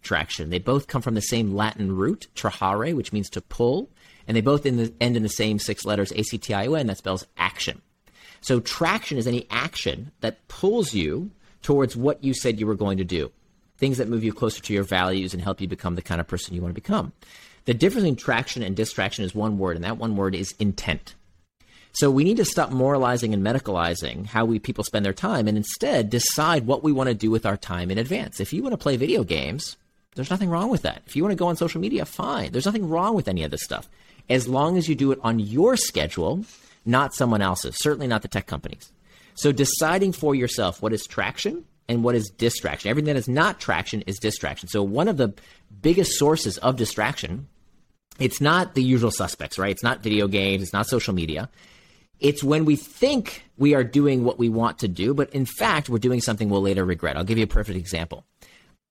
distraction. 0.00 0.50
They 0.50 0.58
both 0.58 0.86
come 0.88 1.02
from 1.02 1.14
the 1.14 1.22
same 1.22 1.54
Latin 1.54 1.96
root, 1.96 2.26
trahere, 2.34 2.94
which 2.94 3.12
means 3.12 3.30
to 3.30 3.40
pull, 3.40 3.88
and 4.26 4.36
they 4.36 4.40
both 4.40 4.66
in 4.66 4.76
the, 4.76 4.92
end 5.00 5.16
in 5.16 5.22
the 5.22 5.28
same 5.28 5.58
six 5.58 5.84
letters, 5.84 6.12
A-C-T-I-O-N, 6.12 6.86
that 6.86 6.98
spells 6.98 7.26
action. 7.36 7.80
So 8.40 8.60
traction 8.60 9.18
is 9.18 9.26
any 9.26 9.46
action 9.50 10.12
that 10.20 10.46
pulls 10.48 10.94
you 10.94 11.30
towards 11.62 11.96
what 11.96 12.24
you 12.24 12.32
said 12.34 12.58
you 12.58 12.66
were 12.66 12.74
going 12.74 12.98
to 12.98 13.04
do. 13.04 13.30
Things 13.76 13.98
that 13.98 14.08
move 14.08 14.24
you 14.24 14.32
closer 14.32 14.62
to 14.62 14.72
your 14.72 14.82
values 14.82 15.32
and 15.32 15.42
help 15.42 15.60
you 15.60 15.68
become 15.68 15.94
the 15.94 16.02
kind 16.02 16.20
of 16.20 16.26
person 16.26 16.54
you 16.54 16.62
want 16.62 16.74
to 16.74 16.80
become. 16.80 17.12
The 17.66 17.74
difference 17.74 18.02
between 18.02 18.16
traction 18.16 18.62
and 18.62 18.74
distraction 18.74 19.24
is 19.24 19.34
one 19.34 19.58
word, 19.58 19.76
and 19.76 19.84
that 19.84 19.98
one 19.98 20.16
word 20.16 20.34
is 20.34 20.54
intent. 20.58 21.14
So 21.92 22.10
we 22.10 22.24
need 22.24 22.36
to 22.38 22.44
stop 22.44 22.70
moralizing 22.70 23.34
and 23.34 23.42
medicalizing 23.42 24.26
how 24.26 24.44
we 24.44 24.58
people 24.58 24.84
spend 24.84 25.04
their 25.04 25.12
time 25.12 25.48
and 25.48 25.56
instead 25.56 26.08
decide 26.08 26.66
what 26.66 26.82
we 26.82 26.92
want 26.92 27.08
to 27.08 27.14
do 27.14 27.30
with 27.30 27.44
our 27.44 27.56
time 27.56 27.90
in 27.90 27.98
advance. 27.98 28.40
If 28.40 28.52
you 28.52 28.62
want 28.62 28.72
to 28.72 28.78
play 28.78 28.96
video 28.96 29.24
games, 29.24 29.76
there's 30.14 30.30
nothing 30.30 30.50
wrong 30.50 30.70
with 30.70 30.82
that. 30.82 31.02
If 31.06 31.14
you 31.14 31.22
want 31.22 31.32
to 31.32 31.36
go 31.36 31.46
on 31.46 31.56
social 31.56 31.80
media, 31.80 32.04
fine. 32.04 32.52
There's 32.52 32.66
nothing 32.66 32.88
wrong 32.88 33.14
with 33.14 33.28
any 33.28 33.44
of 33.44 33.50
this 33.50 33.62
stuff. 33.62 33.88
As 34.28 34.48
long 34.48 34.76
as 34.76 34.88
you 34.88 34.94
do 34.94 35.12
it 35.12 35.18
on 35.22 35.38
your 35.38 35.76
schedule, 35.76 36.44
not 36.84 37.14
someone 37.14 37.42
else's, 37.42 37.76
certainly 37.78 38.06
not 38.06 38.22
the 38.22 38.28
tech 38.28 38.46
companies. 38.46 38.92
So 39.34 39.52
deciding 39.52 40.12
for 40.12 40.34
yourself 40.34 40.82
what 40.82 40.92
is 40.92 41.06
traction 41.06 41.64
and 41.88 42.04
what 42.04 42.14
is 42.14 42.30
distraction. 42.30 42.90
Everything 42.90 43.12
that 43.12 43.18
is 43.18 43.28
not 43.28 43.60
traction 43.60 44.02
is 44.02 44.18
distraction. 44.18 44.68
So 44.68 44.82
one 44.82 45.08
of 45.08 45.16
the 45.16 45.34
biggest 45.80 46.18
sources 46.18 46.58
of 46.58 46.76
distraction, 46.76 47.48
it's 48.18 48.40
not 48.40 48.74
the 48.74 48.82
usual 48.82 49.10
suspects, 49.10 49.58
right? 49.58 49.70
It's 49.70 49.82
not 49.82 50.02
video 50.02 50.28
games, 50.28 50.62
it's 50.62 50.72
not 50.72 50.86
social 50.86 51.14
media. 51.14 51.48
It's 52.20 52.44
when 52.44 52.66
we 52.66 52.76
think 52.76 53.44
we 53.56 53.74
are 53.74 53.82
doing 53.82 54.24
what 54.24 54.38
we 54.38 54.50
want 54.50 54.80
to 54.80 54.88
do, 54.88 55.14
but 55.14 55.30
in 55.30 55.46
fact, 55.46 55.88
we're 55.88 55.98
doing 55.98 56.20
something 56.20 56.50
we'll 56.50 56.60
later 56.60 56.84
regret. 56.84 57.16
I'll 57.16 57.24
give 57.24 57.38
you 57.38 57.44
a 57.44 57.48
perfect 57.48 57.78
example. 57.78 58.26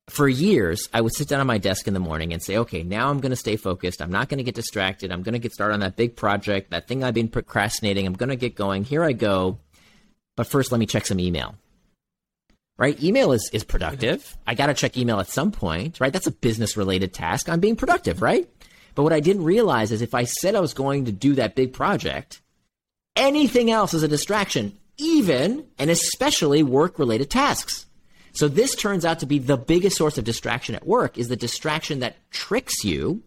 For 0.10 0.28
years, 0.28 0.90
I 0.92 1.02
would 1.02 1.14
sit 1.14 1.28
down 1.28 1.40
on 1.40 1.48
my 1.48 1.60
desk 1.60 1.88
in 1.88 1.94
the 1.94 2.00
morning 2.00 2.34
and 2.34 2.42
say, 2.42 2.58
okay, 2.58 2.82
now 2.82 3.10
I'm 3.10 3.20
going 3.20 3.30
to 3.30 3.36
stay 3.36 3.56
focused. 3.56 4.02
I'm 4.02 4.12
not 4.12 4.28
going 4.28 4.40
to 4.40 4.44
get 4.44 4.56
distracted. 4.56 5.12
I'm 5.12 5.22
going 5.22 5.34
to 5.34 5.40
get 5.40 5.54
started 5.54 5.76
on 5.76 5.80
that 5.82 5.96
big 5.96 6.16
project, 6.16 6.72
that 6.72 6.88
thing 6.88 7.04
I've 7.04 7.14
been 7.14 7.28
procrastinating. 7.28 8.08
I'm 8.08 8.14
going 8.14 8.30
to 8.30 8.36
get 8.36 8.56
going. 8.56 8.84
Here 8.84 9.04
I 9.04 9.14
go. 9.14 9.60
But 10.36 10.48
first, 10.48 10.72
let 10.72 10.80
me 10.80 10.88
check 10.88 11.06
some 11.06 11.20
email. 11.20 11.56
Right? 12.78 13.02
Email 13.04 13.34
is, 13.34 13.50
is 13.54 13.64
productive. 13.64 14.36
I 14.48 14.56
got 14.56 14.68
to 14.68 14.74
check 14.74 14.98
email 14.98 15.20
at 15.20 15.28
some 15.28 15.52
point, 15.52 16.00
right? 16.00 16.14
That's 16.14 16.28
a 16.28 16.32
business 16.32 16.76
related 16.76 17.14
task. 17.14 17.48
I'm 17.48 17.60
being 17.60 17.76
productive, 17.76 18.22
right? 18.22 18.50
But 18.96 19.04
what 19.04 19.14
I 19.14 19.20
didn't 19.20 19.44
realize 19.44 19.92
is 19.92 20.02
if 20.02 20.16
I 20.16 20.24
said 20.24 20.56
I 20.56 20.60
was 20.60 20.74
going 20.74 21.06
to 21.06 21.12
do 21.12 21.36
that 21.36 21.56
big 21.56 21.74
project, 21.74 22.42
anything 23.16 23.70
else 23.70 23.94
is 23.94 24.02
a 24.02 24.08
distraction, 24.08 24.78
even 24.98 25.66
and 25.78 25.90
especially 25.90 26.64
work 26.64 26.98
related 26.98 27.30
tasks. 27.30 27.86
So 28.34 28.48
this 28.48 28.76
turns 28.76 29.06
out 29.06 29.20
to 29.20 29.26
be 29.26 29.40
the 29.40 29.58
biggest 29.58 29.98
source 29.98 30.18
of 30.18 30.24
distraction 30.24 30.76
at 30.76 30.86
work 30.86 31.18
is 31.18 31.28
the 31.28 31.36
distraction 31.36 32.00
that 32.00 32.16
tricks 32.32 32.84
you 32.84 33.22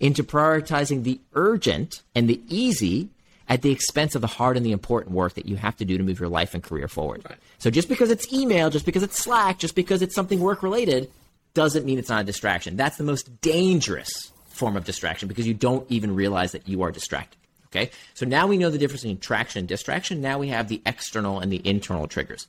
into 0.00 0.22
prioritizing 0.22 1.04
the 1.04 1.20
urgent 1.34 2.02
and 2.14 2.28
the 2.28 2.40
easy 2.48 3.08
at 3.48 3.62
the 3.62 3.70
expense 3.70 4.14
of 4.14 4.20
the 4.20 4.26
hard 4.26 4.56
and 4.56 4.64
the 4.64 4.72
important 4.72 5.14
work 5.14 5.34
that 5.34 5.46
you 5.46 5.56
have 5.56 5.76
to 5.76 5.84
do 5.84 5.96
to 5.96 6.04
move 6.04 6.20
your 6.20 6.28
life 6.28 6.54
and 6.54 6.62
career 6.62 6.86
forward. 6.86 7.24
Right. 7.28 7.38
So 7.58 7.70
just 7.70 7.88
because 7.88 8.10
it's 8.10 8.30
email, 8.32 8.70
just 8.70 8.84
because 8.84 9.02
it's 9.02 9.18
Slack, 9.18 9.58
just 9.58 9.74
because 9.74 10.02
it's 10.02 10.14
something 10.14 10.40
work 10.40 10.62
related 10.62 11.10
doesn't 11.54 11.86
mean 11.86 11.98
it's 11.98 12.10
not 12.10 12.20
a 12.20 12.24
distraction. 12.24 12.76
That's 12.76 12.98
the 12.98 13.04
most 13.04 13.40
dangerous 13.40 14.32
form 14.48 14.76
of 14.76 14.84
distraction 14.84 15.28
because 15.28 15.46
you 15.46 15.54
don't 15.54 15.90
even 15.90 16.14
realize 16.14 16.52
that 16.52 16.68
you 16.68 16.82
are 16.82 16.92
distracted. 16.92 17.38
Okay. 17.66 17.90
So 18.14 18.24
now 18.26 18.46
we 18.46 18.56
know 18.56 18.70
the 18.70 18.78
difference 18.78 19.02
between 19.02 19.18
traction 19.18 19.60
and 19.60 19.68
distraction. 19.68 20.20
Now 20.20 20.38
we 20.38 20.48
have 20.48 20.68
the 20.68 20.80
external 20.86 21.40
and 21.40 21.52
the 21.52 21.60
internal 21.64 22.06
triggers. 22.06 22.46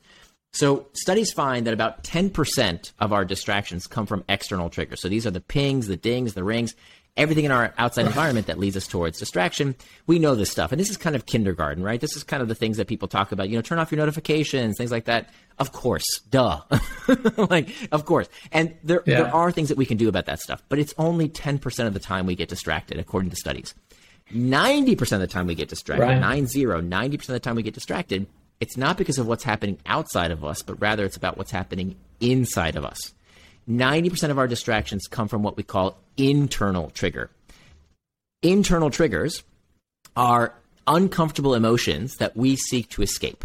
So 0.52 0.88
studies 0.94 1.32
find 1.32 1.66
that 1.66 1.74
about 1.74 2.02
10% 2.02 2.92
of 2.98 3.12
our 3.12 3.24
distractions 3.24 3.86
come 3.86 4.06
from 4.06 4.24
external 4.28 4.68
triggers. 4.68 5.00
So 5.00 5.08
these 5.08 5.26
are 5.26 5.30
the 5.30 5.40
pings, 5.40 5.86
the 5.86 5.96
dings, 5.96 6.34
the 6.34 6.42
rings, 6.42 6.74
everything 7.16 7.44
in 7.44 7.52
our 7.52 7.72
outside 7.78 8.06
environment 8.06 8.46
that 8.46 8.58
leads 8.58 8.76
us 8.76 8.86
towards 8.86 9.18
distraction. 9.18 9.76
We 10.06 10.18
know 10.18 10.34
this 10.34 10.50
stuff. 10.50 10.72
And 10.72 10.80
this 10.80 10.90
is 10.90 10.96
kind 10.96 11.14
of 11.14 11.26
kindergarten, 11.26 11.84
right? 11.84 12.00
This 12.00 12.16
is 12.16 12.24
kind 12.24 12.42
of 12.42 12.48
the 12.48 12.54
things 12.54 12.78
that 12.78 12.88
people 12.88 13.08
talk 13.08 13.30
about, 13.30 13.48
you 13.48 13.56
know, 13.56 13.62
turn 13.62 13.78
off 13.78 13.92
your 13.92 13.98
notifications, 13.98 14.76
things 14.76 14.90
like 14.90 15.04
that. 15.04 15.30
Of 15.58 15.72
course, 15.72 16.20
duh. 16.30 16.62
like, 17.36 17.68
of 17.92 18.04
course. 18.04 18.28
And 18.50 18.74
there, 18.82 19.02
yeah. 19.06 19.22
there 19.22 19.34
are 19.34 19.52
things 19.52 19.68
that 19.68 19.78
we 19.78 19.86
can 19.86 19.98
do 19.98 20.08
about 20.08 20.26
that 20.26 20.40
stuff, 20.40 20.62
but 20.68 20.78
it's 20.78 20.94
only 20.98 21.28
10% 21.28 21.86
of 21.86 21.94
the 21.94 22.00
time 22.00 22.26
we 22.26 22.34
get 22.34 22.48
distracted, 22.48 22.98
according 22.98 23.30
to 23.30 23.36
studies. 23.36 23.74
90% 24.32 25.12
of 25.12 25.20
the 25.20 25.26
time 25.26 25.46
we 25.46 25.54
get 25.54 25.68
distracted, 25.68 26.04
right. 26.04 26.20
9 26.20 26.46
0, 26.46 26.80
90% 26.80 27.14
of 27.14 27.26
the 27.26 27.40
time 27.40 27.56
we 27.56 27.62
get 27.62 27.74
distracted 27.74 28.26
it's 28.60 28.76
not 28.76 28.98
because 28.98 29.18
of 29.18 29.26
what's 29.26 29.44
happening 29.44 29.78
outside 29.86 30.30
of 30.30 30.44
us, 30.44 30.62
but 30.62 30.80
rather 30.80 31.04
it's 31.04 31.16
about 31.16 31.38
what's 31.38 31.50
happening 31.50 31.96
inside 32.20 32.76
of 32.76 32.84
us. 32.84 33.12
90% 33.68 34.30
of 34.30 34.38
our 34.38 34.46
distractions 34.46 35.06
come 35.06 35.28
from 35.28 35.42
what 35.42 35.56
we 35.56 35.62
call 35.62 35.98
internal 36.16 36.90
trigger. 36.90 37.30
Internal 38.42 38.90
triggers 38.90 39.42
are 40.16 40.54
uncomfortable 40.86 41.54
emotions 41.54 42.16
that 42.16 42.36
we 42.36 42.56
seek 42.56 42.88
to 42.90 43.02
escape. 43.02 43.44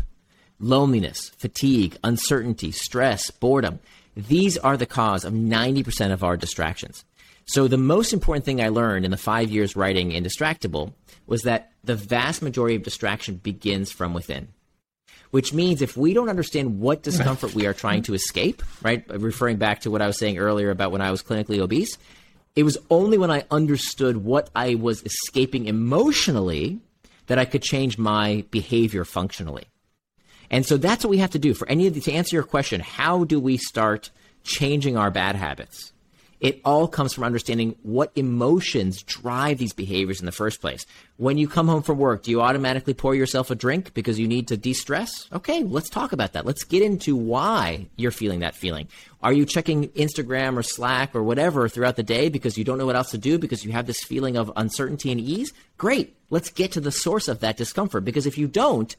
Loneliness, 0.59 1.29
fatigue, 1.37 1.97
uncertainty, 2.03 2.71
stress, 2.71 3.29
boredom. 3.29 3.79
These 4.15 4.57
are 4.57 4.77
the 4.77 4.85
cause 4.85 5.25
of 5.25 5.33
90% 5.33 6.11
of 6.11 6.23
our 6.23 6.37
distractions. 6.37 7.03
So, 7.47 7.67
the 7.67 7.77
most 7.77 8.13
important 8.13 8.45
thing 8.45 8.59
I 8.59 8.69
learned 8.69 9.05
in 9.05 9.11
the 9.11 9.17
five 9.17 9.51
years 9.51 9.75
writing 9.75 10.09
Indistractable 10.11 10.93
was 11.27 11.43
that 11.43 11.71
the 11.83 11.95
vast 11.95 12.41
majority 12.41 12.75
of 12.75 12.83
distraction 12.83 13.35
begins 13.35 13.91
from 13.91 14.13
within 14.13 14.47
which 15.31 15.53
means 15.53 15.81
if 15.81 15.97
we 15.97 16.13
don't 16.13 16.29
understand 16.29 16.79
what 16.79 17.03
discomfort 17.03 17.53
we 17.53 17.65
are 17.65 17.73
trying 17.73 18.03
to 18.03 18.13
escape, 18.13 18.63
right? 18.81 19.03
Referring 19.09 19.57
back 19.57 19.81
to 19.81 19.91
what 19.91 20.01
I 20.01 20.07
was 20.07 20.17
saying 20.17 20.37
earlier 20.37 20.71
about 20.71 20.91
when 20.91 21.01
I 21.01 21.11
was 21.11 21.21
clinically 21.21 21.59
obese, 21.59 21.97
it 22.55 22.63
was 22.63 22.77
only 22.89 23.17
when 23.17 23.31
I 23.31 23.43
understood 23.51 24.17
what 24.17 24.49
I 24.55 24.75
was 24.75 25.03
escaping 25.03 25.65
emotionally 25.65 26.79
that 27.27 27.39
I 27.39 27.45
could 27.45 27.61
change 27.61 27.97
my 27.97 28.45
behavior 28.51 29.03
functionally. 29.03 29.65
And 30.49 30.65
so 30.65 30.77
that's 30.77 31.03
what 31.03 31.09
we 31.09 31.17
have 31.17 31.31
to 31.31 31.39
do 31.39 31.53
for 31.53 31.67
any 31.67 31.87
of 31.87 31.93
the, 31.95 32.01
to 32.01 32.11
answer 32.11 32.35
your 32.35 32.43
question, 32.43 32.79
how 32.79 33.23
do 33.23 33.39
we 33.39 33.57
start 33.57 34.11
changing 34.43 34.95
our 34.95 35.09
bad 35.09 35.35
habits? 35.35 35.91
It 36.45 36.61
all 36.63 36.87
comes 36.87 37.11
from 37.11 37.23
understanding 37.23 37.75
what 37.81 38.11
emotions 38.15 39.01
drive 39.01 39.57
these 39.57 39.73
behaviors 39.73 40.19
in 40.19 40.27
the 40.27 40.31
first 40.31 40.61
place. 40.61 40.85
When 41.17 41.39
you 41.39 41.47
come 41.47 41.67
home 41.67 41.81
from 41.81 41.97
work, 41.97 42.21
do 42.21 42.29
you 42.29 42.39
automatically 42.39 42.93
pour 42.93 43.15
yourself 43.15 43.49
a 43.49 43.55
drink 43.55 43.95
because 43.95 44.19
you 44.19 44.27
need 44.27 44.49
to 44.49 44.55
de 44.55 44.73
stress? 44.73 45.27
Okay, 45.33 45.63
let's 45.63 45.89
talk 45.89 46.11
about 46.11 46.33
that. 46.33 46.45
Let's 46.45 46.63
get 46.63 46.83
into 46.83 47.15
why 47.15 47.87
you're 47.95 48.11
feeling 48.11 48.41
that 48.41 48.53
feeling. 48.53 48.89
Are 49.23 49.33
you 49.33 49.47
checking 49.47 49.89
Instagram 49.89 50.55
or 50.55 50.61
Slack 50.61 51.15
or 51.15 51.23
whatever 51.23 51.67
throughout 51.67 51.95
the 51.95 52.03
day 52.03 52.29
because 52.29 52.59
you 52.59 52.63
don't 52.63 52.77
know 52.77 52.85
what 52.85 52.95
else 52.95 53.09
to 53.09 53.17
do 53.17 53.39
because 53.39 53.65
you 53.65 53.71
have 53.71 53.87
this 53.87 54.03
feeling 54.03 54.37
of 54.37 54.51
uncertainty 54.55 55.11
and 55.11 55.19
ease? 55.19 55.51
Great. 55.79 56.15
Let's 56.29 56.51
get 56.51 56.73
to 56.73 56.79
the 56.79 56.91
source 56.91 57.27
of 57.27 57.39
that 57.39 57.57
discomfort 57.57 58.05
because 58.05 58.27
if 58.27 58.37
you 58.37 58.47
don't, 58.47 58.95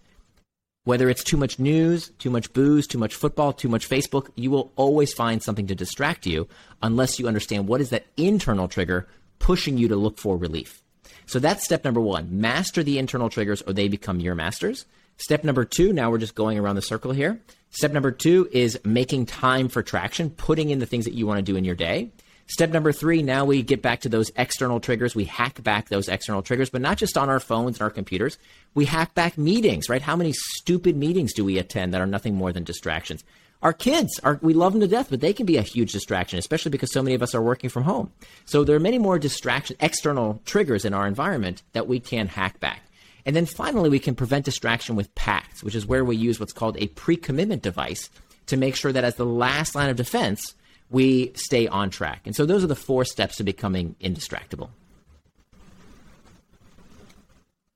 whether 0.87 1.11
it's 1.11 1.25
too 1.25 1.37
much 1.37 1.59
news, 1.59 2.11
too 2.20 2.31
much 2.31 2.53
booze, 2.53 2.87
too 2.87 2.96
much 2.96 3.12
football, 3.12 3.53
too 3.53 3.68
much 3.68 3.90
Facebook, 3.90 4.31
you 4.37 4.53
will 4.53 4.70
always 4.77 5.12
find 5.12 5.42
something 5.42 5.66
to 5.66 5.75
distract 5.75 6.27
you 6.27 6.46
unless 6.81 7.18
you 7.18 7.27
understand 7.27 7.66
what 7.66 7.81
is 7.81 7.90
that 7.90 8.07
internal 8.16 8.68
trigger 8.68 9.09
pushing 9.40 9.79
you 9.79 9.88
to 9.88 9.96
look 9.96 10.16
for 10.16 10.37
relief. 10.37 10.81
So 11.27 11.40
that's 11.40 11.64
step 11.64 11.83
number 11.83 12.01
one. 12.01 12.40
Master 12.40 12.85
the 12.85 13.01
internal 13.01 13.29
triggers 13.29 13.62
or 13.62 13.72
they 13.72 13.88
become 13.88 14.20
your 14.20 14.37
masters. 14.37 14.87
Step 15.16 15.42
number 15.42 15.64
two, 15.64 15.92
now 15.92 16.09
we're 16.09 16.18
just 16.18 16.37
going 16.37 16.57
around 16.57 16.77
the 16.77 16.83
circle 16.83 17.11
here. 17.11 17.40
Step 17.70 17.90
number 17.90 18.12
two 18.12 18.49
is 18.53 18.79
making 18.85 19.27
time 19.27 19.68
for 19.68 19.83
traction, 19.83 20.31
putting 20.31 20.70
in 20.70 20.79
the 20.79 20.87
things 20.87 21.05
that 21.05 21.14
you 21.14 21.27
want 21.27 21.38
to 21.38 21.42
do 21.42 21.57
in 21.57 21.64
your 21.64 21.75
day. 21.75 22.12
Step 22.48 22.70
number 22.70 22.92
three, 22.92 23.22
now 23.22 23.44
we 23.44 23.62
get 23.62 23.82
back 23.82 24.00
to 24.00 24.09
those 24.09 24.30
external 24.37 24.78
triggers. 24.78 25.16
We 25.16 25.24
hack 25.24 25.62
back 25.64 25.88
those 25.88 26.09
external 26.09 26.42
triggers, 26.42 26.70
but 26.70 26.80
not 26.80 26.96
just 26.96 27.18
on 27.18 27.28
our 27.28 27.40
phones 27.40 27.76
and 27.76 27.82
our 27.82 27.90
computers. 27.90 28.38
We 28.74 28.85
hack 28.85 29.14
back 29.14 29.37
meetings, 29.37 29.88
right? 29.88 30.02
How 30.02 30.14
many 30.14 30.32
stupid 30.32 30.96
meetings 30.96 31.32
do 31.32 31.44
we 31.44 31.59
attend 31.59 31.92
that 31.92 32.00
are 32.00 32.06
nothing 32.06 32.37
more 32.37 32.52
than 32.52 32.62
distractions? 32.62 33.24
Our 33.62 33.72
kids 33.72 34.20
are, 34.22 34.38
we 34.42 34.54
love 34.54 34.72
them 34.72 34.80
to 34.82 34.87
death, 34.87 35.09
but 35.11 35.20
they 35.20 35.32
can 35.32 35.44
be 35.44 35.56
a 35.56 35.62
huge 35.62 35.92
distraction, 35.92 36.38
especially 36.38 36.70
because 36.70 36.92
so 36.92 37.02
many 37.02 37.16
of 37.16 37.22
us 37.22 37.35
are 37.35 37.42
working 37.42 37.70
from 37.70 37.82
home. 37.82 38.12
So 38.44 38.62
there 38.62 38.76
are 38.76 38.80
many 38.80 38.98
more 38.98 39.18
distraction, 39.18 39.76
external 39.80 40.40
triggers 40.44 40.85
in 40.85 40.94
our 40.94 41.06
environment 41.06 41.62
that 41.72 41.88
we 41.88 41.98
can 41.98 42.28
hack 42.28 42.61
back. 42.61 42.82
And 43.24 43.35
then 43.35 43.46
finally, 43.46 43.88
we 43.88 43.98
can 43.98 44.14
prevent 44.14 44.44
distraction 44.44 44.94
with 44.94 45.12
pacts, 45.16 45.64
which 45.64 45.74
is 45.74 45.85
where 45.85 46.04
we 46.04 46.16
use 46.16 46.38
what's 46.38 46.52
called 46.52 46.76
a 46.78 46.87
pre 46.88 47.16
commitment 47.16 47.62
device 47.62 48.09
to 48.46 48.56
make 48.56 48.76
sure 48.76 48.92
that 48.92 49.02
as 49.02 49.16
the 49.16 49.26
last 49.26 49.74
line 49.74 49.90
of 49.90 49.96
defense, 49.96 50.54
we 50.90 51.33
stay 51.35 51.66
on 51.66 51.90
track. 51.90 52.22
And 52.25 52.35
so 52.35 52.46
those 52.46 52.62
are 52.62 52.68
the 52.68 52.77
four 52.77 53.05
steps 53.05 53.37
to 53.37 53.44
becoming 53.44 53.96
indistractable. 54.01 54.68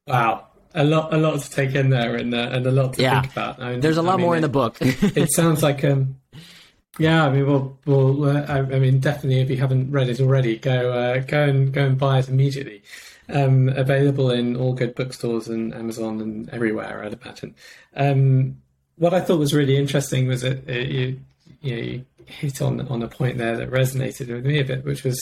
Wow. 0.06 0.46
A 0.74 0.84
lot, 0.84 1.12
a 1.12 1.16
lot 1.16 1.40
to 1.40 1.50
take 1.50 1.74
in 1.74 1.90
there, 1.90 2.14
and, 2.14 2.32
uh, 2.32 2.50
and 2.52 2.64
a 2.64 2.70
lot 2.70 2.94
to 2.94 3.02
yeah. 3.02 3.22
think 3.22 3.32
about. 3.32 3.60
I 3.60 3.72
mean, 3.72 3.80
There's 3.80 3.96
a 3.96 4.02
lot 4.02 4.14
I 4.14 4.16
mean, 4.18 4.26
more 4.26 4.36
in 4.36 4.42
the 4.42 4.48
book. 4.48 4.76
it 4.80 5.32
sounds 5.32 5.64
like, 5.64 5.82
um, 5.82 6.16
yeah. 6.98 7.26
I 7.26 7.30
mean, 7.30 7.46
well, 7.46 7.76
well. 7.86 8.24
Uh, 8.24 8.42
I, 8.42 8.58
I, 8.58 8.78
mean, 8.78 9.00
definitely, 9.00 9.40
if 9.40 9.50
you 9.50 9.56
haven't 9.56 9.90
read 9.90 10.08
it 10.08 10.20
already, 10.20 10.58
go, 10.58 10.92
uh, 10.92 11.18
go 11.26 11.42
and 11.42 11.72
go 11.72 11.86
and 11.86 11.98
buy 11.98 12.20
it 12.20 12.28
immediately. 12.28 12.82
Um, 13.28 13.68
available 13.68 14.30
in 14.30 14.56
all 14.56 14.72
good 14.72 14.94
bookstores 14.94 15.48
and 15.48 15.74
Amazon 15.74 16.20
and 16.20 16.48
everywhere, 16.50 17.04
I'd 17.04 17.14
imagine. 17.20 17.54
Um, 17.96 18.56
what 18.96 19.14
I 19.14 19.20
thought 19.20 19.38
was 19.38 19.54
really 19.54 19.76
interesting 19.76 20.28
was 20.28 20.42
that 20.42 20.68
uh, 20.68 20.72
you, 20.72 21.20
you, 21.62 21.76
know, 21.76 21.82
you 21.82 22.04
hit 22.30 22.62
on 22.62 22.80
on 22.88 23.02
a 23.02 23.08
point 23.08 23.38
there 23.38 23.56
that 23.56 23.70
resonated 23.70 24.28
with 24.28 24.46
me 24.46 24.60
a 24.60 24.64
bit, 24.64 24.84
which 24.84 25.04
was 25.04 25.18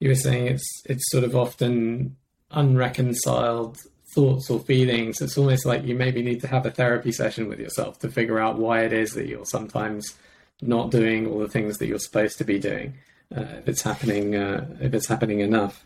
you 0.00 0.08
were 0.08 0.14
saying 0.14 0.46
it's 0.46 0.82
it's 0.86 1.10
sort 1.10 1.24
of 1.24 1.36
often 1.36 2.16
unreconciled 2.50 3.78
thoughts 4.14 4.50
or 4.50 4.60
feelings. 4.60 5.20
It's 5.20 5.38
almost 5.38 5.64
like 5.64 5.84
you 5.84 5.94
maybe 5.94 6.22
need 6.22 6.40
to 6.40 6.48
have 6.48 6.66
a 6.66 6.70
therapy 6.70 7.12
session 7.12 7.48
with 7.48 7.60
yourself 7.60 7.98
to 8.00 8.10
figure 8.10 8.40
out 8.40 8.58
why 8.58 8.82
it 8.82 8.92
is 8.92 9.12
that 9.12 9.26
you're 9.26 9.46
sometimes 9.46 10.16
not 10.60 10.90
doing 10.90 11.26
all 11.26 11.38
the 11.38 11.48
things 11.48 11.78
that 11.78 11.86
you're 11.86 11.98
supposed 11.98 12.38
to 12.38 12.44
be 12.44 12.58
doing. 12.58 12.94
Uh, 13.34 13.42
if 13.58 13.68
it's 13.68 13.82
happening, 13.82 14.34
uh, 14.34 14.66
if 14.80 14.92
it's 14.92 15.06
happening 15.06 15.40
enough. 15.40 15.84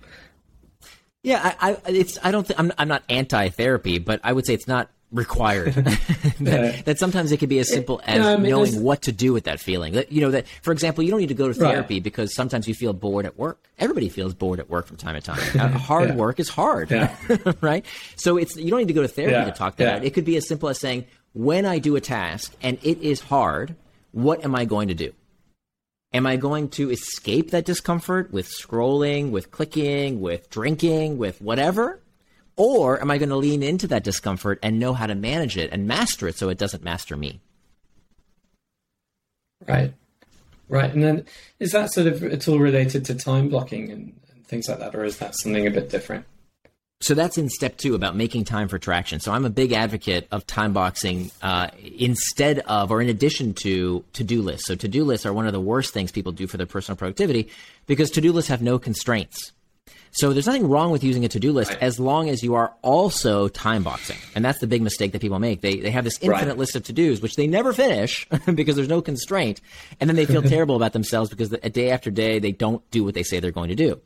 Yeah, 1.23 1.55
I, 1.61 1.73
I 1.73 1.77
it's 1.87 2.19
I 2.23 2.31
don't 2.31 2.47
think 2.47 2.59
I'm 2.59 2.73
I'm 2.79 2.89
not 2.89 3.03
anti-therapy, 3.09 3.99
but 3.99 4.21
I 4.23 4.33
would 4.33 4.47
say 4.47 4.55
it's 4.55 4.69
not 4.69 4.91
required. 5.15 5.73
that, 5.75 6.39
yeah. 6.41 6.83
that, 6.83 6.99
sometimes 6.99 7.33
it 7.33 7.39
can 7.39 7.49
be 7.49 7.61
as 7.61 7.73
simple 7.73 8.01
as 8.05 8.21
no, 8.21 8.35
I 8.35 8.37
mean, 8.37 8.51
knowing 8.51 8.83
what 8.83 9.03
to 9.03 9.13
do 9.13 9.33
with 9.33 9.45
that 9.45 9.61
feeling. 9.61 9.95
That 9.95 10.13
you 10.13 10.21
know 10.21 10.33
that, 10.33 10.47
for 10.63 10.73
example, 10.73 11.05
you 11.05 11.11
don't 11.11 11.21
need 11.21 11.29
to 11.29 11.35
go 11.35 11.49
to 11.49 11.55
therapy 11.55 11.95
right. 11.95 12.03
because 12.03 12.35
sometimes 12.35 12.69
you 12.69 12.75
feel 12.75 12.93
bored 12.93 13.25
at 13.25 13.39
work. 13.39 13.65
Everybody 13.79 14.09
feels 14.09 14.35
bored 14.35 14.61
at 14.61 14.69
work 14.69 14.87
from 14.87 14.97
time 14.97 15.15
to 15.15 15.21
time. 15.21 15.73
Hard 15.73 16.11
yeah. 16.11 16.17
work 16.17 16.41
is 16.41 16.49
hard, 16.49 16.91
yeah. 16.91 17.17
right? 17.61 17.87
So 18.17 18.37
it's 18.37 18.57
you 18.57 18.71
don't 18.71 18.81
need 18.81 18.89
to 18.89 18.95
go 18.95 19.03
to 19.03 19.09
therapy 19.09 19.51
to 19.51 19.57
talk 19.57 19.77
that 19.77 19.97
out. 19.97 20.05
It 20.05 20.11
could 20.11 20.25
be 20.25 20.37
as 20.37 20.47
simple 20.47 20.69
as 20.69 20.79
saying, 20.79 21.07
when 21.33 21.65
I 21.65 21.79
do 21.79 21.97
a 21.97 22.01
task 22.01 22.55
and 22.61 22.79
it 22.83 23.01
is 23.01 23.21
hard, 23.21 23.77
what 24.13 24.45
am 24.45 24.55
I 24.55 24.65
going 24.65 24.89
to 24.89 24.95
do? 24.95 25.13
Am 26.13 26.27
I 26.27 26.37
going 26.37 26.69
to 26.71 26.91
escape 26.91 27.51
that 27.51 27.65
discomfort 27.65 28.33
with 28.33 28.49
scrolling, 28.49 29.31
with 29.31 29.51
clicking, 29.51 30.21
with 30.21 30.49
drinking, 30.49 31.19
with 31.19 31.43
whatever? 31.43 32.01
Or 32.57 33.01
am 33.01 33.11
I 33.11 33.19
going 33.19 33.31
to 33.31 33.37
lean 33.37 33.63
into 33.63 33.89
that 33.89 34.05
discomfort 34.05 34.59
and 34.63 34.79
know 34.79 34.95
how 34.95 35.07
to 35.07 35.15
manage 35.15 35.57
it 35.57 35.71
and 35.73 35.87
master 35.87 36.29
it 36.29 36.37
so 36.37 36.49
it 36.49 36.59
doesn't 36.59 36.85
master 36.85 37.17
me? 37.17 37.41
Right. 39.67 39.93
Right. 40.69 40.93
And 40.93 41.03
then 41.03 41.25
is 41.59 41.73
that 41.73 41.93
sort 41.93 42.07
of 42.07 42.23
at 42.23 42.49
all 42.49 42.59
related 42.59 43.05
to 43.07 43.15
time 43.15 43.49
blocking 43.49 43.91
and, 43.91 44.13
and 44.33 44.47
things 44.47 44.69
like 44.69 44.79
that, 44.79 44.95
or 44.95 45.05
is 45.05 45.19
that 45.19 45.35
something 45.37 45.67
a 45.67 45.71
bit 45.71 45.91
different? 45.91 46.27
So 47.01 47.13
that's 47.13 47.37
in 47.37 47.51
step 47.51 47.77
two 47.77 47.95
about 47.95 48.17
making 48.17 48.45
time 48.45 48.69
for 48.69 48.79
traction. 48.79 49.21
So 49.21 49.31
I'm 49.33 49.45
a 49.45 49.51
big 49.51 49.73
advocate 49.73 50.27
of 50.31 50.47
time 50.47 50.73
boxing 50.73 51.31
uh, 51.43 51.69
instead 51.99 52.61
of 52.61 52.91
or 52.91 53.03
in 53.03 53.11
addition 53.11 53.53
to 53.63 54.05
to 54.15 54.25
do 54.25 54.41
lists. 54.41 54.67
So 54.67 54.75
to 54.75 54.89
do 54.89 55.05
lists 55.05 55.27
are 55.27 55.33
one 55.33 55.47
of 55.47 55.53
the 55.53 55.61
worst 55.61 55.93
things 55.93 56.13
people 56.13 56.33
do 56.33 56.47
for 56.47 56.57
their 56.57 56.67
personal 56.67 56.97
productivity 56.97 57.51
because 57.87 58.11
to 58.13 58.23
do 58.23 58.33
lists 58.33 58.49
have 58.49 58.63
no 58.63 58.79
constraints. 58.79 59.53
So 60.15 60.33
there's 60.33 60.47
nothing 60.47 60.69
wrong 60.69 60.93
with 60.93 61.03
using 61.03 61.25
a 61.25 61.29
to-do 61.29 61.53
list 61.53 61.73
right. 61.73 61.83
as 61.83 61.99
long 61.99 62.29
as 62.29 62.43
you 62.43 62.55
are 62.55 62.73
also 62.83 63.49
time 63.49 63.83
boxing. 63.83 64.17
And 64.37 64.45
that's 64.45 64.61
the 64.61 64.69
big 64.69 64.81
mistake 64.81 65.11
that 65.11 65.21
people 65.21 65.41
make. 65.41 65.61
They, 65.61 65.81
they 65.81 65.91
have 65.91 66.05
this 66.05 66.21
infinite 66.21 66.51
right. 66.51 66.57
list 66.57 66.77
of 66.77 66.85
to-dos, 66.85 67.21
which 67.21 67.35
they 67.35 67.49
never 67.49 67.73
finish 67.73 68.29
because 68.55 68.77
there's 68.77 68.89
no 68.89 69.03
constraint. 69.03 69.61
And 69.99 70.09
then 70.09 70.15
they 70.15 70.25
feel 70.25 70.43
terrible 70.55 70.77
about 70.77 70.93
themselves 70.93 71.31
because 71.31 71.49
the, 71.49 71.59
day 71.59 71.91
after 71.91 72.13
day, 72.13 72.39
they 72.39 72.53
don't 72.53 72.89
do 72.93 73.03
what 73.03 73.15
they 73.15 73.25
say 73.25 73.41
they're 73.41 73.51
going 73.51 73.71
to 73.71 73.75
do. 73.75 74.01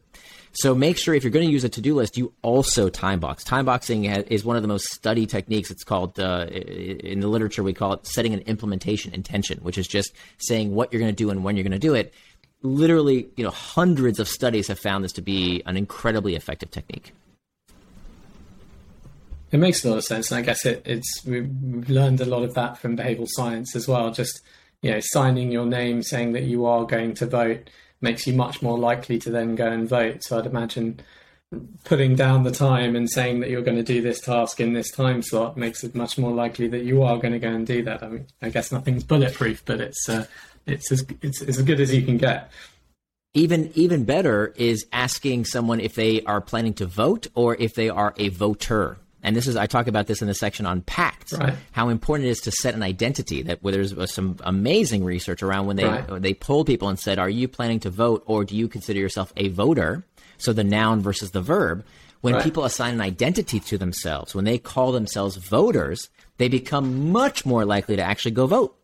So 0.52 0.74
make 0.74 0.96
sure 0.96 1.14
if 1.14 1.24
you're 1.24 1.30
going 1.30 1.46
to 1.46 1.52
use 1.52 1.64
a 1.64 1.68
to-do 1.68 1.94
list, 1.94 2.16
you 2.16 2.32
also 2.40 2.88
time 2.88 3.20
box. 3.20 3.44
Time 3.44 3.66
boxing 3.66 4.06
is 4.06 4.44
one 4.44 4.56
of 4.56 4.62
the 4.62 4.68
most 4.68 4.86
studied 4.86 5.28
techniques. 5.28 5.70
It's 5.70 5.84
called 5.84 6.18
uh, 6.18 6.46
in 6.48 7.20
the 7.20 7.28
literature 7.28 7.62
we 7.62 7.74
call 7.74 7.92
it 7.92 8.06
setting 8.06 8.32
an 8.32 8.40
implementation 8.40 9.12
intention, 9.12 9.58
which 9.58 9.76
is 9.76 9.86
just 9.86 10.12
saying 10.38 10.74
what 10.74 10.92
you're 10.92 11.00
going 11.00 11.14
to 11.14 11.16
do 11.16 11.28
and 11.28 11.44
when 11.44 11.56
you're 11.56 11.64
going 11.64 11.72
to 11.72 11.78
do 11.78 11.94
it. 11.94 12.14
Literally, 12.62 13.28
you 13.36 13.44
know, 13.44 13.50
hundreds 13.50 14.18
of 14.18 14.28
studies 14.28 14.66
have 14.68 14.78
found 14.78 15.04
this 15.04 15.12
to 15.12 15.22
be 15.22 15.62
an 15.66 15.76
incredibly 15.76 16.34
effective 16.34 16.70
technique. 16.70 17.12
It 19.50 19.58
makes 19.58 19.84
a 19.84 19.88
lot 19.88 19.98
of 19.98 20.04
sense, 20.04 20.30
and 20.30 20.38
I 20.38 20.42
guess 20.42 20.66
it, 20.66 20.82
it's 20.84 21.24
we've 21.24 21.88
learned 21.88 22.20
a 22.20 22.26
lot 22.26 22.42
of 22.42 22.54
that 22.54 22.76
from 22.78 22.96
behavioural 22.96 23.28
science 23.28 23.74
as 23.74 23.88
well. 23.88 24.10
Just 24.10 24.42
you 24.82 24.90
know, 24.90 25.00
signing 25.00 25.50
your 25.50 25.66
name, 25.66 26.02
saying 26.02 26.32
that 26.32 26.44
you 26.44 26.66
are 26.66 26.84
going 26.84 27.14
to 27.14 27.26
vote 27.26 27.70
makes 28.00 28.26
you 28.26 28.32
much 28.32 28.62
more 28.62 28.78
likely 28.78 29.18
to 29.18 29.30
then 29.30 29.54
go 29.54 29.66
and 29.66 29.88
vote. 29.88 30.22
So 30.22 30.38
I'd 30.38 30.46
imagine 30.46 31.00
putting 31.84 32.14
down 32.14 32.42
the 32.42 32.50
time 32.50 32.94
and 32.94 33.08
saying 33.10 33.40
that 33.40 33.50
you're 33.50 33.62
going 33.62 33.76
to 33.76 33.82
do 33.82 34.02
this 34.02 34.20
task 34.20 34.60
in 34.60 34.74
this 34.74 34.90
time 34.90 35.22
slot 35.22 35.56
makes 35.56 35.82
it 35.82 35.94
much 35.94 36.18
more 36.18 36.32
likely 36.32 36.68
that 36.68 36.84
you 36.84 37.02
are 37.02 37.16
going 37.16 37.32
to 37.32 37.38
go 37.38 37.48
and 37.48 37.66
do 37.66 37.82
that. 37.84 38.02
I 38.02 38.08
mean, 38.08 38.26
I 38.42 38.50
guess 38.50 38.70
nothing's 38.70 39.02
bulletproof, 39.04 39.64
but 39.64 39.80
it's 39.80 40.08
uh, 40.08 40.26
it's 40.68 40.92
as 40.92 41.04
it's 41.22 41.42
as 41.42 41.62
good 41.62 41.80
as 41.80 41.94
you 41.94 42.02
can 42.02 42.16
get. 42.16 42.50
Even 43.34 43.70
even 43.74 44.04
better 44.04 44.52
is 44.56 44.86
asking 44.92 45.44
someone 45.44 45.80
if 45.80 45.94
they 45.94 46.22
are 46.22 46.40
planning 46.40 46.74
to 46.74 46.86
vote 46.86 47.26
or 47.34 47.54
if 47.56 47.74
they 47.74 47.88
are 47.88 48.14
a 48.16 48.28
voter 48.30 48.98
and 49.22 49.34
this 49.34 49.46
is 49.46 49.56
I 49.56 49.66
talk 49.66 49.88
about 49.88 50.06
this 50.06 50.22
in 50.22 50.28
the 50.28 50.34
section 50.34 50.64
on 50.64 50.82
pacts, 50.82 51.32
right. 51.32 51.54
how 51.72 51.88
important 51.88 52.28
it 52.28 52.30
is 52.30 52.40
to 52.42 52.52
set 52.52 52.74
an 52.74 52.82
identity. 52.82 53.42
That 53.42 53.62
where 53.62 53.72
there's 53.72 53.92
uh, 53.92 54.06
some 54.06 54.36
amazing 54.44 55.04
research 55.04 55.42
around 55.42 55.66
when 55.66 55.76
they 55.76 55.84
right. 55.84 56.22
they 56.22 56.34
polled 56.34 56.66
people 56.66 56.88
and 56.88 56.98
said, 56.98 57.18
"Are 57.18 57.28
you 57.28 57.48
planning 57.48 57.80
to 57.80 57.90
vote, 57.90 58.22
or 58.26 58.44
do 58.44 58.56
you 58.56 58.68
consider 58.68 59.00
yourself 59.00 59.32
a 59.36 59.48
voter?" 59.48 60.04
So 60.38 60.52
the 60.52 60.64
noun 60.64 61.00
versus 61.00 61.32
the 61.32 61.42
verb. 61.42 61.84
When 62.20 62.34
right. 62.34 62.42
people 62.42 62.64
assign 62.64 62.94
an 62.94 63.00
identity 63.00 63.60
to 63.60 63.78
themselves, 63.78 64.34
when 64.34 64.44
they 64.44 64.58
call 64.58 64.90
themselves 64.90 65.36
voters, 65.36 66.08
they 66.38 66.48
become 66.48 67.12
much 67.12 67.46
more 67.46 67.64
likely 67.64 67.94
to 67.96 68.02
actually 68.02 68.32
go 68.32 68.46
vote. 68.46 68.77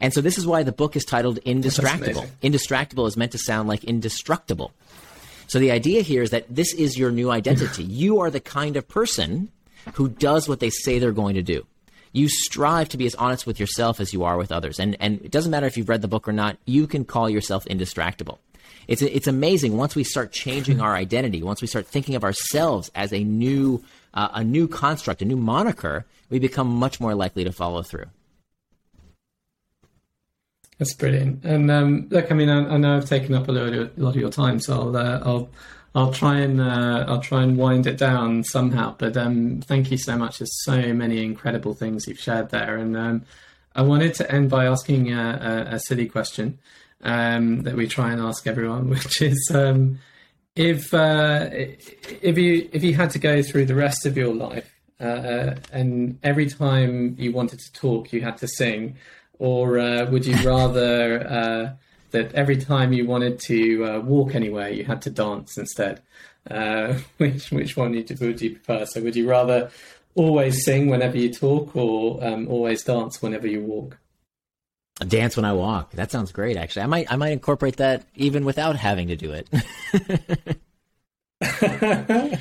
And 0.00 0.12
so 0.12 0.20
this 0.20 0.38
is 0.38 0.46
why 0.46 0.62
the 0.62 0.72
book 0.72 0.96
is 0.96 1.04
titled 1.04 1.38
Indistractable. 1.44 2.28
Indistractable 2.42 3.06
is 3.08 3.16
meant 3.16 3.32
to 3.32 3.38
sound 3.38 3.68
like 3.68 3.84
indestructible. 3.84 4.72
So 5.46 5.58
the 5.58 5.70
idea 5.70 6.02
here 6.02 6.22
is 6.22 6.30
that 6.30 6.46
this 6.48 6.74
is 6.74 6.98
your 6.98 7.10
new 7.10 7.30
identity. 7.30 7.84
you 8.02 8.20
are 8.20 8.30
the 8.30 8.40
kind 8.40 8.76
of 8.76 8.88
person 8.88 9.50
who 9.94 10.08
does 10.08 10.48
what 10.48 10.60
they 10.60 10.70
say 10.70 10.98
they're 10.98 11.12
going 11.12 11.36
to 11.36 11.42
do. 11.42 11.66
You 12.12 12.28
strive 12.28 12.88
to 12.90 12.96
be 12.96 13.06
as 13.06 13.14
honest 13.14 13.46
with 13.46 13.60
yourself 13.60 14.00
as 14.00 14.12
you 14.12 14.24
are 14.24 14.36
with 14.36 14.50
others. 14.50 14.80
And, 14.80 14.96
and 15.00 15.20
it 15.22 15.30
doesn't 15.30 15.50
matter 15.50 15.66
if 15.66 15.76
you've 15.76 15.88
read 15.88 16.02
the 16.02 16.08
book 16.08 16.26
or 16.26 16.32
not, 16.32 16.56
you 16.64 16.86
can 16.86 17.04
call 17.04 17.28
yourself 17.28 17.64
indistractable. 17.66 18.38
It's, 18.88 19.02
it's 19.02 19.26
amazing 19.26 19.76
once 19.76 19.94
we 19.94 20.04
start 20.04 20.32
changing 20.32 20.80
our 20.80 20.94
identity, 20.96 21.42
once 21.42 21.60
we 21.60 21.68
start 21.68 21.86
thinking 21.86 22.14
of 22.14 22.24
ourselves 22.24 22.90
as 22.94 23.12
a 23.12 23.22
new, 23.22 23.84
uh, 24.14 24.28
a 24.34 24.44
new 24.44 24.66
construct, 24.66 25.22
a 25.22 25.24
new 25.24 25.36
moniker, 25.36 26.06
we 26.30 26.38
become 26.38 26.68
much 26.68 27.00
more 27.00 27.14
likely 27.14 27.44
to 27.44 27.52
follow 27.52 27.82
through. 27.82 28.06
That's 30.78 30.94
brilliant. 30.94 31.44
And 31.44 31.70
um, 31.70 32.08
look, 32.10 32.30
I 32.30 32.34
mean, 32.34 32.50
I, 32.50 32.74
I, 32.74 32.76
know 32.76 32.96
I've 32.96 33.08
taken 33.08 33.34
up 33.34 33.48
a 33.48 33.52
lot 33.52 33.72
of, 33.72 33.96
a 33.96 34.00
lot 34.00 34.10
of 34.10 34.16
your 34.16 34.30
time, 34.30 34.60
so 34.60 34.74
I'll, 34.74 34.96
uh, 34.96 35.20
I'll 35.24 35.48
I'll 35.94 36.12
try 36.12 36.40
and 36.40 36.60
uh, 36.60 37.06
I'll 37.08 37.22
try 37.22 37.42
and 37.42 37.56
wind 37.56 37.86
it 37.86 37.96
down 37.96 38.44
somehow. 38.44 38.94
But 38.98 39.16
um, 39.16 39.62
thank 39.62 39.90
you 39.90 39.96
so 39.96 40.18
much. 40.18 40.38
There's 40.38 40.64
so 40.64 40.92
many 40.92 41.24
incredible 41.24 41.72
things 41.72 42.06
you've 42.06 42.18
shared 42.18 42.50
there, 42.50 42.76
and 42.76 42.94
um, 42.94 43.24
I 43.74 43.80
wanted 43.80 44.12
to 44.14 44.30
end 44.30 44.50
by 44.50 44.66
asking 44.66 45.12
a, 45.14 45.66
a, 45.70 45.74
a 45.76 45.78
silly 45.78 46.06
question 46.06 46.58
um, 47.02 47.62
that 47.62 47.74
we 47.74 47.86
try 47.86 48.12
and 48.12 48.20
ask 48.20 48.46
everyone, 48.46 48.90
which 48.90 49.22
is 49.22 49.50
um, 49.54 49.98
if 50.54 50.92
uh, 50.92 51.48
if 51.50 52.36
you 52.36 52.68
if 52.72 52.84
you 52.84 52.92
had 52.92 53.10
to 53.10 53.18
go 53.18 53.42
through 53.42 53.64
the 53.64 53.74
rest 53.74 54.04
of 54.04 54.18
your 54.18 54.34
life 54.34 54.70
uh, 55.00 55.54
and 55.72 56.18
every 56.22 56.48
time 56.48 57.16
you 57.18 57.32
wanted 57.32 57.58
to 57.60 57.72
talk 57.72 58.12
you 58.12 58.20
had 58.20 58.36
to 58.38 58.48
sing, 58.48 58.96
or 59.38 59.78
uh, 59.78 60.06
would 60.10 60.26
you 60.26 60.36
rather 60.48 61.26
uh, 61.26 61.72
that 62.10 62.34
every 62.34 62.56
time 62.56 62.92
you 62.92 63.06
wanted 63.06 63.38
to 63.40 63.84
uh, 63.84 64.00
walk 64.00 64.34
anywhere, 64.34 64.70
you 64.70 64.84
had 64.84 65.02
to 65.02 65.10
dance 65.10 65.58
instead. 65.58 66.02
Uh, 66.50 66.94
which 67.18 67.50
which 67.50 67.76
one 67.76 67.92
would 67.92 68.08
you, 68.08 68.16
would 68.20 68.40
you 68.40 68.50
prefer? 68.56 68.86
So 68.86 69.00
would 69.02 69.16
you 69.16 69.28
rather 69.28 69.70
always 70.14 70.64
sing 70.64 70.88
whenever 70.88 71.18
you 71.18 71.32
talk, 71.32 71.74
or 71.76 72.24
um, 72.24 72.48
always 72.48 72.82
dance 72.84 73.20
whenever 73.20 73.46
you 73.46 73.62
walk? 73.62 73.98
Dance 75.06 75.36
when 75.36 75.44
I 75.44 75.52
walk. 75.52 75.92
That 75.92 76.10
sounds 76.10 76.32
great. 76.32 76.56
Actually, 76.56 76.82
I 76.82 76.86
might 76.86 77.12
I 77.12 77.16
might 77.16 77.32
incorporate 77.32 77.76
that 77.76 78.06
even 78.14 78.44
without 78.44 78.76
having 78.76 79.08
to 79.08 79.16
do 79.16 79.32
it. 79.32 79.48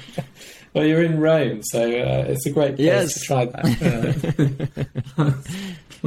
well, 0.73 0.85
you're 0.85 1.03
in 1.03 1.19
Rome, 1.19 1.63
so 1.63 1.81
uh, 1.81 2.25
it's 2.27 2.45
a 2.45 2.51
great 2.51 2.77
place 2.77 2.85
yes. 2.85 3.13
to 3.13 3.19
try 3.25 3.45
that. 3.45 3.65
Uh, 5.17 5.31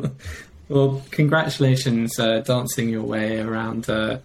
Well, 0.68 1.02
congratulations, 1.10 2.18
uh, 2.18 2.40
dancing 2.40 2.90
your 2.90 3.02
way 3.02 3.40
around 3.40 3.88
uh, 3.88 4.18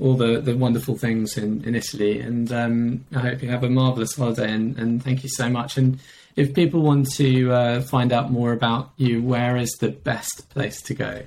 all 0.00 0.14
the, 0.14 0.40
the 0.40 0.56
wonderful 0.56 0.96
things 0.96 1.36
in, 1.36 1.62
in 1.64 1.74
Italy. 1.74 2.20
And 2.20 2.50
um, 2.52 3.04
I 3.14 3.20
hope 3.20 3.42
you 3.42 3.50
have 3.50 3.64
a 3.64 3.68
marvelous 3.68 4.16
holiday. 4.16 4.50
And, 4.50 4.78
and 4.78 5.02
thank 5.04 5.22
you 5.22 5.28
so 5.28 5.50
much. 5.50 5.76
And 5.76 5.98
if 6.34 6.54
people 6.54 6.80
want 6.80 7.12
to 7.12 7.52
uh, 7.52 7.80
find 7.82 8.12
out 8.12 8.30
more 8.30 8.52
about 8.52 8.92
you, 8.96 9.22
where 9.22 9.56
is 9.56 9.72
the 9.72 9.90
best 9.90 10.48
place 10.48 10.80
to 10.82 10.94
go? 10.94 11.22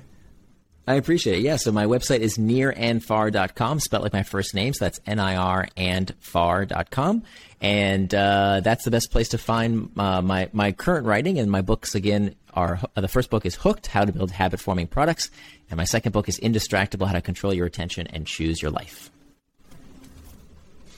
I 0.88 0.94
appreciate 0.94 1.38
it. 1.38 1.42
Yeah. 1.42 1.56
So 1.56 1.72
my 1.72 1.86
website 1.86 2.20
is 2.20 2.38
nirandfar.com, 2.38 3.80
spelled 3.80 4.04
like 4.04 4.12
my 4.12 4.22
first 4.22 4.54
name. 4.54 4.72
So 4.72 4.84
that's 4.84 5.00
N 5.04 5.18
I 5.18 5.34
R 5.34 5.68
and 5.76 6.14
far.com. 6.20 7.24
And 7.60 8.14
uh, 8.14 8.60
that's 8.62 8.84
the 8.84 8.90
best 8.90 9.10
place 9.10 9.30
to 9.30 9.38
find 9.38 9.90
uh, 9.96 10.22
my, 10.22 10.48
my 10.52 10.72
current 10.72 11.06
writing 11.06 11.38
and 11.38 11.50
my 11.50 11.62
books 11.62 11.94
again 11.94 12.36
are 12.56 12.80
uh, 12.96 13.00
the 13.00 13.08
first 13.08 13.30
book 13.30 13.46
is 13.46 13.54
Hooked: 13.56 13.86
How 13.86 14.04
to 14.04 14.12
Build 14.12 14.32
Habit 14.32 14.58
Forming 14.58 14.86
Products, 14.86 15.30
and 15.70 15.76
my 15.76 15.84
second 15.84 16.12
book 16.12 16.28
is 16.28 16.40
Indistractable: 16.40 17.06
How 17.06 17.12
to 17.12 17.20
Control 17.20 17.54
Your 17.54 17.66
Attention 17.66 18.06
and 18.08 18.26
Choose 18.26 18.60
Your 18.60 18.70
Life. 18.70 19.10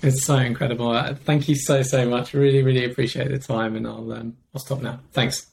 It's 0.00 0.24
so 0.24 0.36
incredible. 0.36 0.90
Uh, 0.92 1.14
thank 1.14 1.48
you 1.48 1.56
so 1.56 1.82
so 1.82 2.08
much. 2.08 2.32
Really 2.32 2.62
really 2.62 2.84
appreciate 2.84 3.28
the 3.28 3.38
time, 3.38 3.76
and 3.76 3.86
I'll 3.86 4.12
um, 4.12 4.36
I'll 4.54 4.60
stop 4.60 4.80
now. 4.80 5.00
Thanks. 5.12 5.46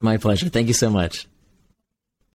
My 0.00 0.16
pleasure. 0.16 0.48
Thank 0.48 0.68
you 0.68 0.74
so 0.74 0.90
much. 0.90 1.26